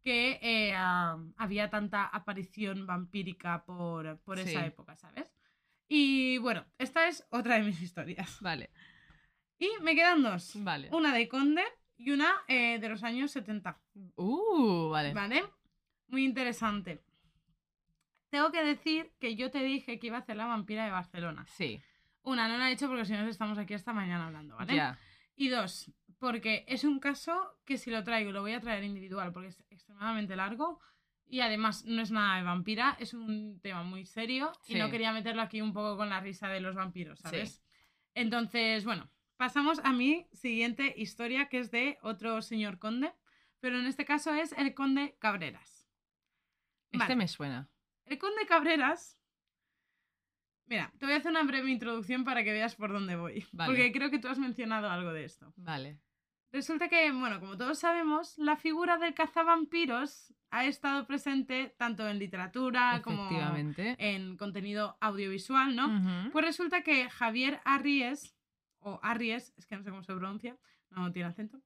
[0.00, 5.34] que eh, ah, había tanta aparición vampírica por, por esa época, ¿sabes?
[5.88, 8.40] Y bueno, esta es otra de mis historias.
[8.40, 8.70] Vale,
[9.58, 10.52] Y me quedan dos.
[10.62, 10.88] vale.
[10.92, 11.64] Una de Conde
[11.96, 13.76] y una eh, de los años 70.
[14.14, 15.12] Uh, vale.
[15.14, 15.42] ¿Vale?
[16.06, 17.02] Muy interesante.
[18.32, 21.44] Tengo que decir que yo te dije que iba a hacer la vampira de Barcelona.
[21.48, 21.78] Sí,
[22.22, 24.74] Una, no la he hecho porque si no estamos aquí hasta mañana hablando, ¿vale?
[24.74, 24.98] ya.
[25.36, 29.32] Y dos, porque es un caso que si lo traigo lo voy a traer individual
[29.34, 30.80] porque es extremadamente largo
[31.26, 34.92] y además no es nada de vampira, es un tema muy serio y no Sí.
[34.92, 37.22] quería meterlo aquí un poco con la risa de los vampiros, Sí.
[37.24, 37.62] ¿sabes?
[38.14, 43.12] Entonces, bueno, pasamos a mi siguiente historia que es de otro señor conde,
[43.60, 45.86] pero en este caso es el conde Cabreras.
[46.92, 47.16] Este Vale.
[47.16, 47.68] me suena.
[48.06, 49.18] El conde Cabreras.
[50.66, 53.46] Mira, te voy a hacer una breve introducción para que veas por dónde voy.
[53.52, 53.72] Vale.
[53.72, 55.52] Porque creo que tú has mencionado algo de esto.
[55.56, 56.00] Vale.
[56.52, 62.18] Resulta que, bueno, como todos sabemos, la figura del cazavampiros ha estado presente tanto en
[62.18, 63.26] literatura como
[63.78, 66.30] en contenido audiovisual, ¿no?
[66.30, 68.36] Pues resulta que Javier Arries,
[68.80, 70.58] o Arries, es que no sé cómo se pronuncia,
[70.90, 71.62] no tiene acento,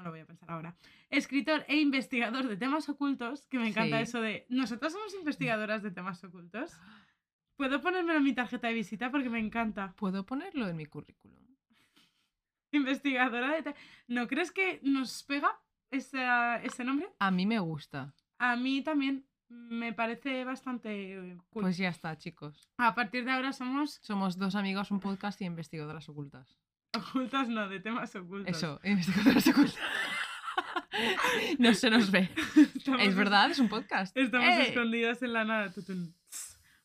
[0.00, 0.74] no lo voy a pensar ahora.
[1.10, 4.02] Escritor e investigador de temas ocultos, que me encanta Sí.
[4.04, 6.72] eso de, nosotros somos investigadoras de temas ocultos.
[7.56, 9.10] ¿Puedo ponérmelo en mi tarjeta de visita?
[9.10, 9.92] Porque me encanta.
[9.96, 11.36] ¿Puedo ponerlo en mi currículum?
[12.72, 13.62] Investigadora de...
[13.62, 13.74] te-
[14.08, 15.60] ¿No crees que nos pega
[15.90, 17.08] esa- ese nombre?
[17.18, 18.14] A mí me gusta.
[18.38, 19.26] A mí también.
[19.48, 21.62] me parece bastante cool.
[21.64, 22.70] Pues ya está, chicos.
[22.78, 26.56] A partir de ahora somos Somos dos amigos, un podcast y investigadoras ocultas.
[26.96, 28.56] Ocultas, no, de temas ocultos.
[28.56, 29.78] Eso, investigadoras ocultas.
[31.58, 32.30] no se nos ve.
[32.74, 34.16] Estamos Es verdad, es un podcast.
[34.16, 34.68] Estamos ¡Eh!
[34.68, 35.72] escondidas en la nada.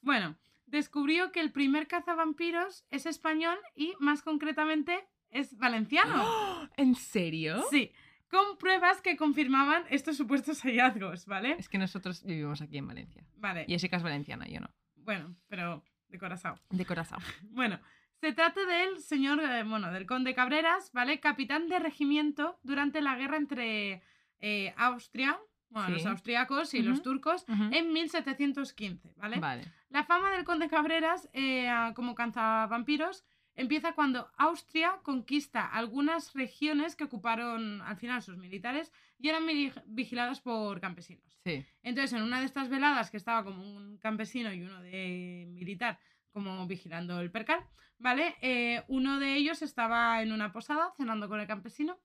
[0.01, 6.69] Bueno, descubrió que el primer cazavampiros es español y más concretamente es valenciano.
[6.77, 7.63] ¿En serio?
[7.69, 7.91] Sí,
[8.29, 11.55] con pruebas que confirmaban estos supuestos hallazgos, ¿vale?
[11.57, 13.23] Es que nosotros vivimos aquí en Valencia.
[13.37, 14.69] Vale, Jessica es valenciana, yo no.
[14.95, 16.59] bueno, pero de corazón.
[16.69, 17.19] De corazón.
[17.51, 17.79] Bueno,
[18.25, 21.19] se trata del señor, eh, bueno, del conde Cabreras, ¿vale?
[21.19, 24.01] Capitán de regimiento durante la guerra entre
[24.39, 25.39] eh, Austria,
[25.69, 29.39] bueno, los austriacos y los turcos, en 1715, ¿vale?
[29.39, 29.71] Vale.
[29.89, 37.03] La fama del conde Cabreras eh, como cazavampiros empieza cuando Austria conquista algunas regiones que
[37.03, 39.45] ocuparon al final sus militares y eran
[39.85, 41.37] vigiladas por campesinos.
[41.43, 41.63] Sí.
[41.83, 45.99] Entonces, en una de estas veladas que estaba como un campesino y uno de militar
[46.35, 47.65] como vigilando el percal,
[47.97, 48.35] ¿vale?
[48.41, 51.97] Eh, uno de ellos estaba en una posada cenando con el campesino.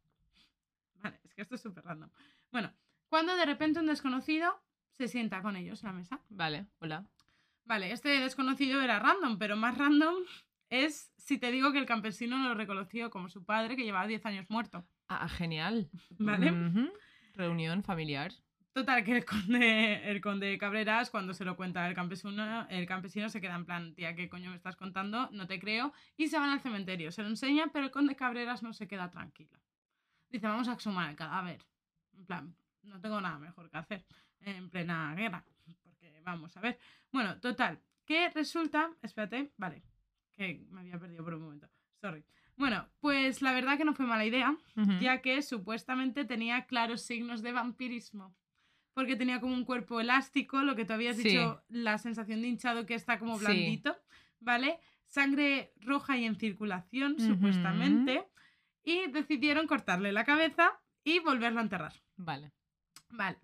[1.03, 2.11] Vale, es que esto es súper random.
[2.53, 2.73] Bueno,
[3.09, 4.63] cuando de repente un desconocido
[4.93, 6.21] se sienta con ellos en la mesa.
[6.29, 7.09] Vale, hola.
[7.65, 10.15] Vale, este desconocido era random, pero más random
[10.69, 14.27] es si te digo que el campesino lo reconoció como su padre que llevaba 10
[14.27, 14.87] años muerto.
[15.09, 15.91] Ah, genial.
[16.21, 16.53] ¿Vale?
[17.35, 18.31] Reunión familiar.
[18.73, 23.29] Total, que el conde, el conde Cabreras, cuando se lo cuenta el campesino, el campesino
[23.29, 25.29] se queda en plan, tía, ¿qué coño me estás contando?
[25.33, 25.93] No te creo.
[26.17, 27.11] Y se van al cementerio.
[27.11, 29.59] Se lo enseñan, pero el conde Cabreras no se queda tranquilo.
[30.29, 31.67] Dice, vamos a exhumar el cadáver.
[32.17, 34.05] En plan, no tengo nada mejor que hacer
[34.41, 35.45] en plena guerra.
[35.83, 36.79] Porque vamos a ver.
[37.11, 38.91] Bueno, total, que resulta.
[39.03, 39.83] Espérate, vale.
[40.31, 41.69] Que me había perdido por un momento.
[42.01, 42.25] Sorry.
[42.57, 44.57] Bueno, pues la verdad que no fue mala idea
[45.01, 48.35] ya que supuestamente tenía claros signos de vampirismo.
[49.01, 51.23] Porque tenía como un cuerpo elástico, lo que tú habías Sí.
[51.31, 53.47] dicho, la sensación de hinchado que está como Sí.
[53.47, 53.97] blandito,
[54.41, 54.79] ¿vale?
[55.07, 58.27] Sangre roja y en circulación, supuestamente.
[58.85, 61.95] Y decidieron cortarle la cabeza y volverlo a enterrar.
[62.19, 62.53] Vale.
[63.09, 63.39] Vale.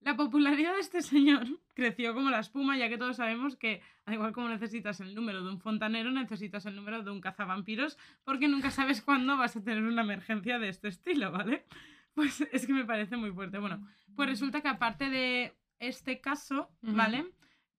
[0.00, 1.42] La popularidad de este señor
[1.74, 5.44] creció como la espuma, ya que todos sabemos que, al igual como necesitas el número
[5.44, 9.62] de un fontanero, necesitas el número de un cazavampiros, porque nunca sabes cuándo vas a
[9.62, 11.66] tener una emergencia de este estilo, ¿vale?
[12.14, 13.58] Pues es que me parece muy fuerte.
[13.58, 13.86] Bueno,
[14.16, 16.70] pues resulta que aparte de este caso.
[16.82, 17.26] ¿vale?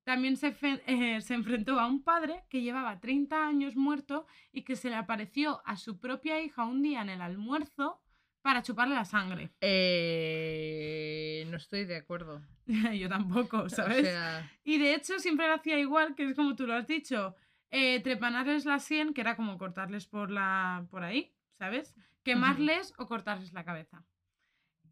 [0.04, 0.56] También se,
[0.88, 4.96] eh, se enfrentó a un padre que llevaba 30 años muerto y que se le
[4.96, 8.02] apareció a su propia hija un día en el almuerzo
[8.42, 9.52] para chuparle la sangre.
[9.62, 12.42] Eh, no estoy de acuerdo.
[13.00, 14.00] Yo tampoco, ¿sabes?
[14.00, 16.86] O sea, Y de hecho siempre lo hacía igual, que es como tú lo has
[16.86, 17.36] dicho,
[17.72, 21.96] eh, trepanarles la sien, que era como cortarles por la por ahí, ¿sabes?
[22.24, 24.04] Quemarles o cortarles la cabeza.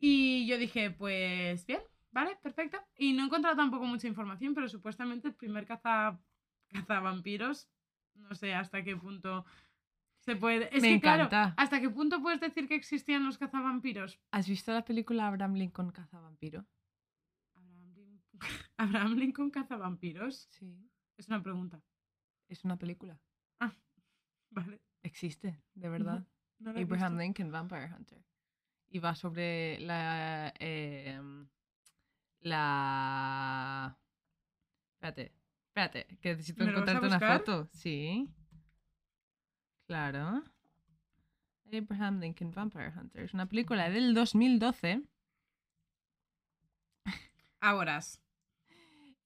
[0.03, 1.79] Y yo dije, pues bien,
[2.11, 2.79] vale, perfecto.
[2.97, 6.19] Y no he encontrado tampoco mucha información, pero supuestamente el primer caza
[6.69, 7.69] cazavampiros,
[8.15, 9.45] no sé hasta qué punto
[10.17, 10.75] se puede...
[10.75, 11.53] Es Me que, claro, encanta.
[11.55, 14.19] ¿hasta qué punto puedes decir que existían los cazavampiros?
[14.31, 16.65] ¿has visto la película Abraham Lincoln Cazavampiro?
[17.55, 18.39] Abraham Lincoln,
[18.77, 20.47] Abraham Lincoln cazavampiros.
[20.49, 20.89] Sí.
[21.17, 21.83] Es una pregunta.
[22.47, 23.19] Es una película.
[24.49, 24.81] Vale.
[25.03, 26.25] Existe, de verdad.
[26.59, 27.17] no Abraham.
[27.19, 28.23] Lincoln Vampire Hunter.
[28.91, 30.53] Y va sobre la.
[30.59, 31.19] eh,
[32.41, 33.97] la.
[34.93, 35.31] Espérate,
[35.67, 37.69] espérate, que necesito ¿Me lo vas a encontrarte una foto.
[37.73, 38.29] Sí.
[39.87, 40.43] Claro.
[41.77, 43.23] Abraham Lincoln Vampire Hunter.
[43.23, 45.01] Es una película del 2012
[47.59, 47.99] Ahora.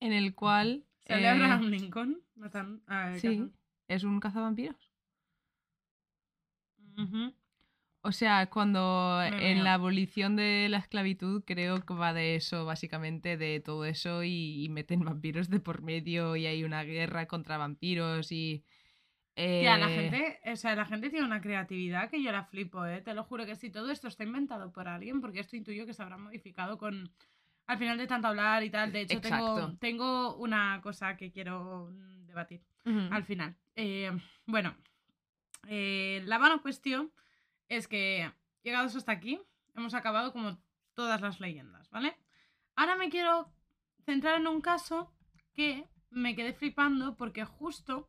[0.00, 0.84] en el cual.
[1.06, 2.22] ¿Sale eh, Abraham Lincoln?
[2.34, 3.50] Matan a Sí,
[3.88, 4.92] es un cazavampiros.
[6.98, 7.34] Ujú.
[8.06, 13.36] O sea, cuando en la abolición de la esclavitud creo que va de eso, básicamente,
[13.36, 17.58] de todo eso y, y meten vampiros de por medio y hay una guerra contra
[17.58, 18.64] vampiros y...
[19.34, 22.86] Tía, la eh, gente, o sea, la gente tiene una creatividad que yo la flipo,
[22.86, 23.02] ¿eh?
[23.02, 25.92] Te lo juro que si todo esto está inventado por alguien, porque esto intuyo que
[25.92, 27.10] se habrá modificado con...
[27.66, 31.90] Al final de tanto hablar y tal, de hecho tengo, tengo una cosa que quiero
[31.90, 32.62] mm, debatir.
[32.84, 33.08] ujú.
[33.10, 33.56] al final.
[33.74, 34.12] Eh,
[34.46, 34.76] bueno,
[35.66, 37.10] eh, la mala cuestión
[37.68, 38.30] es que
[38.62, 39.40] llegados hasta aquí,
[39.74, 40.58] hemos acabado como
[40.94, 42.16] todas las leyendas, ¿vale?
[42.74, 43.52] Ahora me quiero
[44.04, 45.12] centrar en un caso
[45.52, 48.08] que me quedé flipando porque justo,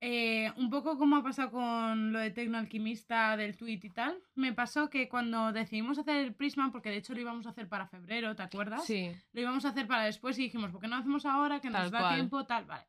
[0.00, 4.52] eh, un poco como ha pasado con lo de Tecnoalquimista del tweet y tal, me
[4.52, 7.86] pasó que cuando decidimos hacer el Prisma, porque de hecho lo íbamos a hacer para
[7.88, 8.84] febrero, ¿te acuerdas?
[8.84, 11.60] Sí, lo íbamos a hacer para después y dijimos, ¿por qué no lo hacemos ahora?
[11.60, 12.14] Que nos Tal da cual.
[12.14, 12.86] tiempo, tal, vale.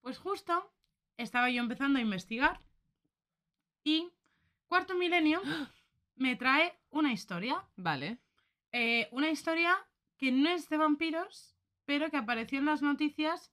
[0.00, 0.72] Pues justo
[1.16, 2.60] estaba yo empezando a investigar
[3.84, 4.10] y
[4.66, 5.40] Cuarto Milenio
[6.16, 7.64] me trae una historia.
[7.76, 8.18] vale.
[8.72, 9.76] eh, una historia
[10.18, 13.52] que no es de vampiros, pero que apareció en las noticias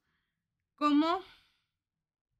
[0.75, 1.21] como...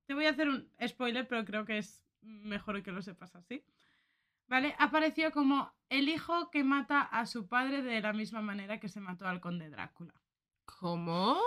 [0.06, 3.64] Te voy a hacer un spoiler, pero creo que es mejor que lo sepas así.
[4.48, 4.76] ¿Vale?
[4.78, 9.00] Apareció como el hijo que mata a su padre de la misma manera que se
[9.00, 10.14] mató al conde Drácula.
[10.66, 11.40] ¿Cómo?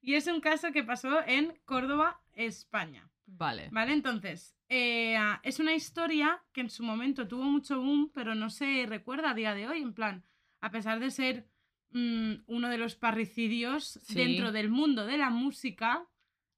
[0.00, 3.10] Y es un caso que pasó en Córdoba, España.
[3.26, 3.68] Vale.
[3.72, 3.92] ¿Vale?
[3.92, 8.86] Entonces, eh, es una historia que en su momento tuvo mucho boom, pero no se
[8.88, 9.82] recuerda a día de hoy.
[9.82, 10.24] En plan,
[10.60, 11.48] a pesar de ser
[11.90, 14.14] mm, uno de los parricidios Sí.
[14.14, 16.06] dentro del mundo de la música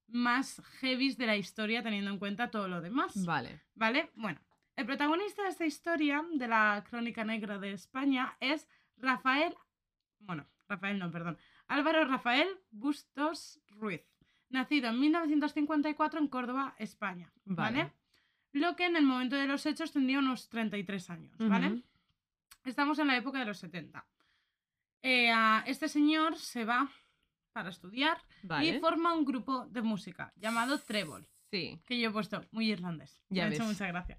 [0.07, 3.25] más heavies de la historia, teniendo en cuenta todo lo demás.
[3.25, 3.61] Vale.
[3.75, 4.09] ¿Vale?
[4.15, 4.39] Bueno,
[4.75, 8.67] el protagonista de esta historia, de la Crónica Negra de España, es
[8.97, 9.53] Rafael.
[10.19, 11.37] Bueno, Rafael no, perdón.
[11.67, 14.01] Álvaro Rafael Bustos Ruiz,
[14.49, 17.31] nacido en 1954 en Córdoba, España.
[17.45, 17.77] ¿Vale?
[17.83, 17.93] Vale.
[18.51, 21.83] Lo que en el momento de los hechos tendría unos 33 años, ¿vale?
[22.65, 24.05] Estamos en la época de los 70.
[25.01, 25.31] Eh,
[25.65, 26.89] este señor se va
[27.53, 28.67] para estudiar Vale.
[28.67, 31.79] y forma un grupo de música llamado Trébol Sí.
[31.85, 33.21] que yo he puesto muy irlandés.
[33.29, 33.73] Ya me ha hecho ves.
[33.73, 34.17] mucha gracia.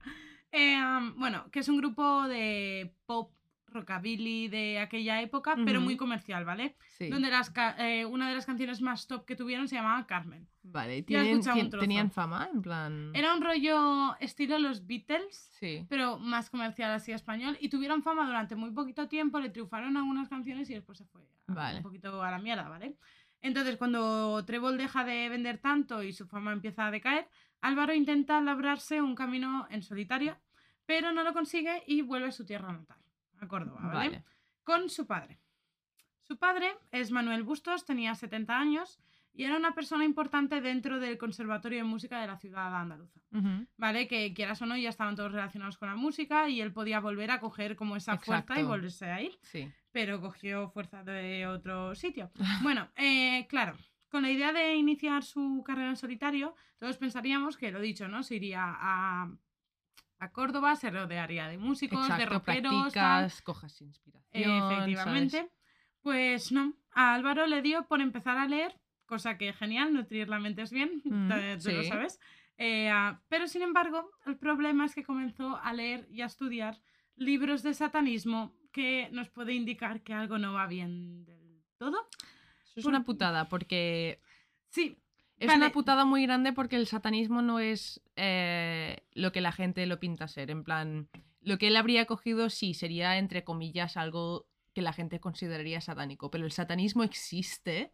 [0.52, 0.80] Eh,
[1.16, 3.32] bueno, que es un grupo de pop,
[3.70, 6.76] rockabilly de aquella época, pero muy comercial, ¿vale?
[6.98, 7.08] Sí.
[7.08, 10.48] Donde las eh, una de las canciones más top que tuvieron se llamaba Carmen.
[10.62, 10.98] Vale.
[10.98, 11.70] He ¿Tienen- un.
[11.70, 12.48] ¿Tenían fama?
[12.52, 13.10] En plan.
[13.14, 15.86] Era un rollo estilo los Beatles, Sí.
[15.88, 20.28] pero más comercial así español, y tuvieron fama durante muy poquito tiempo, le triunfaron algunas
[20.28, 21.76] canciones y después se fue a- Vale.
[21.78, 22.96] un poquito a la mierda, ¿vale?
[23.42, 27.26] Entonces, cuando Trébol deja de vender tanto y su fama empieza a decaer,
[27.62, 30.36] Álvaro intenta labrarse un camino en solitario,
[30.84, 32.98] pero no lo consigue y vuelve a su tierra natal,
[33.40, 33.94] a Córdoba, ¿vale?
[34.10, 34.24] Vale.
[34.64, 35.38] Con su padre.
[36.22, 39.00] Su padre es Manuel Bustos, tenía 70 años
[39.32, 43.20] y era una persona importante dentro del Conservatorio de Música de la ciudad andaluza.
[43.76, 44.06] ¿vale?
[44.06, 47.30] Que quieras o no, ya estaban todos relacionados con la música y él podía volver
[47.30, 49.70] a coger como esa fuerza y volverse a ir, Sí.
[49.92, 52.30] pero cogió fuerza de otro sitio.
[52.62, 53.76] Bueno, eh, claro,
[54.08, 58.22] con la idea de iniciar su carrera en solitario, todos pensaríamos que, lo dicho, ¿no?
[58.22, 59.30] Se iría a,
[60.20, 63.24] a Córdoba, se rodearía de músicos, de rockeros, tal.
[63.24, 64.72] Practicas, cojas inspiración.
[64.72, 65.36] Efectivamente.
[65.38, 65.52] ¿sabes?
[66.02, 70.38] Pues no, a Álvaro le dio por empezar a leer, cosa que genial, nutrir la
[70.38, 71.30] mente es bien, Mm,
[71.62, 72.20] tú lo sabes.
[72.58, 72.90] Eh,
[73.28, 76.80] pero sin embargo, el problema es que comenzó a leer y a estudiar
[77.16, 82.08] libros de satanismo que nos puede indicar que algo no va bien del todo.
[82.64, 84.20] Eso es Por- una putada porque
[84.68, 84.96] Sí,
[85.40, 85.56] Es Vale.
[85.64, 89.98] una putada muy grande porque el satanismo no es eh, lo que la gente lo
[89.98, 90.50] pinta ser.
[90.50, 91.08] En plan,
[91.40, 96.30] lo que él habría cogido sí sería, entre comillas, algo que la gente consideraría satánico.
[96.30, 97.90] Pero el satanismo existe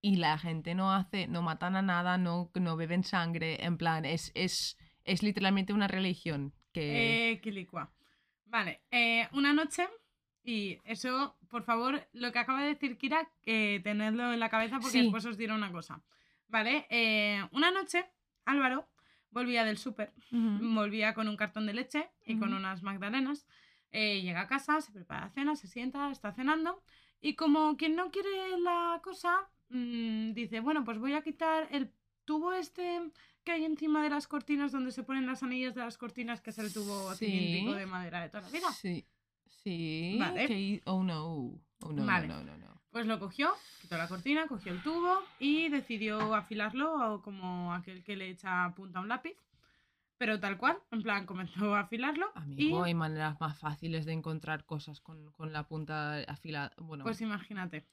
[0.00, 3.64] y la gente no hace, no matan a nada, no, no beben sangre.
[3.64, 7.30] En plan, es, es, es literalmente una religión que...
[7.30, 7.92] Eh, quilicua.
[8.46, 9.86] Vale, eh, una noche,
[10.44, 14.80] y eso, por favor, lo que acaba de decir Kira, que tenedlo en la cabeza
[14.80, 15.02] porque Sí.
[15.02, 16.02] después os diré una cosa.
[16.52, 18.04] Vale, eh, una noche,
[18.44, 18.86] Álvaro
[19.30, 23.46] volvía del súper, volvía con un cartón de leche y con unas magdalenas.
[23.94, 26.82] eh, llega a casa, se prepara la cena, se sienta, está cenando.
[27.20, 31.90] Y como quien no quiere la cosa, mm, dice, bueno, pues voy a quitar el
[32.24, 33.00] tubo este
[33.44, 36.50] que hay encima de las cortinas donde se ponen las anillas de las cortinas, que
[36.50, 37.26] es el tubo Sí.
[37.26, 38.70] cilíndrico de madera de toda la vida.
[38.72, 39.04] Sí.
[39.46, 40.16] Sí.
[40.18, 40.46] Vale.
[40.46, 41.60] que- Oh no.
[41.82, 42.28] Oh no, Vale.
[42.28, 42.80] no, no, no, no.
[42.90, 48.16] Pues lo cogió, quitó la cortina, cogió el tubo y decidió afilarlo como aquel que
[48.16, 49.36] le echa punta a un lápiz.
[50.18, 52.30] Pero tal cual, en plan, comenzó a afilarlo.
[52.34, 56.72] Amigo, y hay maneras más fáciles de encontrar cosas con, con la punta afilada.
[56.76, 57.86] Bueno, Pues imagínate.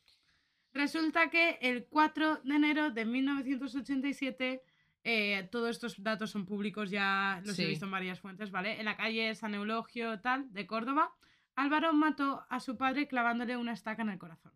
[0.73, 4.61] Resulta que el 4 de enero de 1987,
[5.03, 8.79] eh, todos estos datos son públicos, ya los he visto en varias fuentes, ¿vale?
[8.79, 11.11] En la calle San Eulogio, tal, de Córdoba,
[11.55, 14.53] Álvaro mató a su padre clavándole una estaca en el corazón,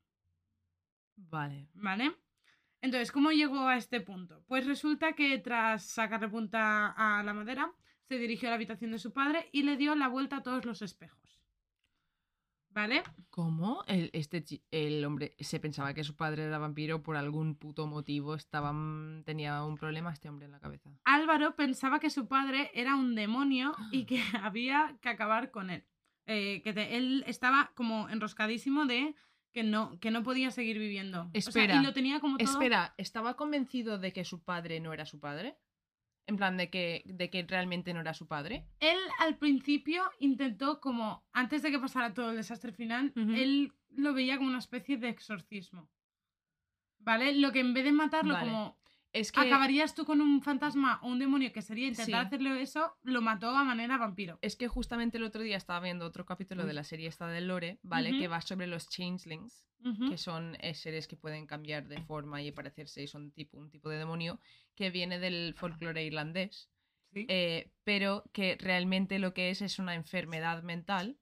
[1.15, 1.67] vale.
[1.73, 2.15] ¿vale?
[2.81, 4.43] Entonces, ¿cómo llegó a este punto?
[4.45, 7.71] Pues resulta que tras sacarle punta a la madera,
[8.09, 10.65] se dirigió a la habitación de su padre y le dio la vuelta a todos
[10.65, 11.23] los espejos.
[12.73, 13.03] ¿Vale?
[13.29, 13.83] ¿Cómo?
[13.87, 18.33] El, este, el hombre se pensaba que su padre era vampiro por algún puto motivo.
[18.33, 20.89] Estaba, mm, tenía un problema este hombre en la cabeza.
[21.05, 25.85] Álvaro pensaba que su padre era un demonio y que había que acabar con él.
[26.25, 29.13] Eh, que te- él estaba como enroscadísimo de
[29.51, 31.21] que no, que no podía seguir viviendo.
[31.23, 32.49] O sea, Espera, y lo tenía como todo.
[32.49, 35.57] Espera, ¿estaba convencido de que su padre no era su padre?
[36.25, 38.65] En plan, de que, de que realmente no era su padre.
[38.79, 44.13] Él al principio intentó como, antes de que pasara todo el desastre final, él lo
[44.13, 45.89] veía como una especie de exorcismo.
[46.99, 47.33] ¿Vale?
[47.35, 48.49] Lo que en vez de matarlo Vale.
[48.49, 48.77] como
[49.13, 52.27] Es que, acabarías tú con un fantasma o un demonio que sería intentar Sí.
[52.27, 54.39] hacerle eso, lo mató a manera vampiro.
[54.41, 56.75] es que justamente el otro día estaba viendo otro capítulo de Uy.
[56.75, 58.17] la serie esta de Lore, ¿vale?
[58.17, 59.65] Que va sobre los changelings,
[60.09, 63.69] que son eh, seres que pueden cambiar de forma y parecerse y son tipo, un
[63.69, 64.39] tipo de demonio
[64.75, 66.69] que viene del folclore irlandés.
[67.13, 67.27] Sí.
[67.29, 71.19] eh, pero que realmente lo que es es una enfermedad mental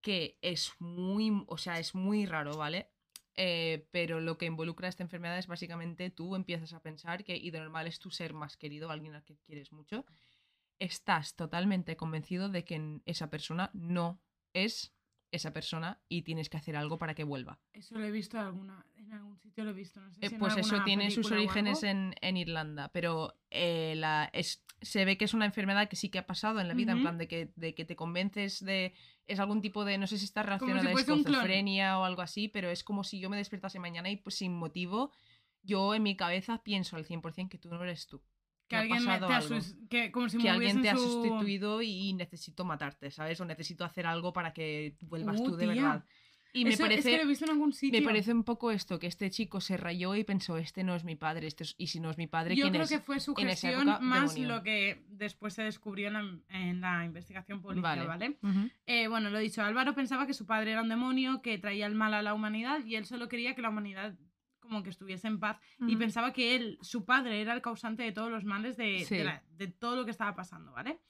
[0.00, 2.88] que es muy, o sea, es muy raro, ¿vale?
[3.36, 7.50] Eh, pero lo que involucra esta enfermedad es básicamente tú empiezas a pensar que y
[7.50, 10.06] de normal es tu ser más querido, alguien al que quieres mucho,
[10.78, 14.22] estás totalmente convencido de que esa persona no
[14.54, 14.95] es
[15.32, 17.58] esa persona y tienes que hacer algo para que vuelva.
[17.72, 20.00] Eso lo he visto en, alguna, en algún sitio, lo he visto.
[20.00, 23.94] No sé Eh, si en pues eso tiene sus orígenes en, en Irlanda, pero eh,
[23.96, 26.74] la, es, se ve que es una enfermedad que sí que ha pasado en la
[26.74, 28.94] vida, en plan de que, de que te convences de...
[29.26, 32.46] Es algún tipo de, no sé si está relacionado si a esquizofrenia o algo así,
[32.46, 35.10] pero es como si yo me despertase mañana y pues sin motivo,
[35.62, 38.22] yo en mi cabeza pienso al 100% que tú no eres tú.
[38.68, 39.40] Que alguien te ha algo.
[39.60, 43.40] sus- que como si que alguien te ha moviesen su- sustituido y necesito matarte, ¿sabes?
[43.40, 45.74] O necesito hacer algo para que vuelvas Uh, tú de tía.
[45.82, 46.04] verdad.
[46.52, 47.00] Y me Eso parece...
[47.00, 48.00] Es que lo he visto en algún sitio.
[48.00, 51.04] Me parece un poco esto, que este chico se rayó y pensó, este no es
[51.04, 52.88] mi padre, este es- y si no es mi padre, Yo ¿quién creo es?
[52.90, 54.56] que fue su gestión más demonio.
[54.56, 58.38] lo que después se descubrió en la, en la investigación policial, ¿vale?
[58.86, 61.94] Eh, bueno, lo dicho, Álvaro pensaba que su padre era un demonio que traía el
[61.94, 64.14] mal a la humanidad y él solo quería que la humanidad
[64.66, 68.12] como que estuviese en paz y pensaba que él, su padre, era el causante de
[68.12, 69.16] todos los males de, Sí.
[69.16, 71.00] de la- de todo lo que estaba pasando, ¿vale?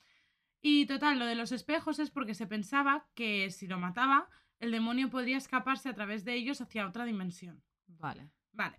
[0.62, 4.28] Y total, lo de los espejos es porque se pensaba que si lo mataba,
[4.58, 7.62] el demonio podría escaparse a través de ellos hacia otra dimensión.
[7.86, 8.30] Vale.
[8.52, 8.78] Vale.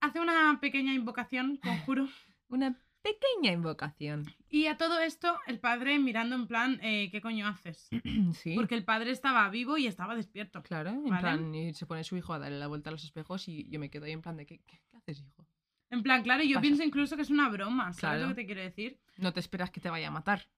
[0.00, 2.08] Hace una pequeña invocación, conjuro.
[2.48, 4.24] Una pequeña invocación.
[4.48, 7.88] Y a todo esto, el padre mirando en plan, eh, ¿qué coño haces?
[8.32, 8.54] sí.
[8.56, 10.62] Porque el padre estaba vivo y estaba despierto.
[10.62, 11.20] Claro, en ¿Vale?
[11.20, 13.78] plan, y se pone su hijo a darle la vuelta a los espejos y yo
[13.78, 15.46] me quedo ahí en plan de, ¿qué, qué, qué haces, hijo?
[15.90, 16.62] En plan, claro, yo Pasa.
[16.62, 18.22] pienso incluso que es una broma, ¿sabes Claro.
[18.22, 18.98] lo que te quiero decir?
[19.18, 20.48] No te esperas que te vaya a matar.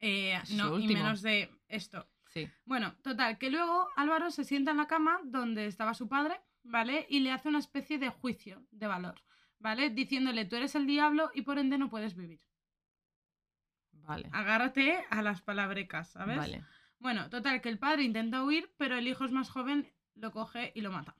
[0.00, 2.08] Eh, no, y menos de esto.
[2.28, 2.48] Sí.
[2.64, 7.06] Bueno, total, que luego Álvaro se sienta en la cama donde estaba su padre, ¿vale?
[7.10, 9.16] Y le hace una especie de juicio de valor,
[9.58, 9.90] ¿vale?
[9.90, 12.40] Diciéndole, tú eres el diablo y por ende no puedes vivir.
[13.92, 14.28] Vale.
[14.32, 16.38] Agárrate a las palabrecas, ¿sabes?
[16.38, 16.64] Vale.
[16.98, 20.72] Bueno, total, que el padre intenta huir, pero el hijo es más joven, lo coge
[20.74, 21.14] y lo mata.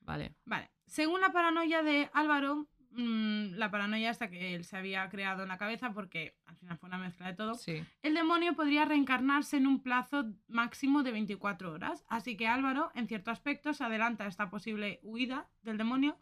[0.00, 0.34] Vale.
[0.44, 0.70] Vale.
[0.86, 5.48] Según la paranoia de Álvaro, mm, la paranoia hasta que él se había creado en
[5.48, 7.82] la cabeza, porque al final fue una mezcla de todo, Sí.
[8.02, 12.04] el demonio podría reencarnarse en un plazo máximo de 24 horas.
[12.08, 16.18] Así que Álvaro, en cierto aspecto, se adelanta a esta posible huida del demonio,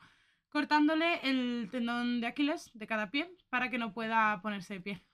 [0.53, 5.07] cortándole el tendón de Aquiles de cada pie para que no pueda ponerse de pie.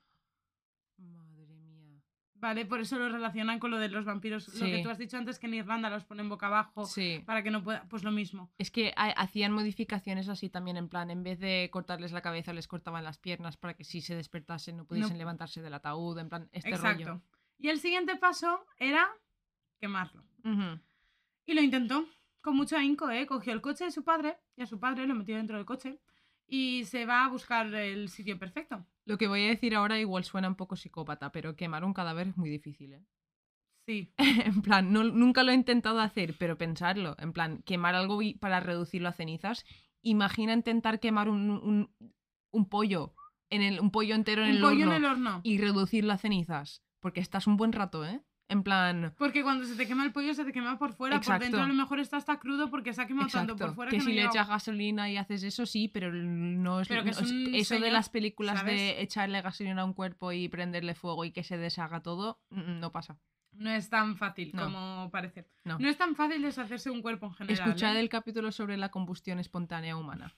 [0.97, 2.02] Madre mía.
[2.35, 4.52] Vale, por eso lo relacionan con lo de los vampiros.
[4.60, 7.23] Lo que tú has dicho antes que en Irlanda los ponen boca abajo Sí.
[7.24, 7.85] para que no pueda.
[7.89, 8.51] Pues lo mismo.
[8.59, 12.52] Es que ha- hacían modificaciones así también, en plan, en vez de cortarles la cabeza,
[12.52, 16.28] les cortaban las piernas para que si se despertasen no pudiesen levantarse del ataúd, en
[16.28, 17.05] plan, este Exacto.
[17.05, 17.23] rollo.
[17.59, 19.09] Y el siguiente paso era
[19.81, 20.24] quemarlo.
[21.47, 22.06] Y lo intentó.
[22.48, 23.26] Con mucho ahínco, ¿eh?
[23.26, 26.00] Cogió el coche de su padre y a su padre lo metió dentro del coche
[26.46, 28.86] y se va a buscar el sitio perfecto.
[29.04, 32.28] Lo que voy a decir ahora igual suena un poco psicópata, pero quemar un cadáver
[32.28, 33.04] es muy difícil, ¿eh?
[33.86, 34.14] Sí.
[34.18, 38.32] en plan, no- nunca lo he intentado hacer, pero pensarlo, en plan, quemar algo y-
[38.32, 39.66] para reducirlo a cenizas.
[40.00, 41.94] Imagina intentar quemar un, un,
[42.50, 43.14] un pollo,
[43.50, 45.40] en el, un pollo entero en Un el pollo horno en el horno.
[45.44, 48.22] y reducirlo a cenizas, porque estás un buen rato, ¿eh?
[48.50, 51.16] En plan, Porque cuando se te quema el pollo se te quema por fuera.
[51.16, 51.38] Exacto.
[51.38, 53.74] Por dentro a lo mejor está hasta crudo porque se ha quemado tanto exacto, por
[53.74, 56.88] fuera que que, si no le echas gasolina y haces eso, sí, pero no es,
[56.88, 58.74] Pero que es eso de señor, las películas ¿sabes?
[58.74, 62.80] de echarle gasolina a un cuerpo y prenderle fuego y que se deshaga todo, mm,
[62.80, 63.18] no pasa.
[63.52, 64.64] No es tan fácil No.
[64.64, 65.46] como parece.
[65.64, 65.78] No.
[65.78, 65.88] No.
[65.88, 67.68] es tan fácil deshacerse un cuerpo en general.
[67.68, 68.00] Escuchad ¿eh?
[68.00, 70.34] el capítulo sobre la combustión espontánea humana.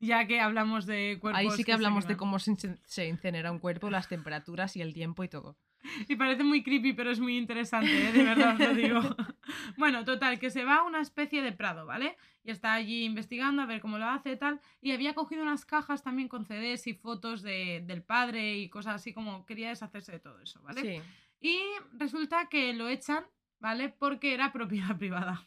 [0.00, 1.38] Ya que hablamos de cuerpos.
[1.38, 4.92] Ahí sí que se hablamos de cómo se incinera un cuerpo, las temperaturas y el
[4.92, 5.56] tiempo y todo.
[6.08, 8.12] Y parece muy creepy, pero es muy interesante, ¿eh?
[8.12, 9.00] de verdad os lo digo.
[9.76, 12.16] bueno, total, que se va a una especie de prado, ¿vale?
[12.42, 14.60] Y está allí investigando a ver cómo lo hace y tal.
[14.80, 18.94] Y había cogido unas cajas también con CDs y fotos de- del padre y cosas
[18.96, 20.80] así como quería deshacerse de todo eso, ¿vale?
[20.80, 21.02] Sí.
[21.40, 21.60] Y
[21.98, 23.24] resulta que lo echan,
[23.60, 23.88] ¿vale?
[23.90, 25.46] Porque era propiedad privada.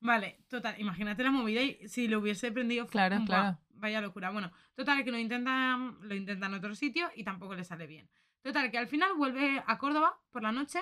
[0.00, 2.86] Vale, total, imagínate la movida y si lo hubiese prendido.
[2.88, 3.26] Claro, ¡buah!
[3.26, 3.58] claro.
[3.74, 4.30] Vaya locura.
[4.30, 8.08] Bueno, total, que lo intentan, lo intentan en otro sitio y tampoco le sale bien.
[8.42, 10.80] Total, que al final vuelve a Córdoba por la noche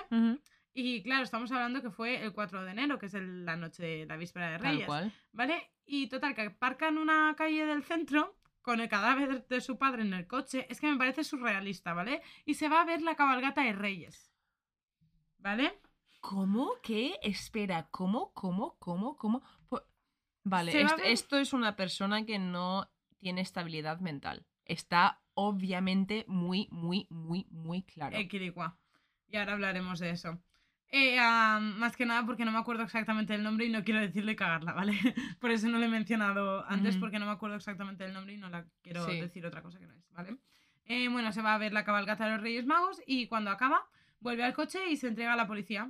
[0.73, 3.83] y claro, estamos hablando que fue el 4 de enero, que es el- la noche
[3.83, 4.85] de la víspera de Tal Reyes.
[4.87, 5.13] cual.
[5.31, 5.71] ¿Vale?
[5.85, 10.03] Y total, que aparca en una calle del centro con el cadáver de su padre
[10.03, 10.65] en el coche.
[10.69, 12.21] Es que me parece surrealista, ¿vale?
[12.45, 14.31] Y se va a ver la cabalgata de Reyes.
[15.39, 15.79] ¿Vale?
[16.19, 16.73] ¿Cómo?
[16.83, 17.17] ¿Qué?
[17.23, 18.31] Espera, ¿cómo?
[18.33, 18.77] ¿Cómo?
[18.77, 19.17] ¿Cómo?
[19.17, 19.41] ¿Cómo?
[20.43, 22.89] Vale, ver- esto es una persona que no
[23.19, 24.45] tiene estabilidad mental.
[24.65, 28.15] Está obviamente muy, muy, muy, muy claro.
[28.17, 28.77] Equiricua.
[29.27, 30.41] Y ahora hablaremos de eso.
[30.93, 34.01] Eh, ah, más que nada porque no me acuerdo exactamente el nombre y no quiero
[34.01, 34.91] decirle cagarla, ¿vale?
[35.39, 38.37] Por eso no lo he mencionado antes porque no me acuerdo exactamente el nombre y
[38.37, 39.19] no la quiero Sí.
[39.21, 40.35] decir otra cosa que no es, ¿vale?
[40.85, 43.85] Eh, bueno, se va a ver la cabalgata de los Reyes Magos y cuando acaba
[44.19, 45.89] vuelve al coche y se entrega a la policía.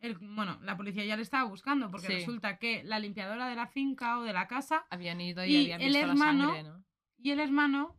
[0.00, 2.12] El- bueno, la policía ya le estaba buscando porque Sí.
[2.14, 5.56] resulta que la limpiadora de la finca o de la casa Habían ido y, Y
[5.72, 6.84] habían el visto hermano- la sangre, ¿no?
[7.18, 7.96] y el hermano,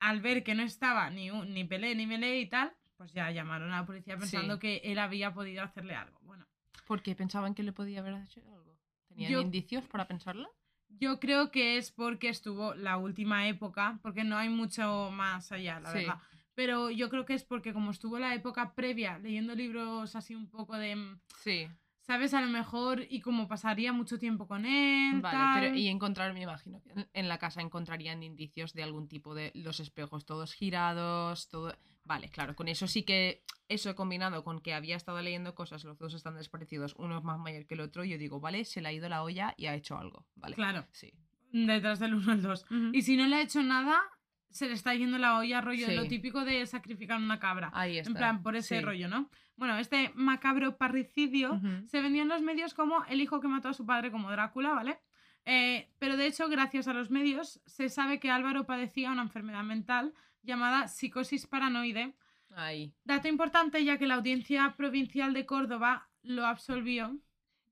[0.00, 3.72] al ver que no estaba ni, ni Pelé ni Melé y tal, pues ya llamaron
[3.72, 4.60] a la policía pensando Sí.
[4.60, 6.18] que él había podido hacerle algo.
[6.22, 6.46] Bueno,
[6.86, 8.76] Porque pensaban que le podía haber hecho algo.
[9.08, 10.52] ¿Tenían Yo- indicios para pensarlo?
[10.88, 15.78] yo creo que es porque estuvo la última época, porque no hay mucho más allá,
[15.80, 15.98] la Sí.
[15.98, 16.18] verdad.
[16.54, 20.50] Pero yo creo que es porque como estuvo la época previa leyendo libros así un
[20.50, 21.68] poco de, mm, Sí.
[22.00, 22.34] ¿Sabes?
[22.34, 25.60] A lo mejor y como pasaría mucho tiempo con él, Vale, tal.
[25.62, 29.52] pero y encontrar, me imagino que en- la casa encontrarían indicios de algún tipo de
[29.54, 31.76] los espejos todos girados, todo.
[32.04, 35.98] Vale, claro, con eso sí que eso combinado con que había estado leyendo cosas, los
[35.98, 38.88] dos están desaparecidos, uno es más mayor que el otro, yo digo, vale, se le
[38.88, 40.56] ha ido la olla y ha hecho algo, vale.
[40.56, 41.12] Claro, Sí.
[41.52, 42.64] detrás del uno al dos.
[42.92, 44.00] Y si no le ha hecho nada,
[44.48, 45.94] se le está yendo la olla, rollo, Sí.
[45.94, 47.70] lo típico de sacrificar una cabra.
[47.72, 48.10] Ahí está.
[48.10, 48.84] En plan, por ese sí.
[48.84, 49.30] rollo, ¿no?
[49.60, 53.74] Bueno, este macabro parricidio se vendió en los medios como el hijo que mató a
[53.74, 54.98] su padre como Drácula, ¿vale?
[55.44, 59.62] Eh, pero de hecho, gracias a los medios, se sabe que Álvaro padecía una enfermedad
[59.62, 62.14] mental llamada psicosis paranoide.
[62.56, 62.94] Ahí.
[63.04, 67.20] Dato importante, ya que la Audiencia Provincial de Córdoba lo absolvió.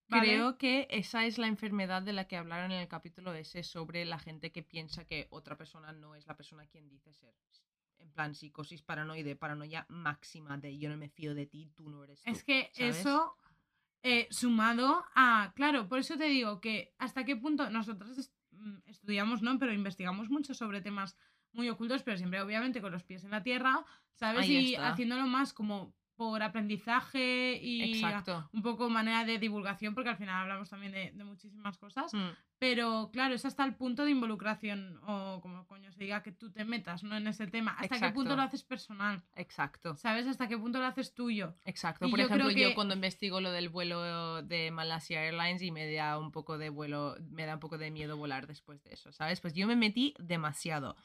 [0.08, 0.26] ¿vale?
[0.26, 4.04] Creo que esa es la enfermedad de la que hablaron en el capítulo ese sobre
[4.04, 7.34] la gente que piensa que otra persona no es la persona quien dice ser.
[8.00, 12.04] En plan, psicosis paranoide, paranoia máxima de yo no me fío de ti, tú no
[12.04, 12.30] eres tú.
[12.30, 12.96] Es que ¿sabes?
[12.98, 13.36] eso,
[14.02, 15.52] eh, sumado a.
[15.54, 19.58] Claro, por eso te digo que hasta qué punto nosotros est- mm, estudiamos, ¿no?
[19.58, 21.16] Pero investigamos mucho sobre temas
[21.52, 23.84] muy ocultos, pero siempre, obviamente, con los pies en la tierra,
[24.14, 24.42] ¿sabes?
[24.42, 24.88] Ahí y está.
[24.88, 28.50] haciéndolo más como por aprendizaje y Exacto.
[28.52, 32.12] un poco manera de divulgación, porque al final hablamos también de, de muchísimas cosas.
[32.12, 36.32] Mm, Pero claro, es hasta el punto de involucración, o como coño se diga, que
[36.32, 37.16] tú te metas ¿no?
[37.16, 37.76] en ese tema.
[37.78, 39.22] ¿Hasta qué punto lo haces personal?
[39.36, 39.94] Exacto.
[39.94, 40.26] ¿Sabes?
[40.26, 41.54] ¿Hasta qué punto lo haces tuyo?
[41.64, 42.08] Exacto.
[42.08, 45.88] Y Por yo ejemplo, yo cuando investigo lo del vuelo de Malaysia Airlines y me
[45.92, 49.12] da un poco de vuelo, me da un poco de miedo volar después de eso,
[49.12, 49.40] ¿sabes?
[49.40, 50.96] Pues yo me metí demasiado,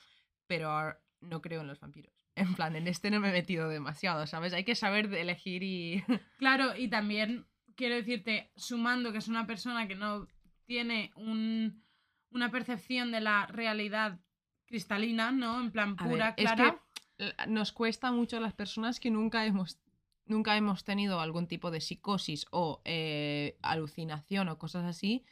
[0.48, 2.23] pero no creo en los vampiros.
[2.36, 4.54] En plan, en este no me he metido demasiado, ¿sabes?
[4.54, 6.04] Hay que saber de elegir y...
[6.38, 7.46] Claro, y también
[7.76, 10.28] quiero decirte, sumando que es una persona que no
[10.66, 11.84] tiene un-
[12.32, 14.20] una percepción de la realidad
[14.66, 15.60] cristalina, ¿no?
[15.62, 16.82] En plan ver, pura, es clara.
[17.18, 19.80] que l- nos cuesta mucho a las personas que nunca hemos
[20.26, 25.26] nunca hemos tenido algún tipo de psicosis o eh, alucinación o cosas así,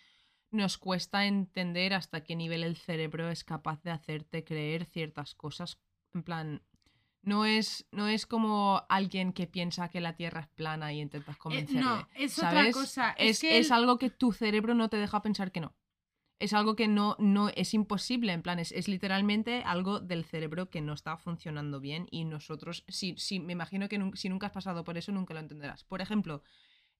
[0.52, 5.80] nos cuesta entender hasta qué nivel el cerebro es capaz de hacerte creer ciertas cosas.
[6.14, 6.62] En plan,
[7.24, 11.36] no es, no es como alguien que piensa que la Tierra es plana y intentas
[11.36, 11.82] Eh, convencerle.
[11.82, 12.76] no, es otra ¿sabes?
[12.76, 13.12] cosa.
[13.18, 15.76] Es, Es, que es el- algo que tu cerebro no te deja pensar que no.
[16.40, 20.72] Es algo que no, no es imposible, en plan, es, es literalmente algo del cerebro
[20.72, 24.48] que no está funcionando bien y nosotros, si, si, me imagino que nun- si nunca
[24.48, 25.84] has pasado por eso, nunca lo entenderás.
[25.84, 26.42] Por ejemplo,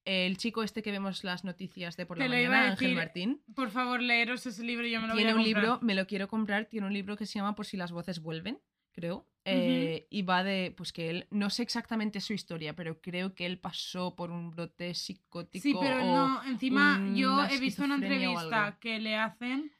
[0.06, 4.00] el chico este que vemos las noticias de por la mañana, Ángel Martín, Por favor,
[4.04, 5.64] leeros ese libro, yo me lo tiene voy un a comprar.
[5.64, 8.20] libro, me lo quiero comprar, tiene un libro que se llama Por si las voces
[8.22, 8.60] vuelven,
[8.92, 9.28] creo.
[9.44, 13.46] eh, y va de, pues que él, no sé exactamente su historia, pero creo que
[13.48, 15.64] él pasó por un brote psicótico.
[15.64, 19.72] Sí, pero o- no, encima yo he visto una entrevista que le hacen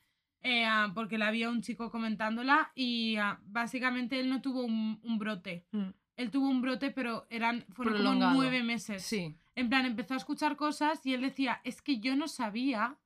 [0.42, 0.66] eh,
[0.96, 5.68] porque la había un chico comentándola y ah, básicamente él no tuvo un, un brote.
[5.72, 9.04] Mm, Él tuvo un brote, pero eran fueron como nueve meses.
[9.04, 12.98] Sí, En plan, empezó a escuchar cosas y él decía, es que yo no sabía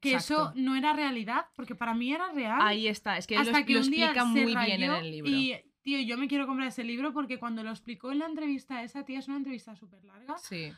[0.00, 0.50] que exacto.
[0.50, 2.58] eso no era realidad, porque para mí era real.
[2.60, 5.30] Ahí está, es que hasta lo, que lo explica muy bien en el libro.
[5.30, 8.82] Y, tío, yo me quiero comprar ese libro porque cuando lo explicó en la entrevista,
[8.82, 10.72] esa tía es una entrevista súper larga, Sí,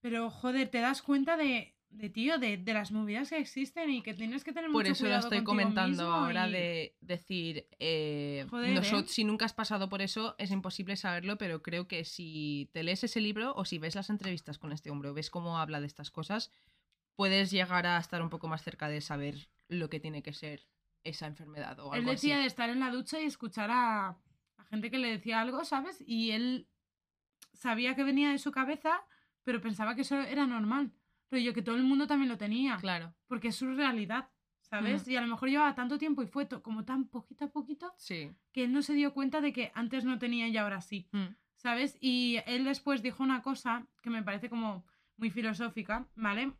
[0.00, 4.02] pero joder, te das cuenta de, de tío, de, de las movidas que existen y
[4.02, 7.66] que tienes que tener por mucho eso lo cuidado estoy comentando ahora y- de decir,
[7.78, 9.08] eh, Joder, nosot- ¿eh?
[9.08, 13.04] si nunca has pasado por eso es imposible saberlo, pero creo que si te lees
[13.04, 15.86] ese libro o si ves las entrevistas con este hombre o ves cómo habla de
[15.86, 16.50] estas cosas,
[17.16, 20.66] puedes llegar a estar un poco más cerca de saber lo que tiene que ser
[21.04, 22.42] esa enfermedad o Él algo decía así.
[22.42, 24.08] de estar en la ducha y escuchar a,
[24.56, 26.02] a gente que le decía algo, ¿sabes?
[26.06, 26.68] Y él
[27.52, 29.02] sabía que venía de su cabeza,
[29.44, 30.92] pero pensaba que eso era normal.
[31.28, 32.76] Pero yo que todo el mundo también lo tenía.
[32.76, 34.28] Claro, Porque es su realidad,
[34.60, 35.02] ¿sabes?
[35.02, 35.10] Ujú.
[35.12, 38.30] Y a lo mejor llevaba tanto tiempo y fue como tan poquito a poquito sí.
[38.52, 41.34] que él no se dio cuenta de que antes no tenía y ahora sí, Mm,
[41.56, 41.96] ¿sabes?
[42.00, 44.84] Y él después dijo una cosa que me parece como
[45.16, 46.52] muy filosófica, ¿vale?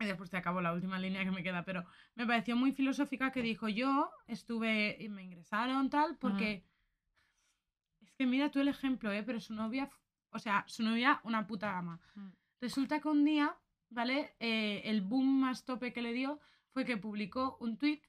[0.00, 3.30] Y después te acabo la última línea que me queda, pero me pareció muy filosófica
[3.30, 6.64] que dijo, yo estuve, y me ingresaron tal, porque...
[8.00, 9.22] Es que mira tú el ejemplo, ¿eh?
[9.22, 9.90] Pero su novia,
[10.30, 12.00] o sea, su novia una puta ama.
[12.14, 12.28] Mm.
[12.62, 13.54] Resulta que un día,
[13.90, 14.34] ¿vale?
[14.40, 16.40] Eh, el boom más tope que le dio
[16.72, 18.00] fue que publicó un tweet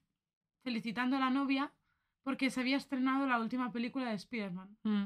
[0.64, 1.74] felicitando a la novia
[2.24, 4.78] porque se había estrenado la última película de Spider-Man.
[4.84, 5.06] Mm.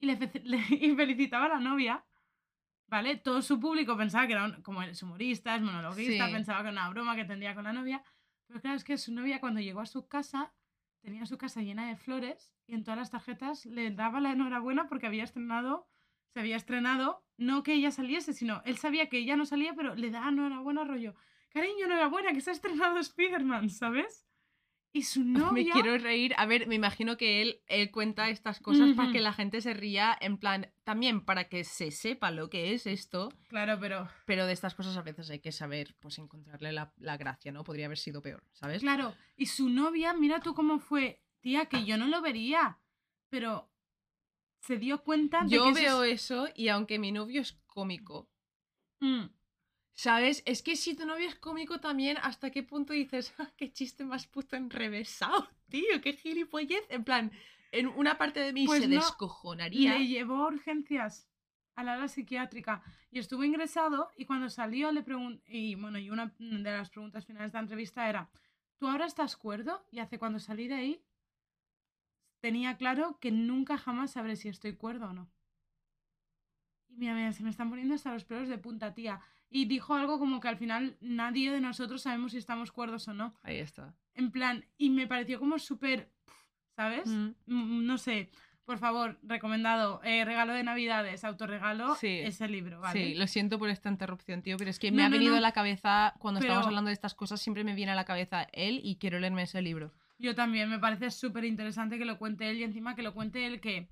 [0.00, 0.18] Y, le-
[0.70, 2.04] y felicitaba a la novia,
[2.86, 3.16] ¿vale?
[3.16, 6.32] Todo su público pensaba que era, un- como es humorista, es monologuista, Sí.
[6.32, 8.02] pensaba que era una broma que tendría con la novia.
[8.46, 10.52] Pero claro, es que su novia cuando llegó a su casa,
[11.00, 14.88] tenía su casa llena de flores y en todas las tarjetas le daba la enhorabuena
[14.88, 15.86] porque había estrenado,
[16.32, 19.94] se había estrenado, no que ella saliese, sino él sabía que ella no salía, pero
[19.94, 21.14] le daba enhorabuena rollo.
[21.50, 24.23] Cariño, enhorabuena, que se ha estrenado Spider-Man, ¿sabes?
[24.96, 25.52] Y su novia...
[25.52, 26.32] Me quiero reír.
[26.38, 29.74] A ver, me imagino que él, él cuenta estas cosas para que la gente se
[29.74, 34.08] ría, en plan, también para que se sepa lo que es esto, Claro, pero...
[34.24, 37.64] pero de estas cosas a veces hay que saber, pues, encontrarle la, la gracia, ¿no?
[37.64, 38.80] Podría haber sido peor, ¿sabes?
[38.82, 42.78] Claro, y su novia, mira tú cómo fue, tía, que yo no lo vería,
[43.30, 43.68] pero
[44.60, 47.52] se dio cuenta de Yo que eso veo es- eso y aunque mi novio es
[47.66, 48.30] cómico,
[49.00, 49.24] Mm,
[49.94, 50.42] ¿sabes?
[50.46, 54.04] Es que si tu novio es cómico también, ¿hasta qué punto dices, "Ah, qué chiste
[54.04, 56.00] más puto enrevesado, tío?
[56.02, 56.84] Qué gilipollez.
[56.90, 57.32] En plan,
[57.72, 59.98] en una parte de mí Pues se no, descojonaría.
[59.98, 61.28] Le llevó a urgencias
[61.76, 66.08] a la ala psiquiátrica y estuvo ingresado y cuando salió le pregunté, y bueno, y
[66.10, 68.30] una de las preguntas finales de la entrevista era,
[68.78, 69.84] ¿tú ahora estás cuerdo?
[69.90, 71.02] Y hace cuando salí de ahí
[72.40, 75.30] tenía claro que nunca jamás sabré si estoy cuerdo o no.
[76.88, 79.20] Y mira, mira, se me están poniendo hasta los pelos de punta, tía.
[79.50, 83.14] Y dijo algo como que al final nadie de nosotros sabemos si estamos cuerdos o
[83.14, 83.34] no.
[83.42, 83.94] Ahí está.
[84.14, 86.10] En plan, y me pareció como súper,
[86.76, 87.06] ¿sabes?
[87.06, 87.28] Mm.
[87.46, 88.30] Mm, No sé,
[88.64, 92.18] por favor, recomendado, eh, regalo de Navidades, autorregalo, Sí.
[92.22, 92.98] ese libro, ¿vale?
[93.04, 95.32] Sí, lo siento por esta interrupción, tío, pero es que No, me ha no, venido
[95.32, 95.38] no.
[95.38, 98.48] a la cabeza, cuando estamos hablando de estas cosas, siempre me viene a la cabeza
[98.52, 99.92] él y quiero leerme ese libro.
[100.18, 103.46] Yo también, me parece súper interesante que lo cuente él y encima que lo cuente
[103.46, 103.88] él que,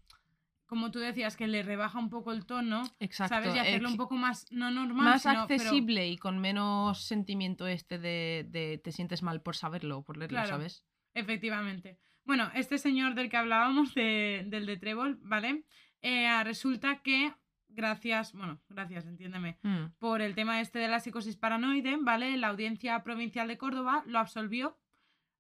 [0.73, 3.35] como tú decías, que le rebaja un poco el tono, Exacto.
[3.35, 3.55] ¿sabes?
[3.55, 7.66] Y hacerlo un poco más, no normal, más sino- pero- accesible y con menos sentimiento
[7.66, 10.49] este de, de te sientes mal por saberlo o por leerlo, Claro.
[10.49, 10.82] ¿sabes?
[11.12, 11.99] Efectivamente.
[12.24, 15.66] Bueno, este señor del que hablábamos, de- del de Trébol, ¿vale?
[16.01, 17.35] Eh, resulta que,
[17.69, 19.93] gracias, bueno, gracias, entiéndeme, Mm.
[19.99, 22.35] por el tema este de la psicosis paranoide, ¿vale?
[22.39, 24.78] La Audiencia Provincial de Córdoba lo absolvió,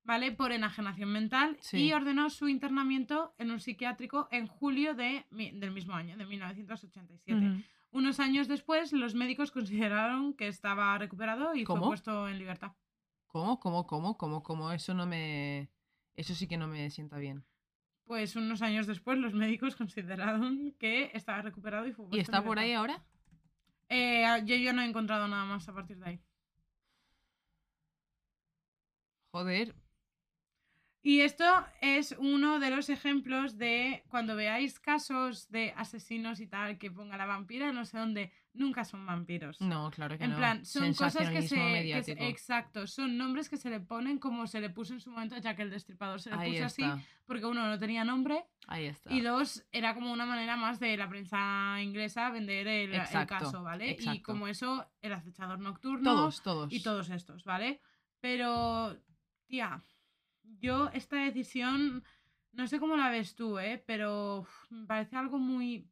[0.04, 0.32] ¿vale?
[0.32, 1.78] Por enajenación mental Sí.
[1.78, 7.38] y ordenó su internamiento en un psiquiátrico en julio de, del mismo año, de 1987.
[7.38, 7.62] Ujú.
[7.92, 11.82] Unos años después, los médicos consideraron que estaba recuperado y ¿Cómo?
[11.82, 12.72] fue puesto en libertad.
[13.26, 13.60] ¿Cómo?
[13.60, 13.86] ¿Cómo?
[13.86, 14.16] ¿Cómo?
[14.16, 14.42] ¿Cómo?
[14.42, 14.72] ¿Cómo?
[14.72, 15.70] Eso no me...
[16.14, 17.44] Eso sí que no me sienta bien.
[18.04, 22.24] Pues unos años después, los médicos consideraron que estaba recuperado y fue puesto ¿Y en
[22.24, 23.02] está por ahí ahora?
[23.88, 26.20] Eh, yo, yo no he encontrado nada más a partir de ahí.
[29.32, 29.74] Joder.
[31.04, 31.44] Y esto
[31.80, 37.16] es uno de los ejemplos de cuando veáis casos de asesinos y tal que ponga
[37.16, 39.60] la vampira, no sé dónde, nunca son vampiros.
[39.60, 40.36] No, claro que En no.
[40.36, 42.28] plan, son cosas que se, que se-.
[42.28, 45.56] Exacto, son nombres que se le ponen como se le puso en su momento, ya
[45.56, 46.84] que el destripador se le Ahí puso así,
[47.26, 49.12] porque uno no tenía nombre Ahí está.
[49.12, 52.92] y dos, era como una manera más de la prensa inglesa vender el,
[53.26, 53.96] caso, ¿vale?
[53.98, 56.72] Y como eso, el acechador nocturno Todos, todos.
[56.72, 57.80] y todos estos, ¿vale?
[58.20, 58.96] Pero,
[59.48, 59.82] tía,
[60.60, 62.04] yo esta decisión,
[62.52, 63.82] no sé cómo la ves tú, ¿eh?
[63.86, 65.88] Pero uf, me parece algo muy,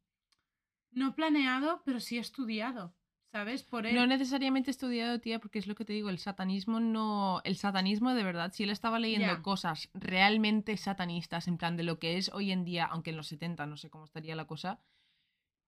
[0.91, 2.95] no planeado, pero sí estudiado,
[3.33, 3.63] ¿sabes?
[3.63, 3.95] Por él.
[3.95, 7.41] No necesariamente estudiado, tía, porque es lo que te digo, el satanismo no.
[7.45, 11.99] El satanismo de verdad, si él estaba leyendo cosas realmente satanistas, en plan de lo
[11.99, 14.81] que es hoy en día, aunque en los 70 no sé cómo estaría la cosa,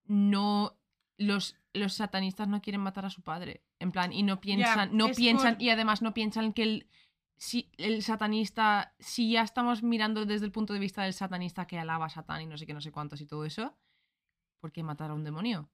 [0.07, 0.77] no.
[1.19, 3.63] Los, los satanistas no quieren matar a su padre.
[3.79, 6.87] En plan, y no piensan, no piensan, por- y además no piensan que el.
[7.43, 11.77] Si el satanista, si ya estamos mirando desde el punto de vista del satanista que
[11.77, 13.77] alaba a Satán y no sé qué, no sé cuántos y todo eso,
[14.61, 15.69] ¿por qué matar a un demonio?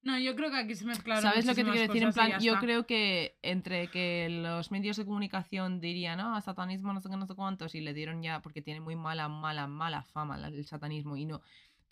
[0.00, 2.02] No, yo creo que aquí se mezclaron ¿Sabes lo que te quiero decir?
[2.02, 7.02] En plan, yo creo que entre que los medios de comunicación dirían, no, satanismo no
[7.02, 10.02] sé qué, no sé cuántos, y le dieron ya, porque tiene muy mala, mala, mala
[10.02, 11.42] fama el satanismo, y no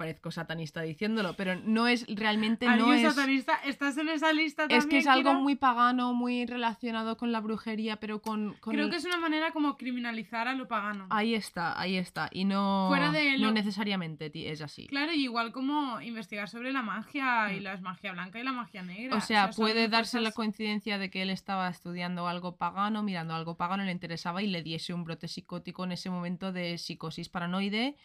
[0.00, 3.14] parezco satanista diciéndolo, pero no es realmente, no ¿Alguien es...
[3.14, 3.54] satanista?
[3.66, 4.78] ¿Estás en esa lista también?
[4.80, 8.54] Es que es algo muy pagano, muy relacionado con la brujería, pero con...
[8.60, 11.06] con Creo el- que es una manera como criminalizar a lo pagano.
[11.10, 12.30] Ahí está, ahí está.
[12.32, 14.86] Y no, Fuera de no necesariamente es así.
[14.86, 17.62] Claro, y igual como investigar sobre la magia y Mm.
[17.62, 19.16] la magia blanca y la magia negra.
[19.16, 23.54] O sea, puede darse la coincidencia de que él estaba estudiando algo pagano, mirando algo
[23.56, 27.96] pagano, le interesaba y le diese un brote psicótico en ese momento de psicosis paranoide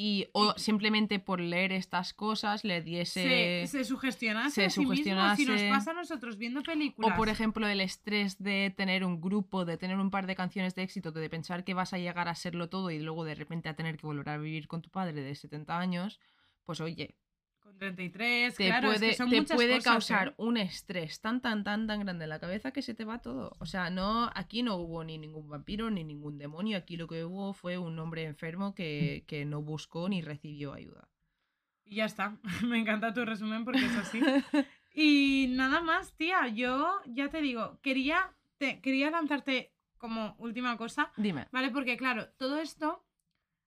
[0.00, 3.66] y o simplemente por leer estas cosas le Se, diese...
[3.66, 7.12] se sugestionase se a sí mismo, si nos pasa a nosotros viendo películas.
[7.12, 10.76] O por ejemplo el estrés de tener un grupo, de tener un par de canciones
[10.76, 13.68] de éxito, de pensar que vas a llegar a serlo todo y luego de repente
[13.68, 16.20] a tener que volver a vivir con tu padre de 70 años,
[16.62, 17.16] pues oye,
[17.68, 20.34] Con 33, te claro, es puede, que son te muchas puede cosas, causar ¿eh?
[20.38, 23.54] un estrés tan, tan, tan, tan grande en la cabeza que se te va todo.
[23.58, 26.78] O sea, no, aquí no hubo ni ningún vampiro ni ningún demonio.
[26.78, 31.10] Aquí lo que hubo fue un hombre enfermo que, que no buscó ni recibió ayuda.
[31.84, 32.38] Y ya está.
[32.64, 34.20] Me encanta tu resumen porque es así.
[34.94, 36.48] Y nada más, tía.
[36.48, 41.46] Yo ya te digo, quería, te, quería lanzarte como última cosa, Dime.
[41.52, 41.70] ¿vale?
[41.70, 43.04] Porque claro, todo esto,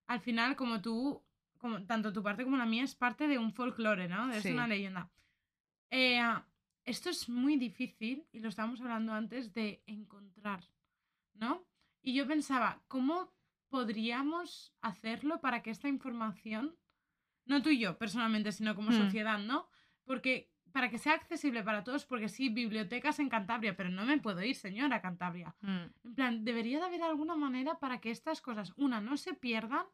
[0.08, 1.24] al final, como tú,
[1.62, 4.30] como tanto tu parte como la mía, es parte de un folclore, ¿no?
[4.32, 4.50] Es Sí.
[4.50, 5.10] una leyenda.
[5.90, 6.20] Eh,
[6.84, 10.64] esto es muy difícil, y lo estábamos hablando antes, de encontrar,
[11.34, 11.64] ¿no?
[12.02, 13.32] Y yo pensaba, ¿cómo
[13.68, 16.76] podríamos hacerlo para que esta información,
[17.46, 18.98] no tú y yo personalmente, sino como Hmm.
[19.04, 19.68] sociedad, ¿no?
[20.04, 24.18] Porque para que sea accesible para todos, porque sí, bibliotecas en Cantabria, pero no me
[24.18, 25.54] puedo ir, señora, a Cantabria.
[25.60, 25.84] Mm.
[26.04, 29.84] En plan, debería de haber alguna manera para que estas cosas, una, no se pierdan,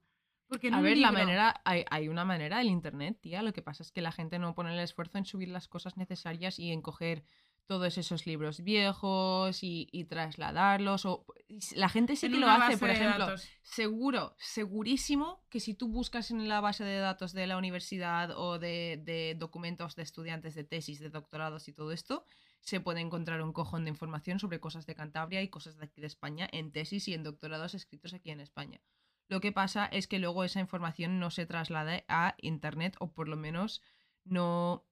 [0.49, 3.43] porque A ver, la manera, hay, hay una manera del internet, tía.
[3.43, 5.97] Lo que pasa es que la gente no pone el esfuerzo en subir las cosas
[5.97, 7.23] necesarias y en coger
[7.67, 11.05] todos esos libros viejos y, y trasladarlos.
[11.05, 11.27] O,
[11.75, 13.27] la gente sí en que lo hace, por ejemplo.
[13.27, 13.47] datos.
[13.63, 18.59] Seguro, segurísimo que si tú buscas en la base de datos de la universidad o
[18.59, 22.25] de, de documentos de estudiantes de tesis, de doctorados y todo esto,
[22.61, 26.01] se puede encontrar un cojón de información sobre cosas de Cantabria y cosas de aquí
[26.01, 28.81] de España en tesis y en doctorados escritos aquí en España.
[29.29, 33.29] Lo que pasa es que luego esa información no se traslada a Internet o por
[33.29, 33.83] lo menos
[34.25, 34.87] no,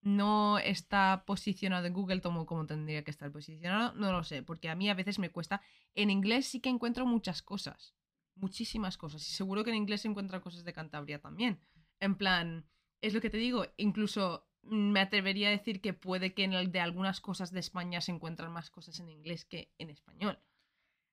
[0.00, 3.92] no está posicionado en Google como, como tendría que estar posicionado.
[3.94, 5.60] No lo sé, porque a mí a veces me cuesta.
[5.94, 7.96] En inglés sí que encuentro muchas cosas,
[8.36, 9.28] muchísimas cosas.
[9.28, 11.60] Y seguro que en inglés se encuentran cosas de Cantabria también.
[11.98, 12.64] En plan,
[13.00, 16.70] es lo que te digo, incluso me atrevería a decir que puede que en el
[16.70, 20.38] de algunas cosas de España se encuentran más cosas en inglés que en español.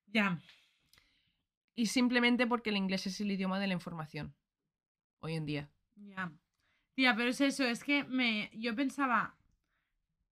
[0.07, 0.41] Ya,
[1.75, 4.33] Y simplemente porque el inglés es el idioma de la información.
[5.19, 5.69] Hoy en día.
[5.95, 6.31] ya.
[6.93, 9.35] Tía, pero es eso, es que me, yo pensaba,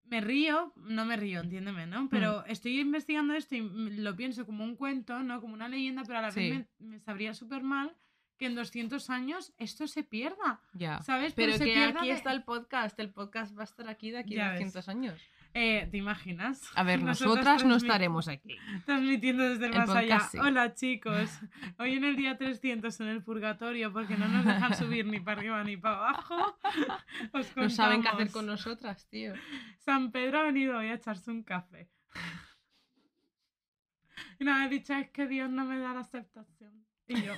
[0.06, 1.90] me río, no me río, entiéndeme, Hmm.
[1.90, 2.10] ¿no?
[2.10, 3.62] Pero estoy investigando esto y
[3.98, 5.42] lo pienso como un cuento, ¿no?
[5.42, 6.52] Como una leyenda, pero a la Sí.
[6.52, 7.94] vez me, me sabría súper mal
[8.38, 11.02] que en 200 años esto se pierda, Ya.
[11.02, 11.34] ¿sabes?
[11.34, 12.98] Pero que aquí de- está el podcast.
[12.98, 14.60] El podcast va a estar aquí de aquí a ves.
[14.60, 15.22] 200 años.
[15.56, 16.62] Eh, ¿Te imaginas?
[16.76, 18.58] A ver, Nosotras no estaremos aquí.
[18.86, 20.20] Transmitiendo desde el El más allá.
[20.22, 20.38] sí.
[20.40, 21.30] Hola chicos,
[21.78, 25.40] hoy en el día 300 en el purgatorio porque no nos dejan subir ni para
[25.40, 26.58] arriba ni para abajo.
[27.34, 29.34] Os No saben qué hacer con nosotras, tío.
[29.78, 31.90] San Pedro ha venido hoy a echarse un café.
[34.40, 36.86] Y nada, he dicho, es que Dios no me da la aceptación.
[37.08, 37.34] Y yo,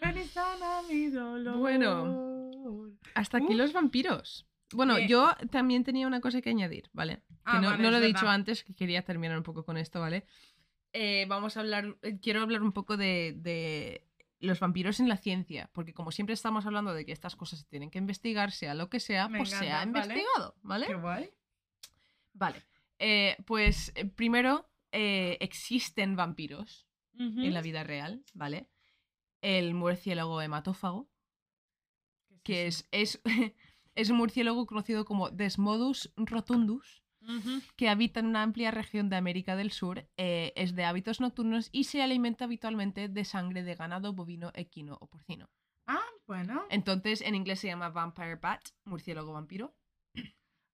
[0.00, 1.56] ven y sana mi dolor.
[1.56, 2.92] Bueno.
[3.14, 4.46] Hasta aquí los vampiros.
[4.72, 5.06] Bueno, Eh.
[5.08, 7.18] yo también tenía una cosa que añadir, ¿vale?
[7.28, 9.76] Que Ah, no, vale, no lo he dicho antes, que quería terminar un poco con
[9.76, 10.24] esto, ¿vale?
[10.92, 14.06] Eh, vamos a hablar, eh, quiero hablar un poco de, de
[14.40, 17.66] los vampiros en la ciencia, porque como siempre estamos hablando de que estas cosas se
[17.66, 19.86] tienen que investigar, sea lo que sea, Me pues se ha ¿vale?
[19.86, 20.86] investigado, ¿vale?
[20.86, 21.30] Qué guay.
[22.32, 22.62] Vale.
[23.46, 26.86] Pues primero, existen vampiros
[27.18, 28.68] en la vida real, ¿vale?
[29.42, 31.08] El murciélago hematófago,
[32.42, 33.20] que es, es,
[33.96, 37.02] es un murciélago conocido como Desmodus rotundus,
[37.76, 41.68] que habita en una amplia región de América del Sur, eh, es de hábitos nocturnos
[41.72, 45.48] y se alimenta habitualmente de sangre de ganado bovino, equino o porcino.
[45.88, 46.64] Ah, bueno.
[46.70, 49.74] Entonces, en inglés se llama vampire bat, murciélago vampiro.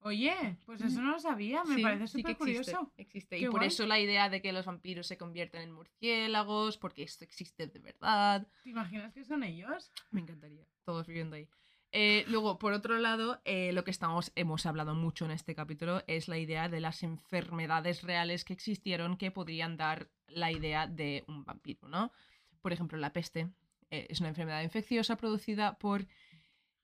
[0.05, 2.93] Oye, pues eso no lo sabía, me Sí, parece sí súper existe, curioso.
[2.97, 3.37] existe.
[3.37, 3.69] Qué Y por guay.
[3.69, 7.79] eso la idea de que los vampiros se convierten en murciélagos, porque esto existe de
[7.79, 8.49] verdad.
[8.65, 9.93] ¿Te imaginas que son ellos?
[10.11, 10.67] Me encantaría.
[10.85, 11.49] Todos viviendo ahí.
[11.95, 16.03] Eh, luego, por otro lado, eh, lo que estamos, hemos hablado mucho en este capítulo
[16.07, 21.23] es la idea de las enfermedades reales que existieron que podrían dar la idea de
[21.29, 22.11] un vampiro, ¿no?
[22.63, 23.51] Por ejemplo, la peste
[23.91, 26.07] eh, es una enfermedad infecciosa producida por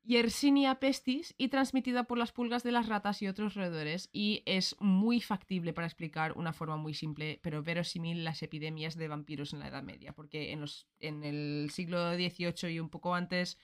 [0.05, 4.77] Yersinia pestis y transmitida por las pulgas de las ratas y otros roedores y es
[4.79, 9.61] muy factible para explicar una forma muy simple pero verosímil las epidemias de vampiros en
[9.61, 13.59] la Edad Media, porque en, los, en el siglo XVIII y un poco antes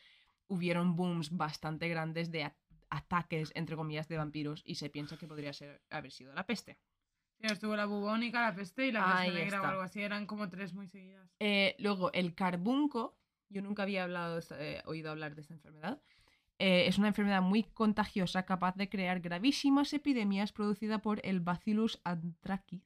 [0.48, 2.52] hubieron booms bastante grandes de
[2.90, 6.78] ataques, entre comillas, de vampiros y se piensa que podría ser, haber sido la peste.
[7.40, 10.00] Sí, estuvo la bubónica, la peste y la peste Ahí negra o algo así.
[10.00, 11.28] Eran como tres muy seguidas.
[11.40, 13.18] Eh, luego, el carbunco,
[13.48, 16.00] yo nunca había hablado eh, oído hablar de esta enfermedad.
[16.58, 22.00] Eh, es una enfermedad muy contagiosa capaz de crear gravísimas epidemias producida por el Bacillus
[22.04, 22.82] anthracis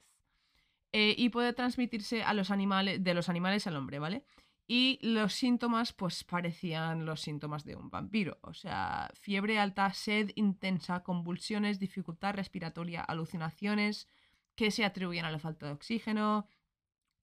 [0.93, 4.25] eh, y puede transmitirse a los animales, de los animales al hombre, ¿vale?
[4.71, 8.37] Y los síntomas, pues parecían los síntomas de un vampiro.
[8.43, 14.09] O sea, fiebre alta, sed intensa, convulsiones, dificultad respiratoria, alucinaciones
[14.55, 16.47] que se atribuyen a la falta de oxígeno,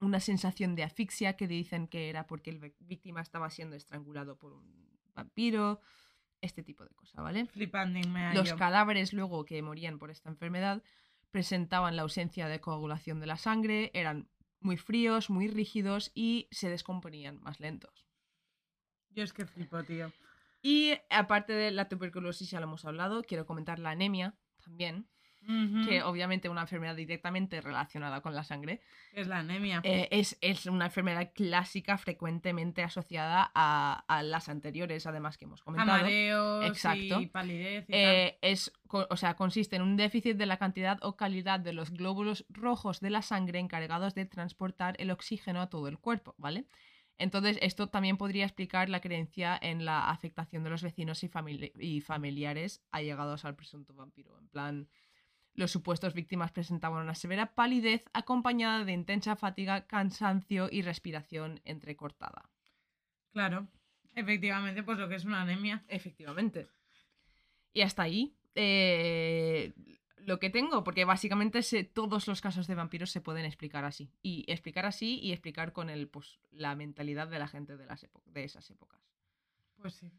[0.01, 4.37] una sensación de asfixia que dicen que era porque el vi- víctima estaba siendo estrangulado
[4.37, 5.81] por un vampiro,
[6.41, 7.45] este tipo de cosas, ¿vale?
[7.45, 10.81] Flipando me Los cadáveres luego que morían por esta enfermedad
[11.29, 16.69] presentaban la ausencia de coagulación de la sangre, eran muy fríos, muy rígidos y se
[16.69, 18.05] descomponían más lentos.
[19.09, 20.11] Yo es que flipo, tío.
[20.61, 25.07] Y aparte de la tuberculosis, ya lo hemos hablado, quiero comentar la anemia también,
[25.45, 28.81] Que obviamente una enfermedad directamente relacionada con la sangre.
[29.13, 29.81] Es la anemia.
[29.83, 35.61] Eh, es, es una enfermedad clásica frecuentemente asociada a, a las anteriores, además que hemos
[35.61, 36.01] a comentado.
[36.01, 37.21] mareos Exacto.
[37.21, 37.99] y palidez y tal.
[37.99, 41.91] Eh, es, o sea, consiste en un déficit de la cantidad o calidad de los
[41.91, 46.65] glóbulos rojos de la sangre encargados de transportar el oxígeno a todo el cuerpo, ¿vale?
[47.17, 51.71] Entonces, esto también podría explicar la creencia en la afectación de los vecinos y, famili-
[51.79, 54.37] y familiares allegados al presunto vampiro.
[54.37, 54.87] En plan,
[55.55, 62.49] los supuestos víctimas presentaban una severa palidez acompañada de intensa fatiga, cansancio y respiración entrecortada.
[63.31, 63.67] Claro.
[64.13, 65.83] Efectivamente, pues lo que es una anemia.
[65.87, 66.67] Efectivamente.
[67.73, 69.73] Y hasta ahí eh,
[70.17, 74.09] lo que tengo, porque básicamente se- todos los casos de vampiros se pueden explicar así.
[74.21, 78.07] Y explicar así y explicar con el, pues, la mentalidad de la gente de, las
[78.25, 79.01] de esas épocas.
[79.77, 80.09] Pues sí.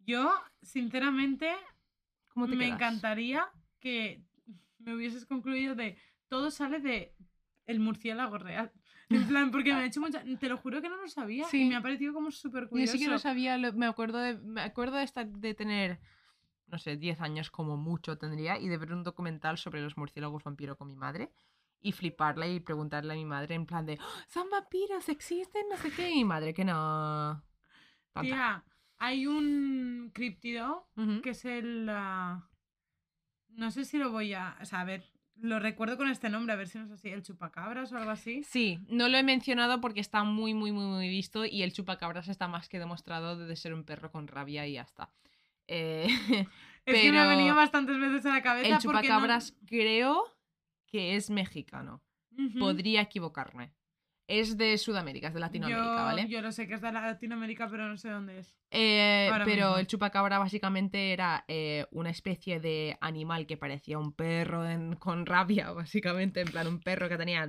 [0.00, 1.50] Yo, sinceramente,
[2.28, 2.76] ¿Cómo te me quedas?
[2.76, 3.46] encantaría
[3.80, 4.20] que
[4.84, 5.96] me hubieses concluido de
[6.28, 7.14] todo sale de
[7.66, 8.72] el murciélago real.
[9.08, 10.22] En plan, porque me ha hecho mucha...
[10.40, 11.62] Te lo juro que no lo sabía Sí.
[11.62, 12.92] y me ha parecido como súper Yo curioso.
[12.94, 16.00] sí que lo sabía, lo- me acuerdo de, me acuerdo de, estar, de tener,
[16.66, 20.42] no sé, 10 años como mucho tendría y de ver un documental sobre los murciélagos
[20.44, 21.30] vampiro con mi madre
[21.80, 25.76] y fliparla y preguntarle a mi madre en plan de, "¡Oh, son vampiros, existen, no
[25.76, 27.42] sé qué, y mi madre que no.
[28.12, 28.22] Tonta.
[28.22, 28.64] Tía,
[28.98, 30.88] hay un criptido
[31.22, 31.86] que es el...
[31.90, 32.48] ah,
[33.56, 34.56] No sé si lo voy a...
[34.60, 35.04] O sea, a ver,
[35.36, 38.10] lo recuerdo con este nombre, a ver si no es así, el chupacabras o algo
[38.10, 38.42] así.
[38.44, 42.28] Sí, no lo he mencionado porque está muy, muy, muy, muy visto y el chupacabras
[42.28, 45.10] está más que demostrado de ser un perro con rabia y ya está.
[45.68, 46.06] Eh,
[46.84, 49.54] Es que me ha Pero venido bastantes veces a la cabeza el porque no- chupacabras
[49.66, 50.24] creo
[50.86, 52.02] que es mexicano.
[52.58, 53.72] Podría equivocarme.
[54.38, 56.28] Es de Sudamérica, es de Latinoamérica, yo, ¿vale?
[56.28, 58.56] Yo lo sé que es de Latinoamérica, pero no sé dónde es.
[58.70, 59.78] Eh, pero mismo.
[59.78, 65.26] el chupacabra básicamente era eh, una especie de animal que parecía un perro en- con
[65.26, 66.40] rabia, básicamente.
[66.40, 67.46] En plan, un perro que tenía.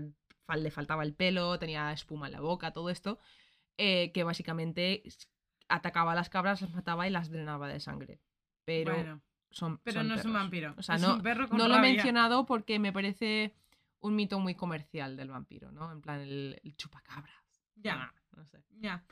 [0.55, 3.19] le faltaba el pelo, tenía espuma en la boca, todo esto.
[3.77, 5.03] eh, que básicamente
[5.69, 8.19] atacaba a las cabras, las mataba y las drenaba de sangre.
[8.65, 9.79] Pero bueno, son.
[9.83, 10.75] pero son no es un vampiro.
[10.77, 13.55] O sea, es no, un perro con no lo he mencionado porque me parece
[14.03, 15.91] un mito muy comercial del vampiro, ¿no?
[15.91, 17.35] En plan, el, el chupacabras.
[17.75, 18.63] Ya, Ah, no sé.
[18.79, 19.03] ya.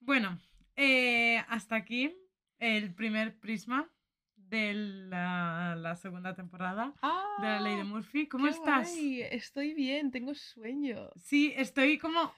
[0.00, 0.38] Bueno,
[0.76, 2.14] eh, hasta aquí
[2.58, 3.88] el primer prisma
[4.36, 6.92] de la, la segunda temporada
[7.38, 8.26] de la ley de Murphy.
[8.28, 8.90] ¿Cómo Ah, qué estás?
[8.90, 11.10] guay, Estoy bien, tengo sueño.
[11.16, 12.32] Sí, estoy como...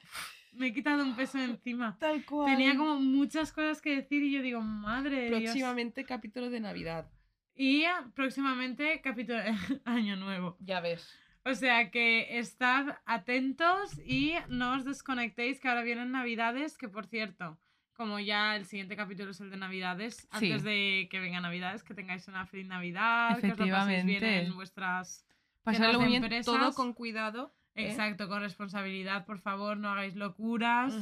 [0.52, 1.96] Me he quitado un peso encima.
[2.00, 2.44] Tal cual.
[2.46, 5.42] Tenía como muchas cosas que decir y yo digo, madre Dios.
[5.44, 7.10] Próximamente capítulo de Navidad.
[7.54, 9.38] Y ah, próximamente capítulo
[9.86, 10.56] Año Nuevo.
[10.60, 11.10] Ya ves.
[11.44, 17.06] O sea que estad atentos y no os desconectéis que ahora vienen Navidades, que por
[17.06, 17.58] cierto,
[17.94, 20.68] como ya el siguiente capítulo es el de Navidades, antes Sí.
[20.68, 24.54] de que venga Navidades, que tengáis una feliz Navidad, que os lo paséis bien en
[24.54, 25.26] vuestras...
[25.64, 26.44] Pasarlo bien, empresas.
[26.46, 27.54] todo con cuidado.
[27.74, 27.86] ¿eh?
[27.88, 30.92] Exacto, con responsabilidad, por favor, no hagáis locuras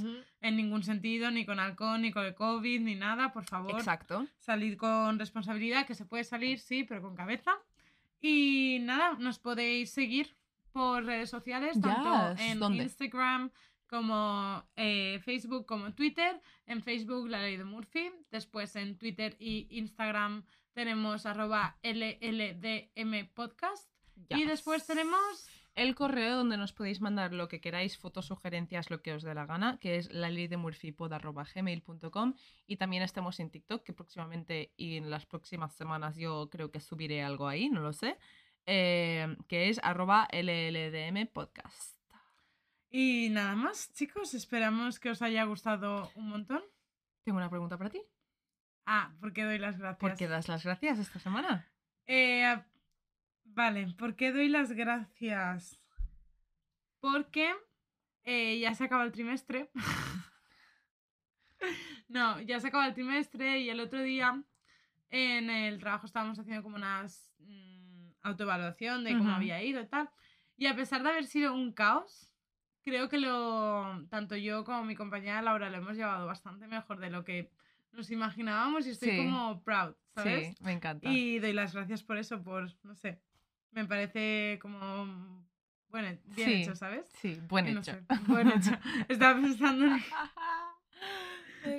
[0.40, 3.72] en ningún sentido, ni con alcohol, ni con el COVID, ni nada, por favor.
[3.72, 4.26] Exacto.
[4.38, 7.52] Salir con responsabilidad, que se puede salir, sí, pero con cabeza.
[8.20, 10.36] Y nada, nos podéis seguir
[10.72, 12.84] por redes sociales, tanto en ¿dónde?
[12.84, 13.50] Instagram
[13.86, 16.40] como eh, Facebook como Twitter.
[16.66, 18.10] En Facebook La Ley de Murphy.
[18.30, 23.90] Después en Twitter y Instagram tenemos arroba LLDM Podcast.
[24.28, 25.48] Y después tenemos...
[25.74, 29.34] el correo donde nos podéis mandar lo que queráis, fotos, sugerencias, lo que os dé
[29.34, 32.34] la gana, que es la ley de gmail.com
[32.66, 36.80] y también estamos en TikTok, que próximamente y en las próximas semanas yo creo que
[36.80, 38.18] subiré algo ahí, no lo sé,
[38.66, 41.96] eh, que es arroba LLDM podcast.
[42.90, 46.62] Y nada más, chicos, esperamos que os haya gustado un montón.
[47.22, 48.02] Tengo una pregunta para ti.
[48.84, 50.00] Ah, ¿por qué doy las gracias?
[50.00, 51.68] ¿Por qué das las gracias esta semana?
[52.06, 52.60] Eh,
[53.54, 55.78] vale, ¿por qué doy las gracias?
[57.00, 57.52] Porque
[58.24, 59.70] eh, ya se acaba el trimestre.
[62.08, 64.42] no, ya se acaba el trimestre y el otro día
[65.10, 67.04] en el trabajo estábamos haciendo como una
[68.22, 70.10] autoevaluación de cómo había ido y tal.
[70.56, 72.30] Y a pesar de haber sido un caos,
[72.82, 77.10] creo que lo tanto yo como mi compañera Laura lo hemos llevado bastante mejor de
[77.10, 77.50] lo que
[77.92, 79.16] nos imaginábamos y estoy Sí.
[79.16, 80.56] como proud, ¿sabes?
[80.56, 81.08] Sí, me encanta.
[81.08, 83.20] Y doy las gracias por eso, por, no sé,
[83.72, 85.46] me parece como,
[85.88, 86.54] bueno, bien Sí.
[86.62, 87.06] hecho, ¿sabes?
[87.20, 87.92] Sí, buen no hecho.
[87.92, 88.70] sé, buen hecho.
[89.08, 90.00] Estaba pensando en...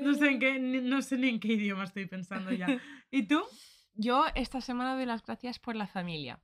[0.03, 2.67] No sé, en qué, no sé ni en qué idioma estoy pensando ya.
[3.09, 3.41] ¿Y tú?
[3.95, 6.39] Yo esta semana doy las gracias por la familia.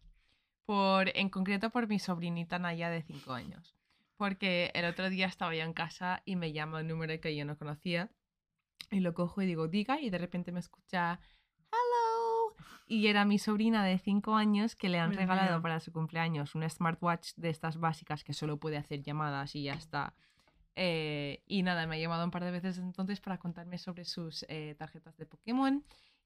[0.66, 3.78] Por, en concreto por mi sobrinita Naya de 5 años.
[4.18, 7.46] Porque el otro día estaba yo en casa y me llama un número que yo
[7.46, 8.10] no conocía.
[8.90, 11.20] Y lo cojo y digo, diga, y de repente me escucha.
[12.90, 16.68] Y era mi sobrina de 5 años que le han regalado para su cumpleaños un
[16.70, 20.16] smartwatch de estas básicas que solo puede hacer llamadas y ya está.
[20.78, 24.46] Eh, y nada, me ha llamado un par de veces entonces para contarme sobre sus
[24.48, 25.84] eh, tarjetas de Pokémon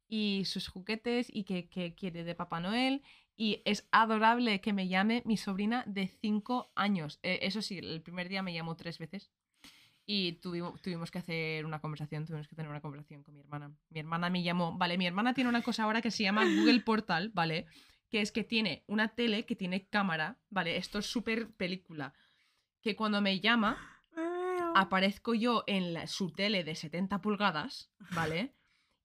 [0.08, 3.02] y sus juguetes y que quiere de Papá Noel.
[3.36, 7.20] Y es adorable que me llame mi sobrina de 5 años.
[7.24, 9.32] Eh, eso sí, el primer día me llamó tres veces.
[10.06, 13.72] Y tuvimos, tuvimos que hacer una conversación, tuvimos que tener una conversación con mi hermana.
[13.90, 16.82] Mi hermana me llamó, vale, mi hermana tiene una cosa ahora que se llama Google
[16.82, 17.66] Portal, ¿vale?
[18.10, 20.76] Que es que tiene una tele que tiene cámara, ¿vale?
[20.78, 22.14] Esto es súper película.
[22.82, 23.78] Que cuando me llama,
[24.76, 28.54] aparezco yo en la- su tele de 70 pulgadas, ¿vale?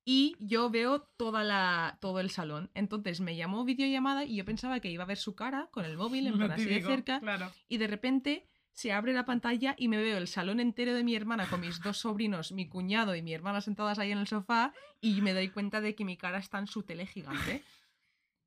[0.05, 2.70] Y yo veo toda la, todo el salón.
[2.74, 5.97] Entonces me llamó videollamada y yo pensaba que iba a ver su cara con el
[5.97, 7.20] móvil, en plan así de cerca.
[7.20, 7.51] Claro.
[7.68, 11.16] Y de repente se abre la pantalla y me veo el salón entero de mi
[11.16, 14.74] hermana con mis dos sobrinos, mi cuñado y mi hermana sentadas ahí en el sofá
[15.01, 17.62] y me doy cuenta de que mi cara está en su tele gigante.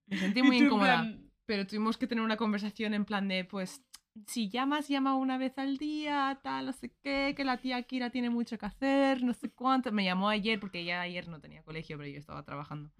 [0.05, 1.01] Me sentí muy incómoda.
[1.01, 3.81] plan, Pero tuvimos que tener una conversación en plan de, pues,
[4.27, 8.11] si llamas, llama una vez al día, tal, no sé qué, que la tía Kira
[8.11, 9.91] tiene mucho que hacer, no sé cuánto.
[9.91, 12.91] Me llamó ayer porque ya ayer no tenía colegio, pero yo estaba trabajando.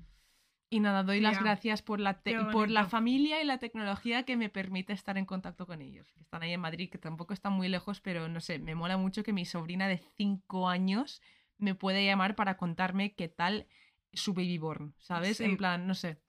[0.72, 2.22] Y nada, doy las gracias por la,
[2.52, 6.08] por la familia y la tecnología que me permite estar en contacto con ellos.
[6.20, 9.24] Están ahí en Madrid, que tampoco están muy lejos, pero no sé, me mola mucho
[9.24, 11.24] que mi sobrina de 5 años
[11.58, 13.66] me puede llamar para contarme qué tal
[14.14, 15.38] su baby born, ¿sabes?
[15.38, 15.44] Sí.
[15.46, 16.20] En plan, no sé.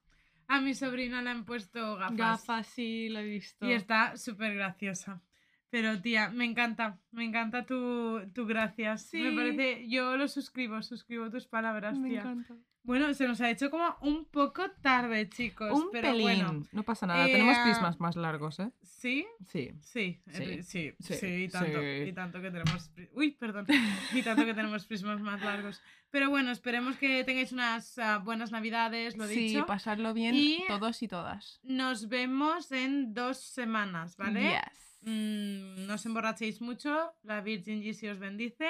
[0.47, 2.17] A mi sobrina le han puesto gafas.
[2.17, 3.65] Gafas, sí, lo he visto.
[3.67, 5.21] Y está súper graciosa.
[5.69, 9.13] Pero tía, me encanta, me encanta tu, tu gracias.
[9.13, 12.19] Me parece, yo lo suscribo, suscribo tus palabras, Me tía.
[12.21, 12.55] encanta.
[12.83, 15.71] Bueno, se nos ha hecho como un poco tarde, chicos.
[15.79, 16.23] Un pero pelín.
[16.23, 17.27] bueno, No pasa nada.
[17.27, 18.71] Eh, Tenemos prismas más largos, ¿eh?
[18.81, 19.25] ¿sí?
[19.47, 19.71] Sí.
[19.81, 22.03] Sí, Sí, eh, sí, sí, sí, y tanto, sí.
[22.07, 23.67] y tanto que tenemos, uy, perdón,
[24.13, 25.79] y tanto que tenemos prismas más largos.
[26.09, 29.65] Pero bueno, esperemos que tengáis unas ah, buenas navidades, lo Sí, dicho.
[29.67, 31.59] pasarlo bien Y- todos y todas.
[31.63, 34.41] Nos vemos en dos semanas, ¿vale?
[34.53, 34.97] Yes.
[35.03, 38.67] Mm, no os emborrachéis mucho, la Virgin G os bendice.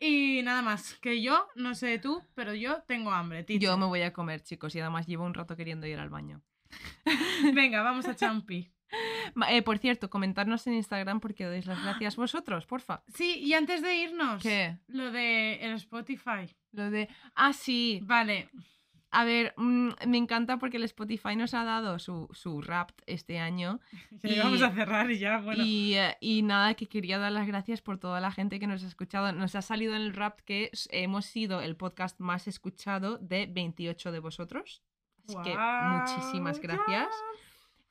[0.00, 3.66] Y nada más, que yo, no sé tú, pero yo tengo hambre, Tiche.
[3.66, 6.42] Yo me voy a comer, chicos, y además llevo un rato queriendo ir al baño.
[7.54, 8.72] Venga, vamos a Champi.
[9.48, 13.04] Eh, por cierto, comentarnos en Instagram porque dois las gracias vosotros, porfa.
[13.14, 14.78] Sí, y antes de irnos, ¿Qué?
[14.88, 16.52] lo de el Spotify.
[16.72, 17.08] Lo de.
[17.36, 18.00] Ah, sí.
[18.02, 18.48] Vale,
[19.12, 23.38] A ver, mm, me encanta porque el Spotify nos ha dado su, su rap este
[23.40, 23.80] año.
[24.22, 25.64] ya Y- vamos a cerrar y ya, bueno.
[25.64, 28.84] Y, eh, y nada, que quería dar las gracias por toda la gente que nos
[28.84, 29.32] ha escuchado.
[29.32, 34.12] Nos ha salido en el rap que hemos sido el podcast más escuchado de 28
[34.12, 34.82] de vosotros.
[35.26, 37.08] Así que muchísimas gracias.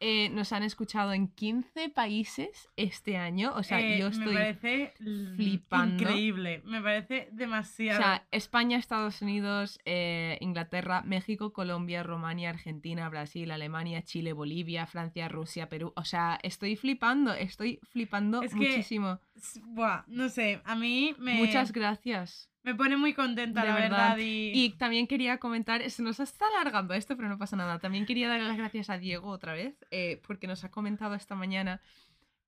[0.02, 3.52] Eh, nos han escuchado en 15 países este año.
[3.56, 4.34] O sea, Eh, yo Me estoy...
[4.34, 6.04] parece l- flipando.
[6.04, 8.00] increíble, me parece O demasiado.
[8.02, 15.28] sea, España, Estados Unidos, eh, Inglaterra, México, Colombia, Rumania, Argentina, Brasil, Alemania, Chile, Bolivia, Francia,
[15.28, 15.92] Rusia, Perú.
[15.98, 19.20] O sea, estoy flipando, estoy flipando Es muchísimo.
[19.68, 22.50] Buah, no sé, a mí me, Muchas gracias.
[22.70, 24.16] Me pone muy contenta, De la verdad.
[24.16, 24.18] verdad.
[24.18, 27.80] Y, Y también quería comentar, se nos está alargando esto, pero no pasa nada.
[27.80, 31.36] También quería darle las gracias a Diego otra vez, eh, porque nos ha comentado esta
[31.36, 31.82] mañana.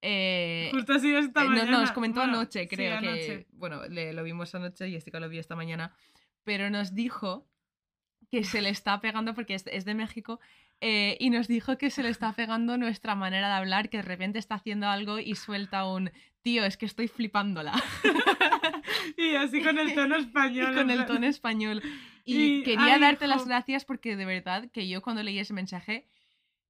[0.01, 1.71] eh, justo ha sido esta eh, no, mañana.
[1.71, 3.07] no, nos comentó Bueno, anoche, sí, creo que.
[3.07, 3.47] anoche.
[3.51, 5.93] Bueno, le, lo vimos anoche y Estica lo vio esta mañana.
[6.43, 7.47] Pero nos dijo
[8.31, 10.39] que se le está pegando, porque es, es de México,
[10.79, 14.03] eh, y nos dijo que se le está pegando nuestra manera de hablar, que de
[14.03, 16.11] repente está haciendo algo y suelta un
[16.41, 17.73] tío, es que estoy flipándola.
[19.17, 20.71] Y así con el tono español.
[20.71, 21.81] y con el tono español.
[22.25, 25.53] Y, Y, quería ay, darte las gracias porque de verdad que yo cuando leí ese
[25.53, 26.07] mensaje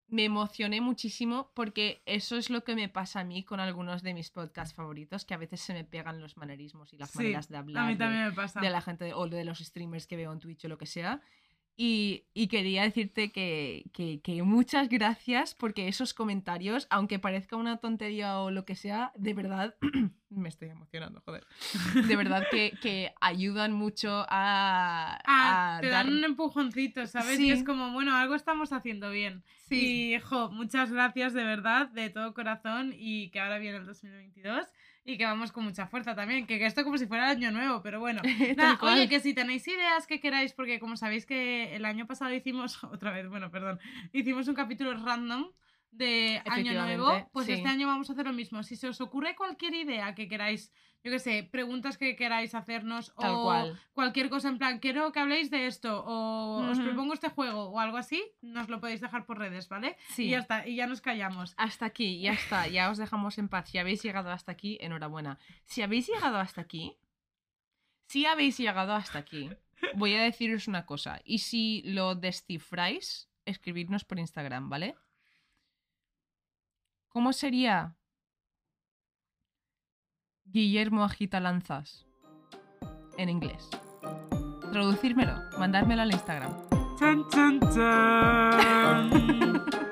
[0.07, 4.13] me emocioné muchísimo porque eso es lo que me pasa a mí con algunos de
[4.13, 7.47] mis podcasts favoritos, que a veces se me pegan los manerismos y las Sí, maneras
[7.47, 8.59] de hablar A mí de- también me pasa.
[8.59, 11.21] de, la gente o de los streamers que veo en Twitch o lo que sea.
[11.77, 17.77] Y, y quería decirte que, que- que muchas gracias porque esos comentarios, aunque parezca una
[17.77, 19.75] tontería o lo que sea, de verdad
[20.29, 21.43] me estoy emocionando, joder.
[22.07, 27.37] De verdad que, que ayudan mucho a, Ah, a te dar- dan un empujoncito, ¿sabes?
[27.37, 27.47] Sí.
[27.47, 29.43] Y es como, bueno, algo estamos haciendo bien.
[29.67, 30.13] Sí.
[30.13, 34.67] Y, jo, muchas gracias de verdad, de todo corazón, y que ahora viene el 2022
[35.03, 36.45] y que vamos con mucha fuerza también.
[36.45, 38.21] Que, que esto como si fuera el año nuevo, pero bueno.
[38.57, 42.33] Nada, oye, que si tenéis ideas que queráis, porque como sabéis que el año pasado
[42.33, 43.79] hicimos, otra vez, bueno, perdón,
[44.13, 45.51] hicimos un capítulo random
[45.91, 47.53] de Año Nuevo, pues sí.
[47.53, 48.63] este año vamos a hacer lo mismo.
[48.63, 50.71] Si se os ocurre cualquier idea que queráis,
[51.03, 53.79] yo qué sé, preguntas que queráis hacernos Tal o cual.
[53.93, 57.79] cualquier cosa en plan, quiero que habléis de esto o os propongo este juego o
[57.79, 59.97] algo así, nos lo podéis dejar por redes, ¿vale?
[60.09, 60.25] Sí.
[60.25, 61.55] Y ya está, y ya nos callamos.
[61.57, 63.69] Hasta aquí, ya está, ya os dejamos en paz.
[63.69, 65.39] Si habéis llegado hasta aquí, enhorabuena.
[65.65, 66.97] Si habéis llegado hasta aquí,
[68.07, 69.49] si habéis llegado hasta aquí,
[69.95, 71.21] voy a deciros una cosa.
[71.23, 74.95] Y si lo descifráis, escribidnos por Instagram, ¿vale?
[77.09, 77.95] ¿Cómo sería
[80.51, 82.05] Guillermo agita lanzas
[83.17, 83.69] en inglés?
[84.71, 86.51] Traducírmelo, mandármelo al Instagram.